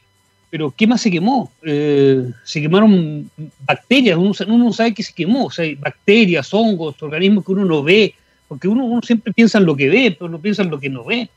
pero 0.50 0.72
¿qué 0.72 0.88
más 0.88 1.02
se 1.02 1.12
quemó? 1.12 1.52
Eh, 1.64 2.30
se 2.44 2.62
quemaron 2.62 3.30
bacterias, 3.66 4.18
uno, 4.18 4.34
no 4.58 4.74
sabe 4.74 4.94
qué 4.94 5.04
se 5.04 5.14
quemó, 5.14 5.46
o 5.46 5.52
sea, 5.52 5.66
bacterias, 5.80 6.54
hongos, 6.54 7.02
organismos 7.02 7.46
que 7.46 7.52
uno 7.52 7.66
no 7.66 7.84
ve, 7.84 8.14
porque 8.48 8.68
uno, 8.68 8.86
uno 8.86 9.02
siempre 9.02 9.34
piensa 9.34 9.58
en 9.58 9.66
lo 9.66 9.76
que 9.76 9.90
ve, 9.90 10.16
pero 10.18 10.30
no 10.30 10.40
piensa 10.40 10.62
en 10.62 10.70
lo 10.70 10.80
que 10.80 10.90
no 10.90 11.04
ve. 11.04 11.30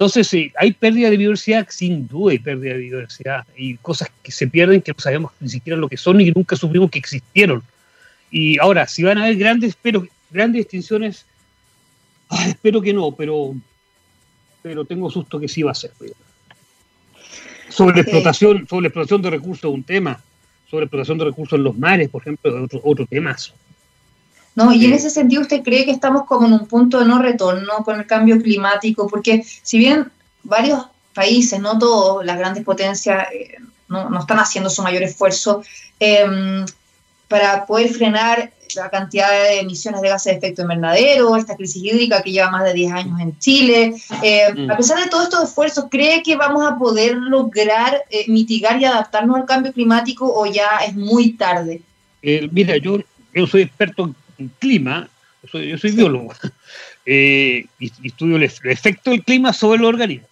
Entonces, 0.00 0.28
sí, 0.28 0.50
hay 0.56 0.72
pérdida 0.72 1.10
de 1.10 1.18
biodiversidad, 1.18 1.66
sin 1.68 2.08
duda 2.08 2.32
hay 2.32 2.38
pérdida 2.38 2.72
de 2.72 2.78
biodiversidad 2.78 3.46
y 3.54 3.76
cosas 3.76 4.10
que 4.22 4.32
se 4.32 4.46
pierden 4.46 4.80
que 4.80 4.92
no 4.92 4.98
sabemos 4.98 5.32
ni 5.40 5.50
siquiera 5.50 5.78
lo 5.78 5.90
que 5.90 5.98
son 5.98 6.18
y 6.22 6.24
que 6.24 6.32
nunca 6.32 6.56
supimos 6.56 6.90
que 6.90 6.98
existieron. 6.98 7.62
Y 8.30 8.58
ahora, 8.60 8.86
si 8.86 9.02
van 9.02 9.18
a 9.18 9.24
haber 9.24 9.36
grandes, 9.36 9.76
pero, 9.82 10.06
grandes 10.30 10.62
extinciones, 10.62 11.26
espero 12.46 12.80
que 12.80 12.94
no, 12.94 13.12
pero, 13.14 13.54
pero 14.62 14.86
tengo 14.86 15.10
susto 15.10 15.38
que 15.38 15.48
sí 15.48 15.62
va 15.62 15.72
a 15.72 15.74
ser. 15.74 15.90
Sobre 17.68 17.96
la 17.96 18.00
explotación, 18.00 18.66
sobre 18.66 18.86
explotación 18.86 19.20
de 19.20 19.28
recursos 19.28 19.70
un 19.70 19.84
tema, 19.84 20.18
sobre 20.70 20.86
explotación 20.86 21.18
de 21.18 21.24
recursos 21.26 21.58
en 21.58 21.64
los 21.64 21.76
mares, 21.76 22.08
por 22.08 22.22
ejemplo, 22.22 22.64
otro, 22.64 22.80
otro 22.84 23.04
tema. 23.04 23.36
¿No? 24.54 24.72
Y 24.72 24.84
en 24.84 24.92
ese 24.92 25.10
sentido, 25.10 25.42
¿usted 25.42 25.62
cree 25.62 25.84
que 25.84 25.90
estamos 25.90 26.24
como 26.26 26.46
en 26.46 26.52
un 26.52 26.66
punto 26.66 26.98
de 26.98 27.06
no 27.06 27.20
retorno 27.20 27.84
con 27.84 27.98
el 27.98 28.06
cambio 28.06 28.40
climático? 28.40 29.06
Porque 29.06 29.44
si 29.62 29.78
bien 29.78 30.10
varios 30.42 30.86
países, 31.14 31.60
no 31.60 31.78
todos, 31.78 32.24
las 32.24 32.38
grandes 32.38 32.64
potencias, 32.64 33.26
eh, 33.32 33.56
no, 33.88 34.18
están 34.18 34.38
haciendo 34.38 34.70
su 34.70 34.82
mayor 34.82 35.02
esfuerzo 35.02 35.62
em, 35.98 36.64
para 37.28 37.66
poder 37.66 37.90
frenar 37.90 38.52
la 38.76 38.88
cantidad 38.88 39.28
de 39.30 39.60
emisiones 39.60 40.00
de 40.00 40.08
gases 40.08 40.32
de 40.32 40.38
efecto 40.38 40.62
invernadero, 40.62 41.34
esta 41.34 41.56
crisis 41.56 41.82
hídrica 41.82 42.22
que 42.22 42.30
lleva 42.30 42.50
más 42.50 42.64
de 42.64 42.72
10 42.72 42.92
años 42.92 43.20
en 43.20 43.36
Chile. 43.38 43.94
Em, 44.22 44.66
mm. 44.66 44.70
A 44.70 44.76
pesar 44.76 45.02
de 45.02 45.10
todos 45.10 45.24
estos 45.24 45.48
esfuerzos, 45.48 45.86
¿cree 45.90 46.22
que 46.22 46.36
vamos 46.36 46.64
a 46.64 46.78
poder 46.78 47.16
lograr 47.16 48.04
eh, 48.10 48.24
mitigar 48.28 48.80
y 48.80 48.84
adaptarnos 48.84 49.36
al 49.36 49.44
cambio 49.44 49.72
climático 49.72 50.32
o 50.32 50.46
ya 50.46 50.78
es 50.86 50.94
muy 50.94 51.32
tarde? 51.32 51.82
Eh, 52.22 52.48
mira, 52.52 52.76
yo, 52.76 52.98
yo 53.34 53.46
soy 53.46 53.62
experto 53.62 54.04
en 54.04 54.14
clima, 54.48 55.08
yo 55.52 55.78
soy, 55.78 55.92
biólogo, 55.92 56.34
eh, 57.06 57.64
y, 57.78 57.92
estudio 58.04 58.36
el, 58.36 58.42
efecto 58.42 59.10
del 59.10 59.24
clima 59.24 59.52
sobre 59.52 59.78
el 59.78 59.84
organismo. 59.84 60.26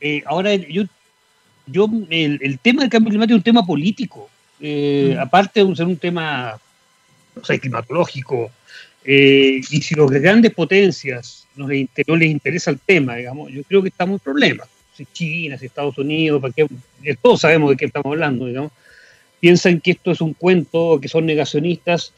Eh, 0.00 0.22
ahora, 0.26 0.54
yo, 0.54 0.84
yo 1.66 1.88
el, 2.10 2.58
tema 2.60 2.82
del 2.82 2.90
cambio 2.90 3.10
climático 3.10 3.36
es 3.36 3.40
un 3.40 3.44
tema 3.44 3.66
político, 3.66 4.28
eh, 4.60 5.14
mm. 5.16 5.20
aparte 5.20 5.64
de 5.64 5.76
ser 5.76 5.86
un 5.86 5.96
tema 5.96 6.58
climatológico, 7.60 8.50
eh, 9.08 9.60
y 9.70 9.82
si 9.82 9.94
los 9.94 10.10
grandes 10.10 10.52
potencias 10.52 11.46
no 11.54 11.68
les, 11.68 11.88
interesa 12.30 12.72
el 12.72 12.80
tema, 12.80 13.14
digamos, 13.14 13.52
yo 13.52 13.62
creo 13.62 13.80
que 13.80 13.88
estamos 13.88 14.20
en 14.20 14.24
problemas. 14.24 14.68
Si 14.96 15.06
China, 15.06 15.56
si 15.56 15.66
Estados 15.66 15.96
Unidos, 15.98 16.42
¿para 16.42 16.52
qué? 16.52 16.66
todos 17.22 17.42
sabemos 17.42 17.70
de 17.70 17.76
qué 17.76 17.84
estamos 17.84 18.06
hablando, 18.06 18.46
digamos, 18.46 18.72
piensan 19.38 19.80
que 19.80 19.92
esto 19.92 20.10
es 20.10 20.20
un 20.20 20.34
cuento, 20.34 20.98
que 21.00 21.08
son 21.08 21.24
negacionistas 21.24 22.12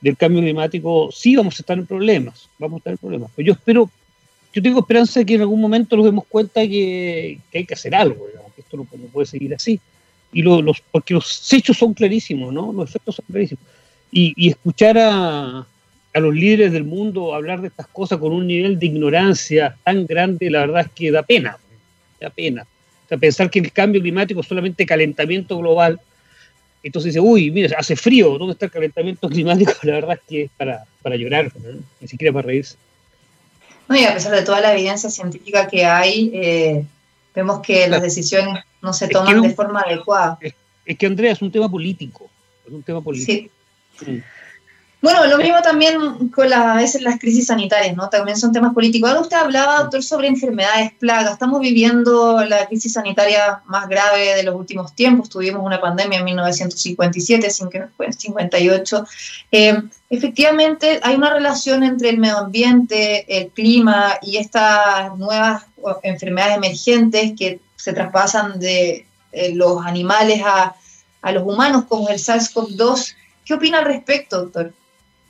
del 0.00 0.16
cambio 0.16 0.40
climático, 0.40 1.10
sí 1.12 1.36
vamos 1.36 1.58
a 1.58 1.62
estar 1.62 1.78
en 1.78 1.86
problemas, 1.86 2.48
vamos 2.58 2.76
a 2.76 2.78
estar 2.78 2.92
en 2.92 2.98
problemas. 2.98 3.30
Pero 3.34 3.46
yo 3.46 3.52
espero, 3.52 3.90
yo 4.52 4.62
tengo 4.62 4.80
esperanza 4.80 5.20
de 5.20 5.26
que 5.26 5.34
en 5.34 5.40
algún 5.40 5.60
momento 5.60 5.96
nos 5.96 6.06
demos 6.06 6.24
cuenta 6.26 6.62
que, 6.62 7.38
que 7.50 7.58
hay 7.58 7.64
que 7.64 7.74
hacer 7.74 7.94
algo, 7.94 8.26
digamos, 8.26 8.52
que 8.54 8.60
esto 8.60 8.76
no, 8.76 8.84
puede 8.84 9.26
seguir 9.26 9.54
así. 9.54 9.80
Y 10.32 10.42
los, 10.42 10.80
porque 10.90 11.14
los 11.14 11.52
hechos 11.52 11.76
son 11.76 11.94
clarísimos, 11.94 12.52
¿no? 12.52 12.72
Los 12.72 12.90
efectos 12.90 13.16
son 13.16 13.24
clarísimos. 13.30 13.64
Y, 14.10 14.48
escuchar 14.48 14.96
a, 14.98 15.66
a 16.14 16.20
los 16.20 16.34
líderes 16.34 16.72
del 16.72 16.84
mundo 16.84 17.34
hablar 17.34 17.60
de 17.60 17.68
estas 17.68 17.86
cosas 17.88 18.18
con 18.18 18.32
un 18.32 18.46
nivel 18.46 18.78
de 18.78 18.86
ignorancia 18.86 19.76
tan 19.84 20.06
grande, 20.06 20.50
la 20.50 20.60
verdad 20.60 20.82
es 20.82 20.92
que 20.92 21.10
da 21.10 21.22
pena, 21.22 21.58
da 22.20 22.30
pena. 22.30 22.66
O 23.04 23.08
sea, 23.08 23.18
pensar 23.18 23.50
que 23.50 23.58
el 23.58 23.72
cambio 23.72 24.00
climático 24.00 24.40
es 24.40 24.46
solamente 24.46 24.86
calentamiento 24.86 25.58
global, 25.58 26.00
entonces 26.82 27.12
dice, 27.12 27.20
uy, 27.20 27.50
mira, 27.50 27.76
hace 27.78 27.96
frío, 27.96 28.38
¿dónde 28.38 28.52
está 28.52 28.66
el 28.66 28.72
calentamiento 28.72 29.28
climático? 29.28 29.72
La 29.82 29.94
verdad 29.94 30.18
es 30.20 30.28
que 30.28 30.42
es 30.44 30.50
para, 30.56 30.84
para 31.02 31.16
llorar, 31.16 31.52
ni 32.00 32.08
siquiera 32.08 32.32
para 32.32 32.46
reírse. 32.46 32.76
No, 33.88 33.96
y 33.96 34.04
a 34.04 34.14
pesar 34.14 34.32
de 34.32 34.42
toda 34.42 34.60
la 34.60 34.74
evidencia 34.74 35.08
científica 35.10 35.66
que 35.66 35.84
hay, 35.84 36.30
eh, 36.34 36.84
vemos 37.34 37.60
que 37.60 37.88
las 37.88 38.02
decisiones 38.02 38.64
no 38.82 38.92
se 38.92 39.08
toman 39.08 39.40
de 39.40 39.54
forma 39.54 39.80
adecuada. 39.80 40.38
Es, 40.84 40.98
que, 40.98 41.06
Andrea, 41.06 41.32
es 41.32 41.42
un 41.42 41.50
tema 41.50 41.70
político, 41.70 42.28
es 42.66 42.72
un 42.72 42.82
tema 42.82 43.00
político. 43.00 43.50
Sí. 43.98 44.22
Bueno, 45.00 45.24
lo 45.26 45.38
mismo 45.38 45.62
también 45.62 46.28
con 46.30 46.50
las, 46.50 46.58
a 46.58 46.74
veces 46.74 47.02
las 47.02 47.20
crisis 47.20 47.46
sanitarias, 47.46 47.96
¿no? 47.96 48.08
También 48.08 48.36
son 48.36 48.52
temas 48.52 48.74
políticos. 48.74 49.08
Ahora 49.08 49.20
usted 49.20 49.36
hablaba, 49.36 49.82
doctor, 49.82 50.02
sobre 50.02 50.26
enfermedades, 50.26 50.92
plagas. 50.94 51.34
Estamos 51.34 51.60
viviendo 51.60 52.44
la 52.44 52.66
crisis 52.66 52.94
sanitaria 52.94 53.62
más 53.66 53.88
grave 53.88 54.34
de 54.34 54.42
los 54.42 54.56
últimos 54.56 54.96
tiempos. 54.96 55.28
Tuvimos 55.28 55.64
una 55.64 55.80
pandemia 55.80 56.18
en 56.18 56.24
1957, 56.24 57.48
58. 57.48 59.06
Eh, 59.52 59.82
efectivamente, 60.10 60.98
hay 61.04 61.14
una 61.14 61.32
relación 61.32 61.84
entre 61.84 62.08
el 62.08 62.18
medio 62.18 62.38
ambiente, 62.38 63.24
el 63.28 63.50
clima 63.50 64.18
y 64.20 64.38
estas 64.38 65.16
nuevas 65.16 65.62
enfermedades 66.02 66.56
emergentes 66.56 67.34
que 67.38 67.60
se 67.76 67.92
traspasan 67.92 68.58
de 68.58 69.06
eh, 69.30 69.54
los 69.54 69.86
animales 69.86 70.42
a, 70.44 70.74
a 71.22 71.30
los 71.32 71.44
humanos, 71.44 71.84
como 71.88 72.08
el 72.08 72.18
SARS-CoV-2. 72.18 73.14
¿Qué 73.44 73.54
opina 73.54 73.78
al 73.78 73.84
respecto, 73.84 74.40
doctor? 74.40 74.72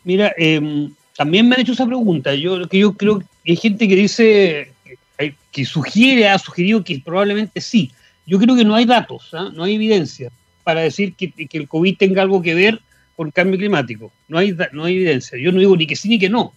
Mira, 0.08 0.32
em, 0.38 0.90
también 1.18 1.46
me 1.46 1.54
han 1.54 1.60
hecho 1.60 1.72
esa 1.72 1.84
pregunta. 1.84 2.34
Yo, 2.34 2.66
que 2.66 2.78
yo 2.78 2.94
creo 2.94 3.18
que 3.18 3.26
hay 3.46 3.56
gente 3.56 3.86
que 3.86 3.94
dice, 3.94 4.72
que 5.52 5.66
sugiere, 5.66 6.26
ha 6.26 6.38
sugerido 6.38 6.82
que 6.82 6.98
probablemente 7.04 7.60
sí. 7.60 7.92
Yo 8.24 8.38
creo 8.38 8.56
que 8.56 8.64
no 8.64 8.74
hay 8.74 8.86
datos, 8.86 9.28
¿ah? 9.34 9.50
no 9.54 9.64
hay 9.64 9.74
evidencia 9.74 10.30
para 10.64 10.80
decir 10.80 11.12
que, 11.12 11.34
el 11.52 11.68
COVID 11.68 11.98
tenga 11.98 12.22
algo 12.22 12.40
que 12.40 12.54
ver 12.54 12.80
con 13.16 13.26
el 13.26 13.34
cambio 13.34 13.58
climático. 13.58 14.10
No 14.28 14.38
hay, 14.38 14.56
no 14.72 14.84
hay 14.84 14.96
evidencia. 14.96 15.36
Yo 15.36 15.52
no 15.52 15.58
digo 15.58 15.76
ni 15.76 15.86
que 15.86 15.94
sí 15.94 16.08
ni 16.08 16.18
que 16.18 16.30
no, 16.30 16.54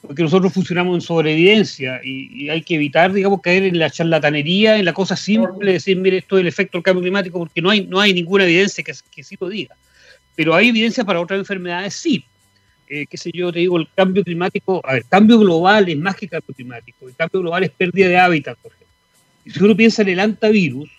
porque 0.00 0.22
nosotros 0.22 0.52
funcionamos 0.52 0.94
en 0.94 1.00
sobreevidencia 1.00 2.00
y, 2.04 2.44
y 2.44 2.50
hay 2.50 2.62
que 2.62 2.76
evitar, 2.76 3.12
digamos, 3.12 3.40
caer 3.40 3.64
en 3.64 3.80
la 3.80 3.90
charlatanería, 3.90 4.78
en 4.78 4.84
la 4.84 4.92
cosa 4.92 5.16
simple 5.16 5.66
de 5.66 5.72
decir, 5.72 5.96
mire, 5.96 6.18
esto 6.18 6.38
es 6.38 6.42
el 6.42 6.46
efecto 6.46 6.78
del 6.78 6.84
cambio 6.84 7.02
climático, 7.02 7.40
porque 7.40 7.60
no 7.60 7.70
hay, 7.70 7.84
no 7.84 7.98
hay 7.98 8.14
ninguna 8.14 8.44
evidencia 8.44 8.84
que, 8.84 8.92
que 9.10 9.24
sí 9.24 9.36
lo 9.40 9.48
diga. 9.48 9.74
Pero 10.36 10.54
hay 10.54 10.68
evidencia 10.68 11.02
para 11.02 11.20
otras 11.20 11.40
enfermedades, 11.40 11.94
sí. 11.94 12.24
Eh, 12.94 13.06
qué 13.08 13.16
sé 13.16 13.30
yo, 13.32 13.50
te 13.50 13.60
digo, 13.60 13.78
el 13.78 13.88
cambio 13.96 14.22
climático, 14.22 14.82
a 14.84 14.92
ver, 14.92 15.06
cambio 15.06 15.38
global 15.38 15.88
es 15.88 15.96
más 15.96 16.14
que 16.14 16.28
cambio 16.28 16.54
climático, 16.54 17.08
el 17.08 17.14
cambio 17.14 17.40
global 17.40 17.64
es 17.64 17.70
pérdida 17.70 18.06
de 18.06 18.18
hábitat, 18.18 18.58
por 18.58 18.70
ejemplo. 18.70 18.94
Y 19.46 19.50
si 19.50 19.64
uno 19.64 19.74
piensa 19.74 20.02
en 20.02 20.10
el 20.10 20.20
antivirus, 20.20 20.90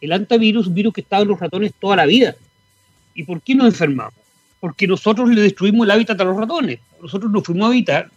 el 0.00 0.12
antivirus 0.12 0.62
es 0.64 0.66
un 0.66 0.74
virus 0.74 0.92
que 0.92 1.02
estaba 1.02 1.22
en 1.22 1.28
los 1.28 1.38
ratones 1.38 1.72
toda 1.78 1.94
la 1.94 2.06
vida. 2.06 2.34
¿Y 3.14 3.22
por 3.22 3.40
qué 3.42 3.54
nos 3.54 3.68
enfermamos? 3.68 4.14
Porque 4.58 4.88
nosotros 4.88 5.30
le 5.30 5.40
destruimos 5.40 5.84
el 5.84 5.92
hábitat 5.92 6.20
a 6.20 6.24
los 6.24 6.36
ratones. 6.36 6.80
Nosotros 7.00 7.30
nos 7.30 7.44
fuimos 7.44 7.66
a 7.66 7.68
habitar, 7.68 8.10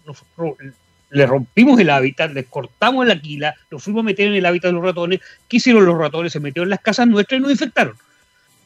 le 1.11 1.27
rompimos 1.27 1.79
el 1.79 1.91
hábitat, 1.91 2.33
les 2.33 2.47
cortamos 2.47 3.05
la 3.05 3.21
quila, 3.21 3.53
nos 3.69 3.83
fuimos 3.83 3.99
a 3.99 4.05
meter 4.05 4.29
en 4.29 4.33
el 4.33 4.45
hábitat 4.47 4.69
de 4.69 4.73
los 4.73 4.83
ratones. 4.83 5.21
¿Qué 5.47 5.57
hicieron 5.57 5.85
los 5.85 5.99
ratones? 5.99 6.33
Se 6.33 6.39
metieron 6.39 6.65
en 6.65 6.71
las 6.71 6.81
casas 6.81 7.07
nuestras 7.07 7.37
y 7.37 7.43
nos 7.43 7.51
infectaron. 7.51 7.95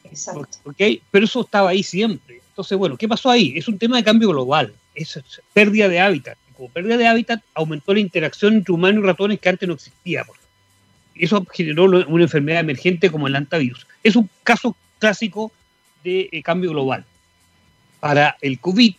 Exacto. 0.04 0.48
¿Okay? 0.64 1.02
Pero 1.10 1.26
eso 1.26 1.42
estaba 1.42 1.68
ahí 1.68 1.82
siempre. 1.82 2.40
Entonces, 2.58 2.76
bueno, 2.76 2.96
¿qué 2.96 3.06
pasó 3.06 3.30
ahí? 3.30 3.52
Es 3.54 3.68
un 3.68 3.78
tema 3.78 3.98
de 3.98 4.02
cambio 4.02 4.30
global, 4.30 4.74
es 4.92 5.20
pérdida 5.52 5.88
de 5.88 6.00
hábitat. 6.00 6.36
Como 6.56 6.68
pérdida 6.68 6.96
de 6.96 7.06
hábitat 7.06 7.40
aumentó 7.54 7.94
la 7.94 8.00
interacción 8.00 8.54
entre 8.54 8.74
humanos 8.74 9.04
y 9.04 9.06
ratones 9.06 9.38
que 9.38 9.48
antes 9.48 9.68
no 9.68 9.74
existía. 9.74 10.26
Eso 11.14 11.46
generó 11.52 11.84
una 11.84 12.24
enfermedad 12.24 12.58
emergente 12.58 13.12
como 13.12 13.28
el 13.28 13.36
antivirus. 13.36 13.86
Es 14.02 14.16
un 14.16 14.28
caso 14.42 14.74
clásico 14.98 15.52
de 16.02 16.28
eh, 16.32 16.42
cambio 16.42 16.70
global. 16.70 17.04
Para 18.00 18.36
el 18.40 18.58
COVID, 18.58 18.92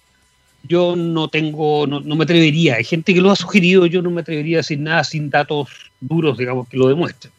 yo 0.64 0.96
no 0.96 1.28
tengo, 1.28 1.86
no, 1.86 2.00
me 2.00 2.24
atrevería, 2.24 2.76
hay 2.76 2.86
gente 2.86 3.14
que 3.14 3.20
lo 3.20 3.30
ha 3.30 3.36
sugerido, 3.36 3.86
yo 3.88 4.02
no 4.02 4.10
me 4.10 4.22
atrevería 4.22 4.60
a 4.60 4.64
decir 4.64 4.80
nada 4.80 5.04
sin 5.04 5.30
datos 5.30 5.68
duros, 6.00 6.38
digamos, 6.38 6.70
que 6.70 6.78
lo 6.78 6.88
demuestren. 6.88 7.34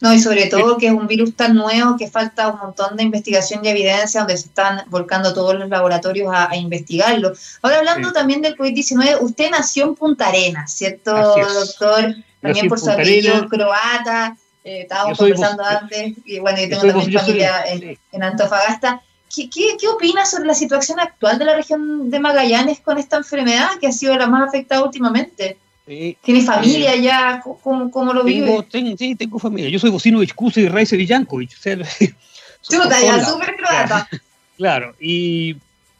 No, 0.00 0.14
y 0.14 0.18
sobre 0.18 0.46
todo 0.46 0.78
que 0.78 0.86
es 0.86 0.92
un 0.92 1.06
virus 1.06 1.36
tan 1.36 1.54
nuevo 1.54 1.96
que 1.98 2.08
falta 2.08 2.48
un 2.48 2.58
montón 2.58 2.96
de 2.96 3.02
investigación 3.02 3.62
y 3.62 3.68
evidencia 3.68 4.20
donde 4.20 4.38
se 4.38 4.48
están 4.48 4.82
volcando 4.88 5.34
todos 5.34 5.54
los 5.54 5.68
laboratorios 5.68 6.32
a, 6.34 6.56
investigarlo. 6.56 7.32
Ahora 7.60 7.78
hablando 7.78 8.12
también 8.12 8.40
del 8.40 8.56
COVID-19, 8.56 9.18
usted 9.20 9.50
nació 9.50 9.84
en 9.84 9.94
Punta 9.94 10.28
Arenas, 10.28 10.72
¿cierto, 10.72 11.12
doctor? 11.12 12.14
También 12.40 12.68
por 12.68 12.80
su 12.80 12.90
apellido 12.90 13.46
croata, 13.48 14.36
eh, 14.64 14.82
estábamos 14.82 15.18
conversando 15.18 15.62
antes, 15.62 16.14
y 16.24 16.38
bueno, 16.38 16.58
yo 16.58 16.68
tengo 16.68 17.00
también 17.00 17.20
familia 17.20 17.64
en, 18.12 18.22
Antofagasta. 18.22 19.02
¿Qué, 19.34 19.48
qué, 19.50 19.76
qué 19.78 19.86
opina 19.86 20.24
sobre 20.24 20.46
la 20.46 20.54
situación 20.54 20.98
actual 20.98 21.38
de 21.38 21.44
la 21.44 21.54
región 21.54 22.10
de 22.10 22.18
Magallanes 22.18 22.80
con 22.80 22.98
esta 22.98 23.18
enfermedad 23.18 23.68
que 23.80 23.86
ha 23.86 23.92
sido 23.92 24.16
la 24.16 24.26
más 24.26 24.48
afectada 24.48 24.82
últimamente? 24.82 25.58
¿Tiene 26.22 26.42
familia 26.42 26.94
ya? 26.94 27.42
¿Cómo, 27.62 27.90
cómo 27.90 28.12
lo 28.12 28.22
vive? 28.22 28.64
Tengo, 28.70 28.96
sí, 28.96 29.16
tengo 29.16 29.40
familia. 29.40 29.68
Yo 29.68 29.80
soy 29.80 29.90
bocino 29.90 30.20
de 30.20 30.28
y 30.56 30.68
Raice 30.68 30.96
Villankovic. 30.96 31.50
O 31.50 31.60
sea, 31.60 31.76
Chuta, 32.62 33.00
ya, 33.00 33.24
súper 33.24 33.56
croata. 33.58 34.08
Claro, 34.56 34.94
y, 35.00 35.56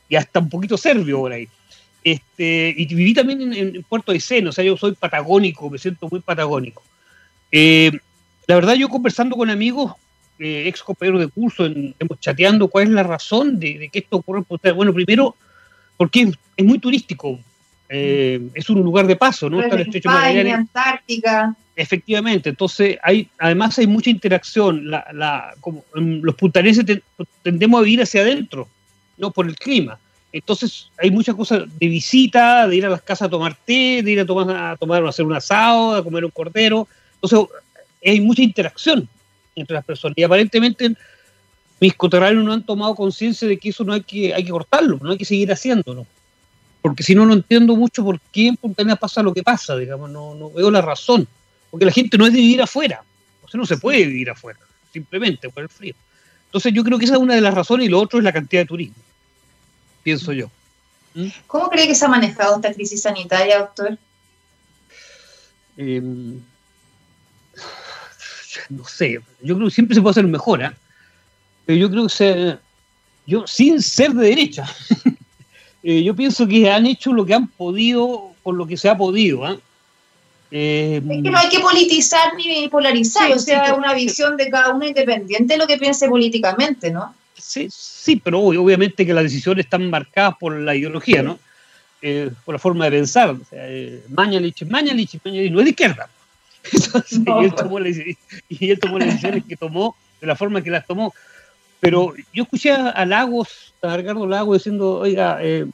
y, 0.09 0.15
hasta 0.15 0.39
un 0.39 0.49
poquito 0.49 0.77
serbio 0.77 1.19
por 1.19 1.33
ahí. 1.33 1.49
Este, 2.05 2.73
y 2.77 2.87
viví 2.87 3.15
también 3.15 3.53
en, 3.53 3.83
Puerto 3.83 4.13
de 4.13 4.21
Seno, 4.21 4.51
o 4.51 4.53
sea, 4.53 4.65
yo 4.65 4.77
soy 4.77 4.93
patagónico, 4.93 5.69
me 5.69 5.79
siento 5.79 6.09
muy 6.09 6.21
patagónico. 6.21 6.83
Eh, 7.51 7.91
la 8.47 8.55
verdad, 8.55 8.75
yo 8.75 8.89
conversando 8.89 9.37
con 9.37 9.51
amigos, 9.51 9.95
eh, 10.39 10.65
ex 10.67 10.83
compañeros 10.83 11.21
de 11.21 11.29
curso, 11.29 11.67
en, 11.67 11.95
hemos 11.99 12.21
chateando 12.21 12.69
cuál 12.69 12.85
es 12.85 12.91
la 12.91 13.03
razón 13.03 13.59
de, 13.59 13.79
de 13.79 13.89
que 13.89 13.99
esto 13.99 14.19
ocurre. 14.19 14.45
Bueno, 14.73 14.95
primero, 14.95 15.35
porque 15.97 16.31
es 16.57 16.65
muy 16.65 16.79
turístico 16.79 17.41
eh, 17.93 18.41
es 18.55 18.71
un 18.71 18.83
lugar 18.83 19.09
de 19.09 19.17
paso, 19.17 19.51
¿no? 19.51 19.61
Está 19.61 19.75
el 19.75 19.83
estrecho 19.83 20.09
España, 20.09 20.55
Antártica. 20.55 21.57
Efectivamente, 21.75 22.51
entonces 22.51 22.97
hay, 23.03 23.29
además 23.37 23.77
hay 23.81 23.89
mucha 23.89 24.11
interacción. 24.11 24.89
La, 24.89 25.05
la, 25.13 25.55
como, 25.61 25.85
los 25.95 26.37
puntaneses 26.37 26.85
tendemos 27.43 27.81
a 27.81 27.83
vivir 27.83 28.01
hacia 28.01 28.21
adentro, 28.21 28.69
no 29.19 29.33
por 29.33 29.49
el 29.49 29.57
clima. 29.57 29.99
Entonces 30.33 30.89
hay 30.99 31.11
muchas 31.11 31.35
cosas 31.35 31.65
de 31.81 31.87
visita, 31.89 32.69
de 32.69 32.77
ir 32.77 32.87
a 32.87 32.91
las 32.91 33.03
casas 33.03 33.27
a 33.27 33.31
tomar 33.31 33.57
té, 33.57 34.03
de 34.05 34.11
ir 34.13 34.21
a 34.21 34.25
tomar, 34.25 34.57
a 34.57 34.77
tomar, 34.77 35.05
a 35.05 35.09
hacer 35.09 35.27
un 35.27 35.35
asado, 35.35 35.97
a 35.97 36.05
comer 36.05 36.25
un 36.25 36.31
cordero. 36.31 36.87
Entonces 37.21 37.41
hay 38.07 38.21
mucha 38.21 38.43
interacción 38.43 39.09
entre 39.57 39.75
las 39.75 39.85
personas. 39.85 40.17
Y 40.17 40.23
aparentemente 40.23 40.95
mis 41.81 41.95
coterráneos 41.95 42.45
no 42.45 42.53
han 42.53 42.63
tomado 42.63 42.95
conciencia 42.95 43.49
de 43.49 43.59
que 43.59 43.71
eso 43.71 43.83
no 43.83 43.95
hay 43.95 44.03
que, 44.03 44.33
hay 44.33 44.45
que 44.45 44.51
cortarlo, 44.51 45.01
no 45.03 45.11
hay 45.11 45.19
que 45.19 45.25
seguir 45.25 45.51
haciéndolo 45.51 46.07
porque 46.83 47.03
si 47.03 47.15
no, 47.15 47.27
no 47.27 47.35
entiendo 47.35 47.77
mucho 47.77 48.05
por 48.05 48.21
qué 48.33 48.49
en 48.49 48.57
Punta 48.57 48.83
Arenas 48.83 48.99
pasa 48.99 49.23
lo 49.23 49.35
que 49.35 49.43
pasa, 49.43 49.77
digamos, 49.77 50.11
no, 50.11 50.35
no 50.35 50.51
veo 50.51 50.71
la 50.71 50.81
razón, 50.81 51.29
porque 51.71 51.85
la 51.87 51.93
gente 51.93 52.17
no 52.17 52.27
es 52.27 52.33
de 52.33 52.41
vivir 52.41 52.63
afuera, 52.63 53.03
o 53.43 53.49
sea, 53.49 53.59
no 53.59 53.67
se 53.67 53.77
puede 53.77 54.05
vivir 54.07 54.31
afuera, 54.31 54.59
simplemente 54.93 55.49
por 55.51 55.63
el 55.63 55.69
frío. 55.69 55.95
Entonces 56.47 56.73
yo 56.73 56.83
creo 56.83 56.99
que 56.99 57.05
esa 57.05 57.15
es 57.15 57.21
una 57.21 57.35
de 57.35 57.41
las 57.41 57.55
razones 57.55 57.87
y 57.87 57.91
lo 57.91 58.01
otro 58.01 58.19
es 58.19 58.25
la 58.25 58.33
cantidad 58.33 58.63
de 58.63 58.67
turismo, 58.67 58.97
pienso 60.03 60.33
yo. 60.33 60.51
¿Mm? 61.15 61.29
¿Cómo 61.47 61.69
cree 61.69 61.87
que 61.87 61.95
se 61.95 62.05
ha 62.05 62.09
manejado 62.09 62.57
esta 62.57 62.73
crisis 62.73 63.03
sanitaria, 63.03 63.59
doctor? 63.59 63.99
Em, 65.77 66.41
no 68.69 68.85
sé, 68.85 69.21
yo 69.43 69.57
creo 69.57 69.69
que 69.69 69.75
siempre 69.75 69.95
se 69.95 70.01
puede 70.01 70.13
hacer 70.13 70.27
mejor, 70.27 70.63
¿eh? 70.63 70.71
pero 71.67 71.79
yo 71.79 71.91
creo 71.91 72.05
que 72.05 72.15
se, 72.15 72.59
yo 73.27 73.47
sin 73.47 73.81
ser 73.83 74.13
de 74.13 74.29
derecha, 74.29 74.69
Eh, 75.83 76.03
yo 76.03 76.15
pienso 76.15 76.47
que 76.47 76.71
han 76.71 76.87
hecho 76.87 77.13
lo 77.13 77.25
que 77.25 77.35
han 77.35 77.49
podido 77.49 78.33
con 78.43 78.57
lo 78.57 78.67
que 78.67 78.77
se 78.77 78.89
ha 78.89 78.97
podido. 78.97 79.45
¿ah? 79.45 79.57
es 80.51 81.03
que 81.03 81.31
no 81.31 81.39
hay 81.39 81.49
que 81.49 81.61
politizar 81.61 82.35
ni 82.37 82.69
polarizar, 82.69 83.31
o 83.33 83.39
sea, 83.39 83.75
una 83.75 83.95
visión 83.95 84.37
de 84.37 84.51
cada 84.51 84.75
uno 84.75 84.87
independiente 84.87 85.55
de 85.55 85.59
lo 85.59 85.67
que 85.67 85.79
piense 85.79 86.09
políticamente, 86.09 86.91
¿no? 86.91 87.15
Sí, 87.39 87.69
sí, 87.71 88.17
pero 88.17 88.41
obviamente 88.41 89.07
que 89.07 89.15
las 89.15 89.25
decisiones 89.25 89.65
están 89.65 89.89
marcadas 89.89 90.35
por 90.39 90.59
la 90.59 90.75
ideología, 90.75 91.23
¿no? 91.23 91.39
eh, 92.03 92.31
por 92.45 92.55
la 92.55 92.59
forma 92.59 92.85
de 92.87 92.91
pensar. 92.93 93.31
O 93.31 93.45
sea, 93.45 93.69
eh, 93.69 94.03
Mañalich, 94.09 94.65
Mañalich, 94.67 95.19
Mañalich 95.25 95.53
no 95.53 95.61
es 95.61 95.65
de 95.65 95.71
izquierda. 95.71 96.09
y, 97.11 97.45
él 97.45 97.55
tomó 97.55 97.79
las, 97.79 97.97
y 98.49 98.71
él 98.71 98.79
tomó 98.79 98.99
las 98.99 99.09
decisiones 99.09 99.45
que 99.45 99.57
tomó 99.57 99.97
de 100.21 100.27
la 100.27 100.37
forma 100.37 100.63
que 100.63 100.71
las 100.71 100.87
tomó. 100.87 101.15
Pero 101.81 102.13
yo 102.33 102.43
escuché 102.43 102.73
a 102.73 103.05
Lagos, 103.07 103.75
a 103.83 103.97
Ricardo 103.97 104.27
Lagos, 104.27 104.59
diciendo, 104.59 104.99
oiga, 104.99 105.39
eh, 105.41 105.67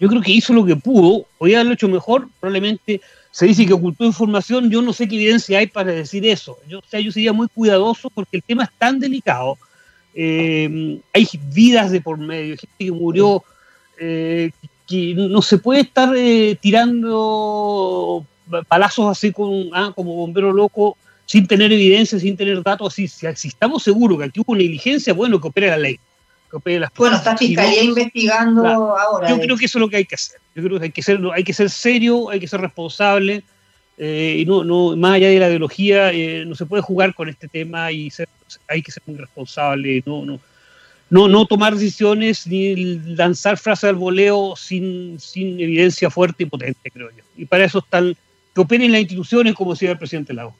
yo 0.00 0.08
creo 0.08 0.22
que 0.22 0.32
hizo 0.32 0.52
lo 0.52 0.64
que 0.64 0.76
pudo, 0.76 1.26
podía 1.38 1.58
haberlo 1.58 1.74
hecho 1.74 1.88
mejor, 1.88 2.28
probablemente 2.40 3.00
se 3.30 3.46
dice 3.46 3.66
que 3.66 3.74
ocultó 3.74 4.04
información, 4.04 4.70
yo 4.70 4.82
no 4.82 4.92
sé 4.92 5.08
qué 5.08 5.16
evidencia 5.16 5.58
hay 5.58 5.68
para 5.68 5.92
decir 5.92 6.26
eso. 6.26 6.58
Yo, 6.68 6.80
o 6.80 6.84
sea, 6.88 7.00
yo 7.00 7.12
sería 7.12 7.32
muy 7.32 7.48
cuidadoso 7.48 8.10
porque 8.10 8.38
el 8.38 8.42
tema 8.42 8.64
es 8.64 8.70
tan 8.76 8.98
delicado. 8.98 9.56
Eh, 10.14 11.00
hay 11.12 11.28
vidas 11.54 11.92
de 11.92 12.00
por 12.00 12.18
medio, 12.18 12.56
gente 12.56 12.74
que 12.76 12.90
murió, 12.90 13.44
eh, 14.00 14.50
que 14.88 15.14
no 15.14 15.42
se 15.42 15.58
puede 15.58 15.82
estar 15.82 16.12
eh, 16.16 16.58
tirando 16.60 18.26
palazos 18.66 19.06
así 19.06 19.30
con, 19.30 19.68
ah, 19.72 19.92
como 19.94 20.16
bombero 20.16 20.52
loco 20.52 20.96
sin 21.30 21.46
tener 21.46 21.72
evidencia, 21.72 22.18
sin 22.18 22.36
tener 22.36 22.60
datos 22.60 22.92
así. 22.92 23.06
Si, 23.06 23.24
si, 23.36 23.48
estamos 23.48 23.84
seguros 23.84 24.18
que 24.18 24.24
aquí 24.24 24.40
hubo 24.40 24.56
negligencia, 24.56 25.12
bueno, 25.12 25.40
que 25.40 25.46
opere 25.46 25.68
la 25.68 25.76
ley. 25.76 25.96
Que 26.50 26.56
opere 26.56 26.80
las 26.80 26.92
bueno, 26.96 27.14
está 27.14 27.36
Fiscalía 27.36 27.84
investigando 27.84 28.66
ahora. 28.66 29.28
Yo 29.28 29.38
creo 29.38 29.56
que 29.56 29.66
eso 29.66 29.78
es 29.78 29.80
lo 29.80 29.88
que 29.88 29.98
hay 29.98 30.04
que 30.04 30.16
hacer. 30.16 30.40
Yo 30.56 30.64
creo 30.64 30.80
que 30.80 30.86
hay 30.86 30.90
que 30.90 31.02
ser, 31.02 31.20
hay 31.32 31.44
que 31.44 31.52
ser 31.52 31.70
serio, 31.70 32.30
hay 32.30 32.40
que 32.40 32.48
ser 32.48 32.60
responsable. 32.60 33.44
Eh, 33.96 34.38
y 34.40 34.44
no, 34.44 34.64
no, 34.64 34.96
más 34.96 35.12
allá 35.12 35.28
de 35.28 35.38
la 35.38 35.46
ideología, 35.46 36.10
eh, 36.12 36.44
no 36.44 36.56
se 36.56 36.66
puede 36.66 36.82
jugar 36.82 37.14
con 37.14 37.28
este 37.28 37.46
tema 37.46 37.92
y 37.92 38.10
ser, 38.10 38.28
hay 38.66 38.82
que 38.82 38.90
ser 38.90 39.04
muy 39.06 39.16
responsable. 39.16 40.02
No, 40.04 40.24
no, 40.24 40.40
no, 41.10 41.28
no 41.28 41.46
tomar 41.46 41.74
decisiones 41.74 42.44
ni 42.48 42.74
lanzar 43.14 43.56
frases 43.56 43.84
al 43.84 43.94
voleo 43.94 44.54
sin, 44.56 45.20
sin 45.20 45.60
evidencia 45.60 46.10
fuerte 46.10 46.42
y 46.42 46.46
potente, 46.46 46.90
creo 46.90 47.08
yo. 47.16 47.22
Y 47.36 47.44
para 47.44 47.66
eso 47.66 47.78
están, 47.78 48.16
que 48.52 48.60
operen 48.60 48.90
las 48.90 49.02
instituciones, 49.02 49.54
como 49.54 49.74
decía 49.74 49.92
el 49.92 49.98
presidente 49.98 50.34
Lago. 50.34 50.56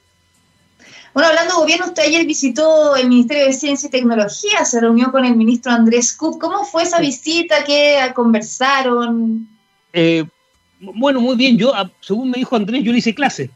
Bueno, 1.13 1.29
hablando 1.29 1.55
de 1.55 1.59
gobierno, 1.59 1.85
usted 1.87 2.03
ayer 2.03 2.25
visitó 2.25 2.95
el 2.95 3.09
Ministerio 3.09 3.45
de 3.45 3.53
Ciencia 3.53 3.87
y 3.87 3.91
Tecnología, 3.91 4.63
se 4.63 4.79
reunió 4.79 5.11
con 5.11 5.25
el 5.25 5.35
ministro 5.35 5.71
Andrés 5.71 6.15
Kup. 6.15 6.39
¿Cómo 6.39 6.63
fue 6.63 6.83
esa 6.83 6.99
visita? 6.99 7.63
¿Qué 7.65 7.99
conversaron? 8.15 9.47
Eh, 9.91 10.23
bueno, 10.79 11.19
muy 11.19 11.35
bien. 11.35 11.57
Yo, 11.57 11.75
ah, 11.75 11.89
según 11.99 12.29
me 12.29 12.37
dijo 12.37 12.55
Andrés, 12.55 12.83
yo 12.83 12.91
le 12.91 12.99
hice 12.99 13.13
clase. 13.13 13.49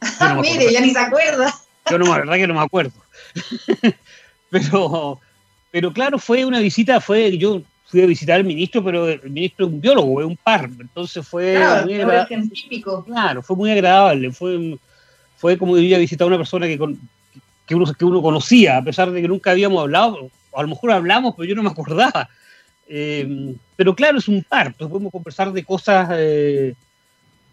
No 0.20 0.40
Mire, 0.40 0.72
ya 0.72 0.80
ni 0.80 0.90
se 0.90 0.98
acuerda. 0.98 1.54
Yo 1.90 1.98
no, 1.98 2.06
la 2.06 2.18
verdad 2.18 2.34
que 2.36 2.46
no 2.46 2.54
me 2.54 2.60
acuerdo. 2.60 2.92
pero, 4.50 5.20
pero 5.70 5.92
claro, 5.92 6.18
fue 6.18 6.46
una 6.46 6.60
visita, 6.60 7.00
fue, 7.00 7.36
yo 7.36 7.60
fui 7.84 8.02
a 8.02 8.06
visitar 8.06 8.36
al 8.36 8.44
ministro, 8.44 8.82
pero 8.82 9.08
el 9.08 9.30
ministro 9.30 9.66
es 9.66 9.72
un 9.72 9.80
biólogo, 9.80 10.20
es 10.20 10.26
un 10.26 10.36
par, 10.36 10.70
entonces 10.78 11.26
fue 11.26 11.56
claro, 11.56 11.84
muy 11.84 11.94
agradable. 11.94 12.50
Claro, 13.06 13.42
fue 13.42 13.56
muy 13.56 13.70
agradable, 13.70 14.32
fue 14.32 14.78
fue 15.40 15.56
como 15.56 15.78
ir 15.78 15.94
a 15.94 15.98
visitar 15.98 16.26
a 16.26 16.28
una 16.28 16.36
persona 16.36 16.66
que, 16.66 16.78
que, 17.66 17.74
uno, 17.74 17.92
que 17.94 18.04
uno 18.04 18.20
conocía, 18.20 18.76
a 18.76 18.84
pesar 18.84 19.10
de 19.10 19.22
que 19.22 19.28
nunca 19.28 19.52
habíamos 19.52 19.80
hablado, 19.80 20.30
a 20.52 20.62
lo 20.62 20.68
mejor 20.68 20.90
hablamos, 20.90 21.34
pero 21.34 21.48
yo 21.48 21.54
no 21.54 21.62
me 21.62 21.70
acordaba. 21.70 22.28
Eh, 22.86 23.54
pero 23.74 23.94
claro, 23.94 24.18
es 24.18 24.28
un 24.28 24.42
par, 24.42 24.74
podemos 24.74 25.10
conversar 25.10 25.50
de 25.50 25.64
cosas, 25.64 26.10
eh, 26.12 26.74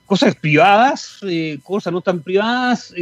cosas 0.06 0.36
privadas, 0.36 1.20
eh, 1.24 1.60
cosas 1.64 1.94
no 1.94 2.02
tan 2.02 2.22
privadas, 2.22 2.94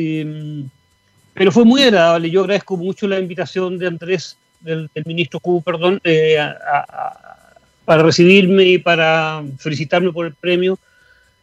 pero 1.34 1.52
fue 1.52 1.66
muy 1.66 1.82
agradable. 1.82 2.30
Yo 2.30 2.42
agradezco 2.42 2.78
mucho 2.78 3.08
la 3.08 3.20
invitación 3.20 3.80
de 3.80 3.88
Andrés, 3.88 4.38
del, 4.60 4.88
ministro 5.06 5.40
Cubo, 5.40 5.62
perdón, 5.62 6.00
para 7.86 8.04
recibirme 8.04 8.66
y 8.66 8.78
para 8.78 9.44
felicitarme 9.58 10.12
por 10.12 10.28
el 10.28 10.36
premio. 10.36 10.78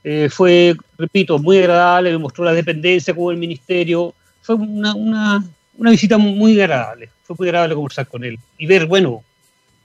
Eh, 0.05 0.29
fue, 0.31 0.75
repito, 0.99 1.39
muy 1.39 1.59
agradable, 1.59 2.11
me 2.11 2.19
mostró 2.19 2.45
la 2.45 2.53
dependencia 2.53 3.15
con 3.15 3.33
el 3.33 3.39
ministerio. 3.39 4.15
Fue 4.41 4.57
una, 4.57 4.95
una, 4.95 5.45
una, 5.79 5.91
visita 5.91 6.19
muy 6.19 6.61
agradable. 6.61 7.09
Fue 7.25 7.37
muy 7.39 7.49
agradable 7.49 7.75
conversar 7.75 8.09
con 8.09 8.25
él 8.25 8.39
y 8.59 8.67
ver, 8.67 8.87
bueno, 8.87 9.23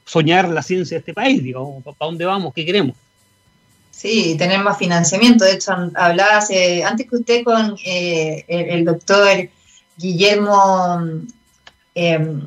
soñar 0.06 0.50
la 0.50 0.64
ciencia 0.64 0.96
de 0.96 1.00
este 1.00 1.14
país, 1.14 1.44
digamos, 1.44 1.84
para 1.84 1.96
dónde 2.00 2.26
vamos, 2.26 2.54
qué 2.54 2.66
queremos. 2.66 2.96
Sí, 3.92 4.36
tener 4.38 4.60
más 4.60 4.78
financiamiento. 4.78 5.44
De 5.44 5.54
hecho, 5.54 5.74
hablaba 5.96 6.38
hace, 6.38 6.84
antes 6.84 7.10
que 7.10 7.16
usted 7.16 7.44
con 7.44 7.76
eh, 7.84 8.46
el, 8.48 8.86
doctor 8.86 9.50
Guillermo 9.98 11.04
eh, 11.96 12.40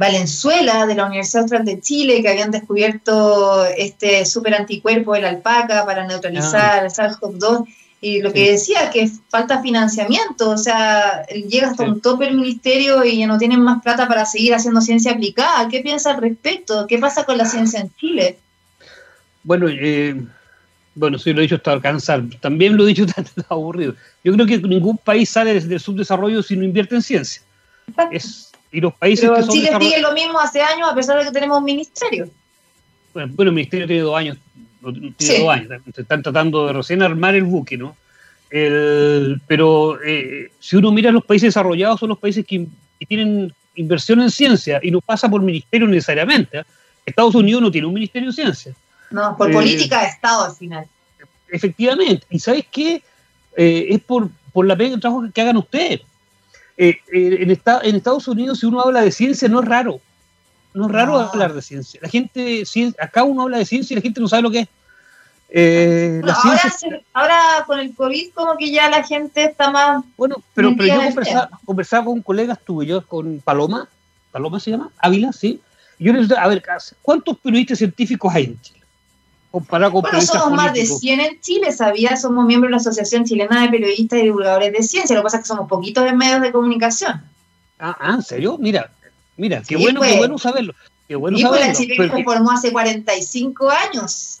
Valenzuela 0.00 0.86
de 0.86 0.94
la 0.94 1.04
Universidad 1.04 1.42
Austral 1.42 1.66
de 1.66 1.78
Chile, 1.78 2.22
que 2.22 2.30
habían 2.30 2.50
descubierto 2.50 3.66
este 3.66 4.24
super 4.24 4.54
anticuerpo 4.54 5.12
del 5.12 5.26
alpaca 5.26 5.84
para 5.84 6.06
neutralizar 6.06 6.80
ah. 6.80 6.84
el 6.86 6.90
SARS-CoV-2. 6.90 7.66
Y 8.00 8.22
lo 8.22 8.32
que 8.32 8.52
decía, 8.52 8.88
que 8.90 9.10
falta 9.28 9.60
financiamiento, 9.60 10.48
o 10.48 10.56
sea, 10.56 11.26
llega 11.26 11.68
hasta 11.68 11.84
un 11.84 12.00
tope 12.00 12.28
el 12.28 12.34
ministerio 12.34 13.04
y 13.04 13.18
ya 13.18 13.26
no 13.26 13.36
tienen 13.36 13.60
más 13.60 13.82
plata 13.82 14.08
para 14.08 14.24
seguir 14.24 14.54
haciendo 14.54 14.80
ciencia 14.80 15.12
aplicada. 15.12 15.68
¿Qué 15.68 15.80
piensa 15.80 16.14
al 16.14 16.22
respecto? 16.22 16.86
¿Qué 16.86 16.96
pasa 16.96 17.24
con 17.24 17.36
la 17.36 17.44
ciencia 17.44 17.80
en 17.80 17.94
Chile? 17.96 18.38
Bueno, 19.42 19.66
eh, 19.68 20.18
bueno, 20.94 21.18
sí 21.18 21.34
lo 21.34 21.40
he 21.40 21.42
dicho 21.42 21.56
hasta 21.56 21.72
alcanzar. 21.72 22.22
También 22.40 22.74
lo 22.74 22.84
he 22.84 22.94
dicho 22.94 23.04
tan 23.14 23.26
aburrido. 23.50 23.94
Yo 24.24 24.32
creo 24.32 24.46
que 24.46 24.56
ningún 24.56 24.96
país 24.96 25.28
sale 25.28 25.60
del 25.60 25.78
subdesarrollo 25.78 26.42
si 26.42 26.56
no 26.56 26.64
invierte 26.64 26.94
en 26.94 27.02
ciencia. 27.02 27.42
Es, 28.10 28.49
y 28.72 28.80
los 28.80 28.94
países 28.94 29.28
Pero 29.28 29.46
que 29.46 29.52
Chile 29.52 29.70
sigue 29.80 30.00
lo 30.00 30.12
mismo 30.12 30.38
hace 30.38 30.62
años 30.62 30.88
a 30.90 30.94
pesar 30.94 31.18
de 31.18 31.24
que 31.24 31.32
tenemos 31.32 31.58
un 31.58 31.64
ministerio. 31.64 32.28
Bueno, 33.12 33.32
el 33.38 33.52
ministerio 33.52 33.86
tiene 33.86 34.02
dos 34.02 34.16
años, 34.16 34.38
tiene 35.16 35.38
dos 35.40 35.48
años, 35.48 35.82
se 35.94 36.02
están 36.02 36.22
tratando 36.22 36.66
de 36.66 36.74
recién 36.74 37.02
armar 37.02 37.34
el 37.34 37.42
buque, 37.42 37.76
¿no? 37.76 37.96
El, 38.50 39.40
pero 39.46 39.98
eh, 40.04 40.50
si 40.58 40.76
uno 40.76 40.90
mira 40.90 41.10
los 41.10 41.24
países 41.24 41.48
desarrollados, 41.48 42.00
son 42.00 42.10
los 42.10 42.18
países 42.18 42.44
que, 42.46 42.66
tienen 43.08 43.52
inversión 43.76 44.20
en 44.20 44.30
ciencia 44.30 44.78
y 44.82 44.90
no 44.90 45.00
pasa 45.00 45.26
por 45.28 45.40
ministerio 45.40 45.88
necesariamente. 45.88 46.58
¿eh? 46.58 46.64
Estados 47.06 47.34
Unidos 47.34 47.62
no 47.62 47.70
tiene 47.70 47.86
un 47.86 47.94
ministerio 47.94 48.28
de 48.28 48.34
ciencia. 48.34 48.74
No, 49.10 49.34
por 49.38 49.50
eh, 49.50 49.54
política 49.54 50.02
de 50.02 50.08
Estado 50.08 50.44
al 50.44 50.52
final. 50.52 50.84
Efectivamente. 51.48 52.26
¿Y 52.28 52.38
sabes 52.38 52.66
qué? 52.70 53.02
es 53.56 54.00
por, 54.02 54.28
por 54.52 54.66
la 54.66 54.76
pega 54.76 54.94
de 54.94 55.00
trabajo 55.00 55.24
que 55.32 55.40
hagan 55.40 55.56
ustedes. 55.56 56.02
Eh, 56.82 56.98
eh, 57.12 57.36
en, 57.40 57.50
en, 57.50 57.96
Estados 57.96 58.26
Unidos, 58.26 58.60
si 58.60 58.66
uno 58.66 58.80
habla 58.80 59.02
de 59.02 59.12
ciencia, 59.12 59.46
no 59.50 59.60
es 59.60 59.68
raro. 59.68 60.00
No 60.72 60.86
es 60.86 60.92
raro 60.92 61.18
hablar 61.18 61.52
de 61.52 61.60
ciencia. 61.60 62.00
La 62.02 62.08
gente, 62.08 62.64
acá 62.98 63.22
uno 63.22 63.42
habla 63.42 63.58
de 63.58 63.66
ciencia 63.66 63.92
y 63.92 63.96
la 63.96 64.02
gente 64.02 64.18
no 64.18 64.28
sabe 64.28 64.42
lo 64.44 64.50
que 64.50 64.60
es. 64.60 64.68
Eh, 65.50 66.22
ahora, 67.12 67.64
con 67.66 67.80
el 67.80 67.94
COVID 67.94 68.30
como 68.32 68.56
que 68.56 68.70
ya 68.70 68.88
la 68.88 69.04
gente 69.04 69.44
está 69.44 69.70
más... 69.70 70.02
Bueno, 70.16 70.36
pero, 70.54 70.74
pero 70.74 70.94
yo 70.94 71.04
conversaba, 71.04 71.50
conversaba, 71.66 72.04
con 72.06 72.22
colegas 72.22 72.58
tuyos, 72.64 73.04
con 73.04 73.40
Paloma, 73.40 73.86
Paloma 74.30 74.58
se 74.58 74.70
llama, 74.70 74.90
Ávila, 74.96 75.32
sí. 75.34 75.60
Y 75.98 76.04
yo 76.04 76.14
les 76.14 76.28
decía, 76.28 76.42
a 76.42 76.48
ver, 76.48 76.62
¿cuántos 77.02 77.36
periodistas 77.40 77.76
científicos 77.76 78.34
hay 78.34 78.44
en 78.44 78.60
Chile? 78.62 78.79
Comparado 79.50 79.92
con 79.92 80.02
bueno, 80.02 80.20
somos 80.20 80.52
más 80.52 80.72
de 80.72 80.86
100 80.86 81.20
en 81.20 81.40
Chile, 81.40 81.72
sabía, 81.72 82.16
somos 82.16 82.46
miembros 82.46 82.68
de 82.68 82.72
la 82.72 82.76
Asociación 82.76 83.24
Chilena 83.24 83.62
de 83.62 83.68
Periodistas 83.68 84.20
y 84.20 84.22
Divulgadores 84.22 84.72
de 84.72 84.82
Ciencia, 84.82 85.16
lo 85.16 85.22
que 85.22 85.24
pasa 85.24 85.38
es 85.38 85.42
que 85.42 85.48
somos 85.48 85.68
poquitos 85.68 86.06
en 86.06 86.16
medios 86.16 86.40
de 86.40 86.52
comunicación. 86.52 87.22
Ah, 87.78 87.96
ah 88.00 88.14
¿en 88.14 88.22
serio? 88.22 88.56
Mira, 88.58 88.90
mira, 89.36 89.62
qué, 89.66 89.76
bueno, 89.76 90.00
qué 90.00 90.08
pues. 90.08 90.18
bueno 90.18 90.38
saberlo. 90.38 90.74
Qué 91.08 91.16
bueno 91.16 91.38
y 91.38 91.44
pues 91.44 91.60
la 91.60 91.72
Chile 91.72 91.96
se 91.96 92.24
formó 92.24 92.52
hace 92.52 92.70
45 92.70 93.70
años. 93.70 94.36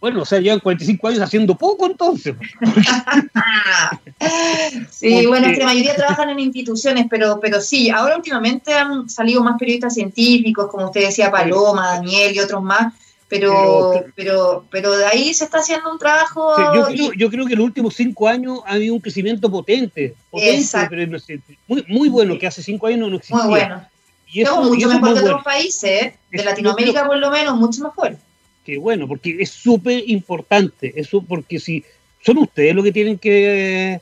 Bueno, 0.00 0.20
o 0.20 0.24
sea, 0.26 0.38
llevan 0.38 0.60
45 0.60 1.08
años 1.08 1.20
haciendo 1.20 1.54
poco 1.54 1.86
entonces. 1.86 2.34
sí, 4.90 5.26
bueno, 5.26 5.46
es 5.46 5.54
que 5.54 5.60
la 5.60 5.64
mayoría 5.64 5.94
trabajan 5.94 6.28
en 6.28 6.40
instituciones, 6.40 7.06
pero, 7.08 7.40
pero 7.40 7.60
sí, 7.60 7.88
ahora 7.88 8.16
últimamente 8.16 8.74
han 8.74 9.08
salido 9.08 9.42
más 9.42 9.56
periodistas 9.58 9.94
científicos, 9.94 10.70
como 10.70 10.86
usted 10.86 11.06
decía, 11.06 11.30
Paloma, 11.30 11.94
Daniel 11.94 12.36
y 12.36 12.40
otros 12.40 12.62
más, 12.62 12.92
pero, 13.34 14.04
pero, 14.14 14.64
pero, 14.70 14.96
de 14.96 15.06
ahí 15.06 15.34
se 15.34 15.44
está 15.44 15.58
haciendo 15.58 15.90
un 15.90 15.98
trabajo. 15.98 16.54
yo, 16.74 16.86
creo, 16.86 17.12
yo, 17.14 17.30
creo, 17.30 17.46
que 17.46 17.54
en 17.54 17.58
los 17.58 17.66
últimos 17.66 17.94
cinco 17.94 18.28
años 18.28 18.60
ha 18.64 18.74
habido 18.74 18.94
un 18.94 19.00
crecimiento 19.00 19.50
potente, 19.50 20.14
potente 20.30 21.40
muy, 21.66 21.84
muy 21.88 22.08
bueno, 22.08 22.38
que 22.38 22.46
hace 22.46 22.62
cinco 22.62 22.86
años 22.86 23.10
no, 23.10 23.16
existía. 23.16 23.42
Muy 23.42 23.48
bueno. 23.48 23.84
Y 24.28 24.42
eso, 24.42 24.62
mucho 24.62 24.88
mejor 24.88 25.14
que 25.14 25.20
otros 25.20 25.44
países, 25.44 26.12
de 26.30 26.44
Latinoamérica 26.44 27.06
por 27.06 27.18
lo 27.18 27.30
menos, 27.30 27.56
mucho 27.56 27.82
mejor. 27.82 28.16
Qué 28.64 28.78
bueno, 28.78 29.08
porque 29.08 29.36
es 29.40 29.50
súper 29.50 30.04
importante, 30.06 30.92
eso 30.96 31.20
porque 31.20 31.58
si 31.58 31.84
son 32.22 32.38
ustedes 32.38 32.74
los 32.74 32.84
que 32.84 32.92
tienen 32.92 33.18
que 33.18 34.00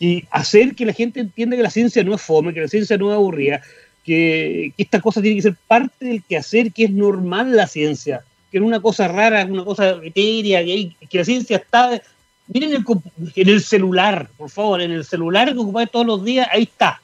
y 0.00 0.24
hacer 0.30 0.76
que 0.76 0.86
la 0.86 0.92
gente 0.92 1.18
entienda 1.18 1.56
que 1.56 1.62
la 1.64 1.70
ciencia 1.70 2.04
no 2.04 2.14
es 2.14 2.22
fome, 2.22 2.54
que 2.54 2.60
la 2.60 2.68
ciencia 2.68 2.96
no 2.96 3.10
es 3.10 3.16
aburrida, 3.16 3.60
que, 4.04 4.72
que 4.76 4.82
esta 4.82 5.00
cosa 5.00 5.20
tiene 5.20 5.36
que 5.36 5.42
ser 5.42 5.56
parte 5.66 6.06
del 6.06 6.22
quehacer, 6.22 6.72
que 6.72 6.84
es 6.84 6.90
normal 6.90 7.56
la 7.56 7.66
ciencia 7.66 8.22
que 8.50 8.58
es 8.58 8.64
una 8.64 8.80
cosa 8.80 9.08
rara, 9.08 9.44
una 9.44 9.64
cosa 9.64 9.98
etérea, 10.02 10.64
que, 10.64 10.94
que 11.08 11.18
la 11.18 11.24
ciencia 11.24 11.56
está. 11.58 12.00
Miren 12.46 12.72
el, 12.72 12.84
en 13.36 13.48
el 13.48 13.62
celular, 13.62 14.28
por 14.36 14.48
favor, 14.48 14.80
en 14.80 14.90
el 14.90 15.04
celular 15.04 15.52
que 15.52 15.58
ocupáis 15.58 15.90
todos 15.90 16.06
los 16.06 16.24
días, 16.24 16.48
ahí 16.50 16.62
está. 16.62 17.00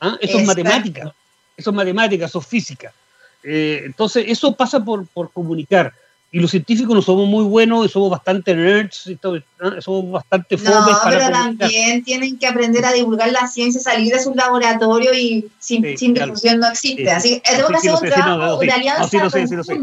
¿ah? 0.00 0.16
Eso 0.20 0.38
es 0.38 0.46
matemática, 0.46 1.14
eso 1.56 1.70
es 1.70 1.76
matemática, 1.76 2.26
eso 2.26 2.40
es 2.40 2.46
física. 2.46 2.92
Eh, 3.44 3.82
entonces, 3.84 4.24
eso 4.26 4.54
pasa 4.54 4.84
por, 4.84 5.06
por 5.06 5.30
comunicar. 5.30 5.92
y 6.32 6.40
los 6.40 6.50
científicos 6.50 6.94
no 6.94 7.00
somos 7.00 7.28
muy 7.28 7.44
buenos 7.44 7.86
y 7.86 7.88
somos 7.88 8.10
bastante 8.10 8.54
nerds, 8.54 9.06
y 9.06 9.18
somos 9.80 10.10
bastante 10.10 10.56
No, 10.56 10.84
pero 11.08 11.30
también 11.30 12.02
tienen 12.02 12.36
que 12.36 12.48
aprender 12.48 12.84
a 12.84 12.92
divulgar 12.92 13.30
la 13.30 13.46
ciencia, 13.46 13.80
salir 13.80 14.12
de 14.12 14.20
sus 14.20 14.34
laboratorios 14.34 15.16
y 15.16 15.48
sin, 15.60 15.82
difusión 15.82 16.58
no 16.58 16.68
existe. 16.68 17.08
Así 17.08 17.40
que 17.40 17.56
tengo 17.56 17.68
que 17.68 17.76
hacer 17.76 17.92
un 17.92 18.00
trabajo 18.00 18.58
de 18.58 18.72
alianza 18.72 19.30
sí, 19.30 19.46
sé, 19.46 19.76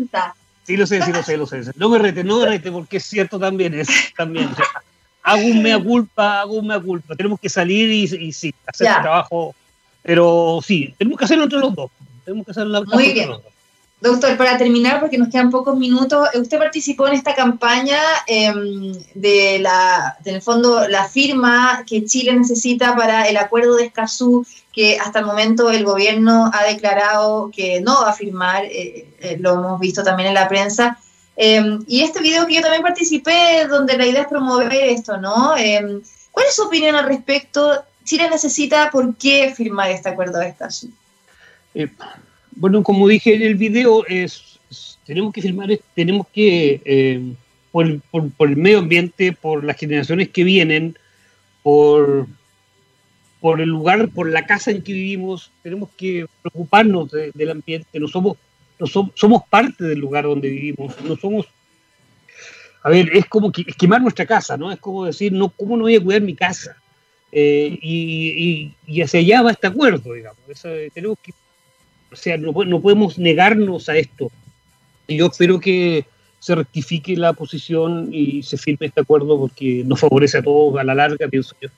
sí, 0.65 0.77
lo 0.77 0.87
sé. 0.87 1.01
Sí, 1.01 1.11
lo 1.11 1.23
sé, 1.23 1.37
lo 1.37 1.45
sé. 1.45 1.61
No 1.75 1.89
me 1.89 1.99
rete, 1.99 2.23
no 2.23 2.39
me 2.39 2.45
rete, 2.45 2.71
porque 2.71 2.97
es 2.97 3.05
cierto 3.05 3.39
también, 3.39 3.73
es 3.73 3.87
también. 4.17 4.49
hago 5.23 5.45
un 5.45 5.61
mea 5.61 5.79
culpa, 5.81 6.41
hago 6.41 6.55
un 6.55 6.67
mea 6.67 6.79
culpa. 6.79 7.15
Tenemos 7.15 7.39
que 7.39 7.49
salir 7.49 7.91
y, 7.91 8.03
y 8.27 8.31
sí, 8.33 8.53
hacer 8.65 8.87
el 8.87 9.01
trabajo. 9.01 9.55
Pero 10.03 10.59
sí, 10.63 10.93
tenemos 10.97 11.17
que 11.17 11.25
hacerlo 11.25 11.45
entre 11.45 11.59
los 11.59 11.73
dos. 11.73 11.91
Tenemos 12.23 12.45
que 12.45 12.51
hacerlo 12.51 12.85
Muy 12.85 13.13
bien. 13.13 13.29
Los 13.29 13.43
dos. 13.43 13.55
Doctor, 14.01 14.37
para 14.37 14.57
terminar, 14.57 14.99
porque 14.99 15.17
nos 15.17 15.29
quedan 15.29 15.49
pocos 15.49 15.77
minutos, 15.77 16.27
usted 16.35 16.59
participó 16.59 17.07
en 17.07 17.13
esta 17.13 17.33
campaña 17.33 17.97
em, 18.27 18.93
de 19.15 19.57
la, 19.59 20.17
del 20.23 20.41
fondo, 20.41 20.87
la 20.87 21.07
firma 21.07 21.83
que 21.87 22.05
Chile 22.05 22.35
necesita 22.35 22.95
para 22.95 23.23
el 23.23 23.37
acuerdo 23.37 23.77
de 23.77 23.85
Escazú, 23.85 24.45
que 24.75 24.99
hasta 24.99 25.19
el 25.19 25.25
momento 25.25 25.71
el 25.71 25.85
gobierno 25.85 26.51
ha 26.53 26.65
declarado 26.65 27.49
que 27.49 27.79
no 27.79 28.01
va 28.01 28.09
a 28.09 28.13
firmar, 28.13 28.65
eh, 28.65 29.07
eh, 29.21 29.37
lo 29.39 29.53
hemos 29.53 29.79
visto 29.79 30.03
también 30.03 30.27
en 30.27 30.35
la 30.35 30.49
prensa. 30.49 30.99
Em, 31.37 31.83
y 31.87 32.01
este 32.01 32.21
video 32.21 32.45
que 32.45 32.55
yo 32.55 32.61
también 32.61 32.83
participé, 32.83 33.67
donde 33.69 33.97
la 33.97 34.05
idea 34.05 34.23
es 34.23 34.27
promover 34.27 34.73
esto, 34.73 35.15
¿no? 35.17 35.55
Em, 35.57 36.01
¿Cuál 36.31 36.45
es 36.47 36.55
su 36.55 36.63
opinión 36.63 36.95
al 36.95 37.05
respecto? 37.05 37.83
Chile 38.03 38.29
necesita, 38.29 38.91
¿por 38.91 39.15
qué 39.15 39.53
firmar 39.55 39.89
este 39.91 40.09
acuerdo 40.09 40.39
de 40.39 40.49
Escazú? 40.49 40.91
Eh, 41.73 41.87
bueno, 42.51 42.83
como 42.83 43.07
dije 43.07 43.33
en 43.33 43.43
el 43.43 43.55
video, 43.55 44.05
es, 44.07 44.59
tenemos 45.05 45.33
que 45.33 45.41
firmar, 45.41 45.69
tenemos 45.93 46.27
que, 46.33 46.81
eh, 46.83 47.33
por, 47.71 47.87
el 47.87 48.57
medio 48.57 48.79
ambiente, 48.79 49.31
por 49.31 49.63
las 49.63 49.77
generaciones 49.77 50.29
que 50.29 50.43
vienen, 50.43 50.97
por, 51.63 52.27
por 53.45 53.61
el 53.61 53.69
lugar, 53.69 54.09
por 54.09 54.27
la 54.27 54.47
casa 54.47 54.71
en 54.71 54.81
que 54.81 54.91
vivimos, 54.91 55.51
tenemos 55.61 55.91
que 55.95 56.25
preocuparnos 56.41 57.11
del 57.11 57.51
ambiente, 57.51 57.99
no 57.99 58.07
somos, 58.07 58.37
no 58.79 58.87
somos, 58.87 59.43
parte 59.47 59.83
del 59.83 59.99
lugar 59.99 60.23
donde 60.23 60.49
vivimos, 60.49 60.99
no 61.03 61.15
somos 61.15 61.45
a 62.81 62.89
ver, 62.89 63.15
es 63.15 63.27
como 63.27 63.51
que, 63.51 63.63
quemar 63.63 64.01
nuestra 64.01 64.25
casa, 64.25 64.57
¿no? 64.57 64.71
Es 64.71 64.79
como 64.79 65.05
decir, 65.05 65.31
no, 65.31 65.49
¿cómo 65.49 65.77
no 65.77 65.83
voy 65.83 65.95
a 65.95 66.03
cuidar 66.03 66.23
mi 66.23 66.33
casa? 66.33 66.75
Eh, 67.31 67.77
y, 67.83 68.73
y, 68.87 69.01
hacia 69.03 69.19
allá 69.19 69.43
va 69.43 69.51
este 69.51 69.67
acuerdo, 69.67 70.13
digamos. 70.13 70.39
tenemos 70.95 71.19
que 71.21 71.31
o 72.11 72.15
sea, 72.15 72.37
no, 72.39 72.51
podemos 72.51 73.19
negarnos 73.19 73.89
a 73.89 73.95
esto. 73.95 74.31
Y 75.05 75.17
yo 75.17 75.27
espero 75.27 75.59
que 75.59 76.05
se 76.39 76.55
rectifique 76.55 77.15
la 77.15 77.33
posición 77.33 78.09
y 78.11 78.41
se 78.41 78.57
firme 78.57 78.87
este 78.87 79.01
acuerdo 79.01 79.37
porque 79.37 79.83
nos 79.85 79.99
favorece 79.99 80.39
a 80.39 80.41
todos 80.41 80.79
a 80.79 80.83
la 80.83 80.95
larga, 80.95 81.27
pienso 81.27 81.55
yo. 81.61 81.69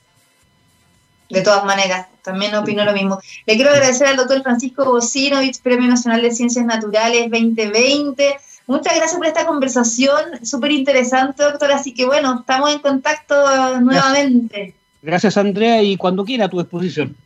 De 1.28 1.42
todas 1.42 1.64
maneras, 1.64 2.06
también 2.22 2.54
opino 2.54 2.84
lo 2.84 2.92
mismo. 2.92 3.20
Le 3.46 3.54
quiero 3.56 3.70
agradecer 3.70 4.06
al 4.06 4.16
doctor 4.16 4.42
Francisco 4.42 4.84
Bocinovich, 4.84 5.60
Premio 5.60 5.88
Nacional 5.88 6.22
de 6.22 6.30
Ciencias 6.30 6.64
Naturales 6.64 7.30
2020. 7.30 8.36
Muchas 8.66 8.96
gracias 8.96 9.16
por 9.16 9.26
esta 9.26 9.46
conversación, 9.46 10.44
súper 10.44 10.72
interesante, 10.72 11.42
doctor. 11.42 11.72
Así 11.72 11.94
que 11.94 12.06
bueno, 12.06 12.40
estamos 12.40 12.72
en 12.72 12.78
contacto 12.80 13.80
nuevamente. 13.80 14.74
Gracias, 15.02 15.36
Andrea, 15.36 15.82
y 15.82 15.96
cuando 15.96 16.24
quiera 16.24 16.46
a 16.46 16.48
tu 16.48 16.58
disposición. 16.58 17.16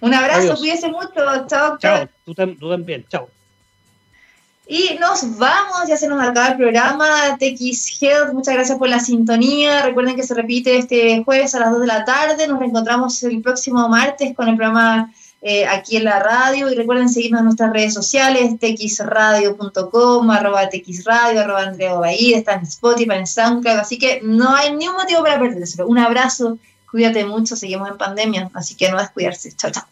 Un 0.00 0.14
abrazo, 0.14 0.56
cuídese 0.56 0.88
mucho. 0.88 1.46
Chao, 1.46 1.78
chao. 1.78 2.08
Tú, 2.24 2.34
también, 2.34 3.04
chao. 3.08 3.28
Y 4.66 4.96
nos 5.00 5.38
vamos, 5.38 5.88
ya 5.88 5.96
se 5.96 6.06
nos 6.06 6.22
acaba 6.22 6.48
el 6.48 6.56
programa. 6.56 7.36
TX 7.38 8.00
Health, 8.00 8.32
muchas 8.32 8.54
gracias 8.54 8.78
por 8.78 8.88
la 8.88 9.00
sintonía. 9.00 9.82
Recuerden 9.82 10.14
que 10.14 10.22
se 10.22 10.34
repite 10.34 10.78
este 10.78 11.22
jueves 11.24 11.54
a 11.54 11.60
las 11.60 11.72
2 11.72 11.80
de 11.80 11.86
la 11.86 12.04
tarde. 12.04 12.46
Nos 12.46 12.60
reencontramos 12.60 13.22
el 13.24 13.42
próximo 13.42 13.88
martes 13.88 14.34
con 14.36 14.48
el 14.48 14.56
programa 14.56 15.12
eh, 15.40 15.66
aquí 15.66 15.96
en 15.96 16.04
la 16.04 16.20
radio. 16.20 16.70
Y 16.70 16.76
recuerden 16.76 17.08
seguirnos 17.08 17.40
en 17.40 17.44
nuestras 17.46 17.72
redes 17.72 17.92
sociales: 17.92 18.54
txradio.com, 18.60 20.30
arroba 20.30 20.68
txradio, 20.68 21.40
arroba 21.40 21.62
Andrea 21.62 21.94
Bahía, 21.94 22.38
está 22.38 22.54
en 22.54 22.62
Spotify, 22.62 23.14
en 23.14 23.26
SoundCloud. 23.26 23.78
Así 23.78 23.98
que 23.98 24.20
no 24.22 24.54
hay 24.54 24.72
ningún 24.76 24.96
motivo 24.96 25.24
para 25.24 25.40
perderse. 25.40 25.82
Un 25.82 25.98
abrazo, 25.98 26.58
cuídate 26.88 27.24
mucho, 27.24 27.56
seguimos 27.56 27.90
en 27.90 27.98
pandemia, 27.98 28.50
así 28.54 28.76
que 28.76 28.90
no 28.90 28.98
descuidarse. 28.98 29.52
Chao, 29.56 29.72
chao. 29.72 29.91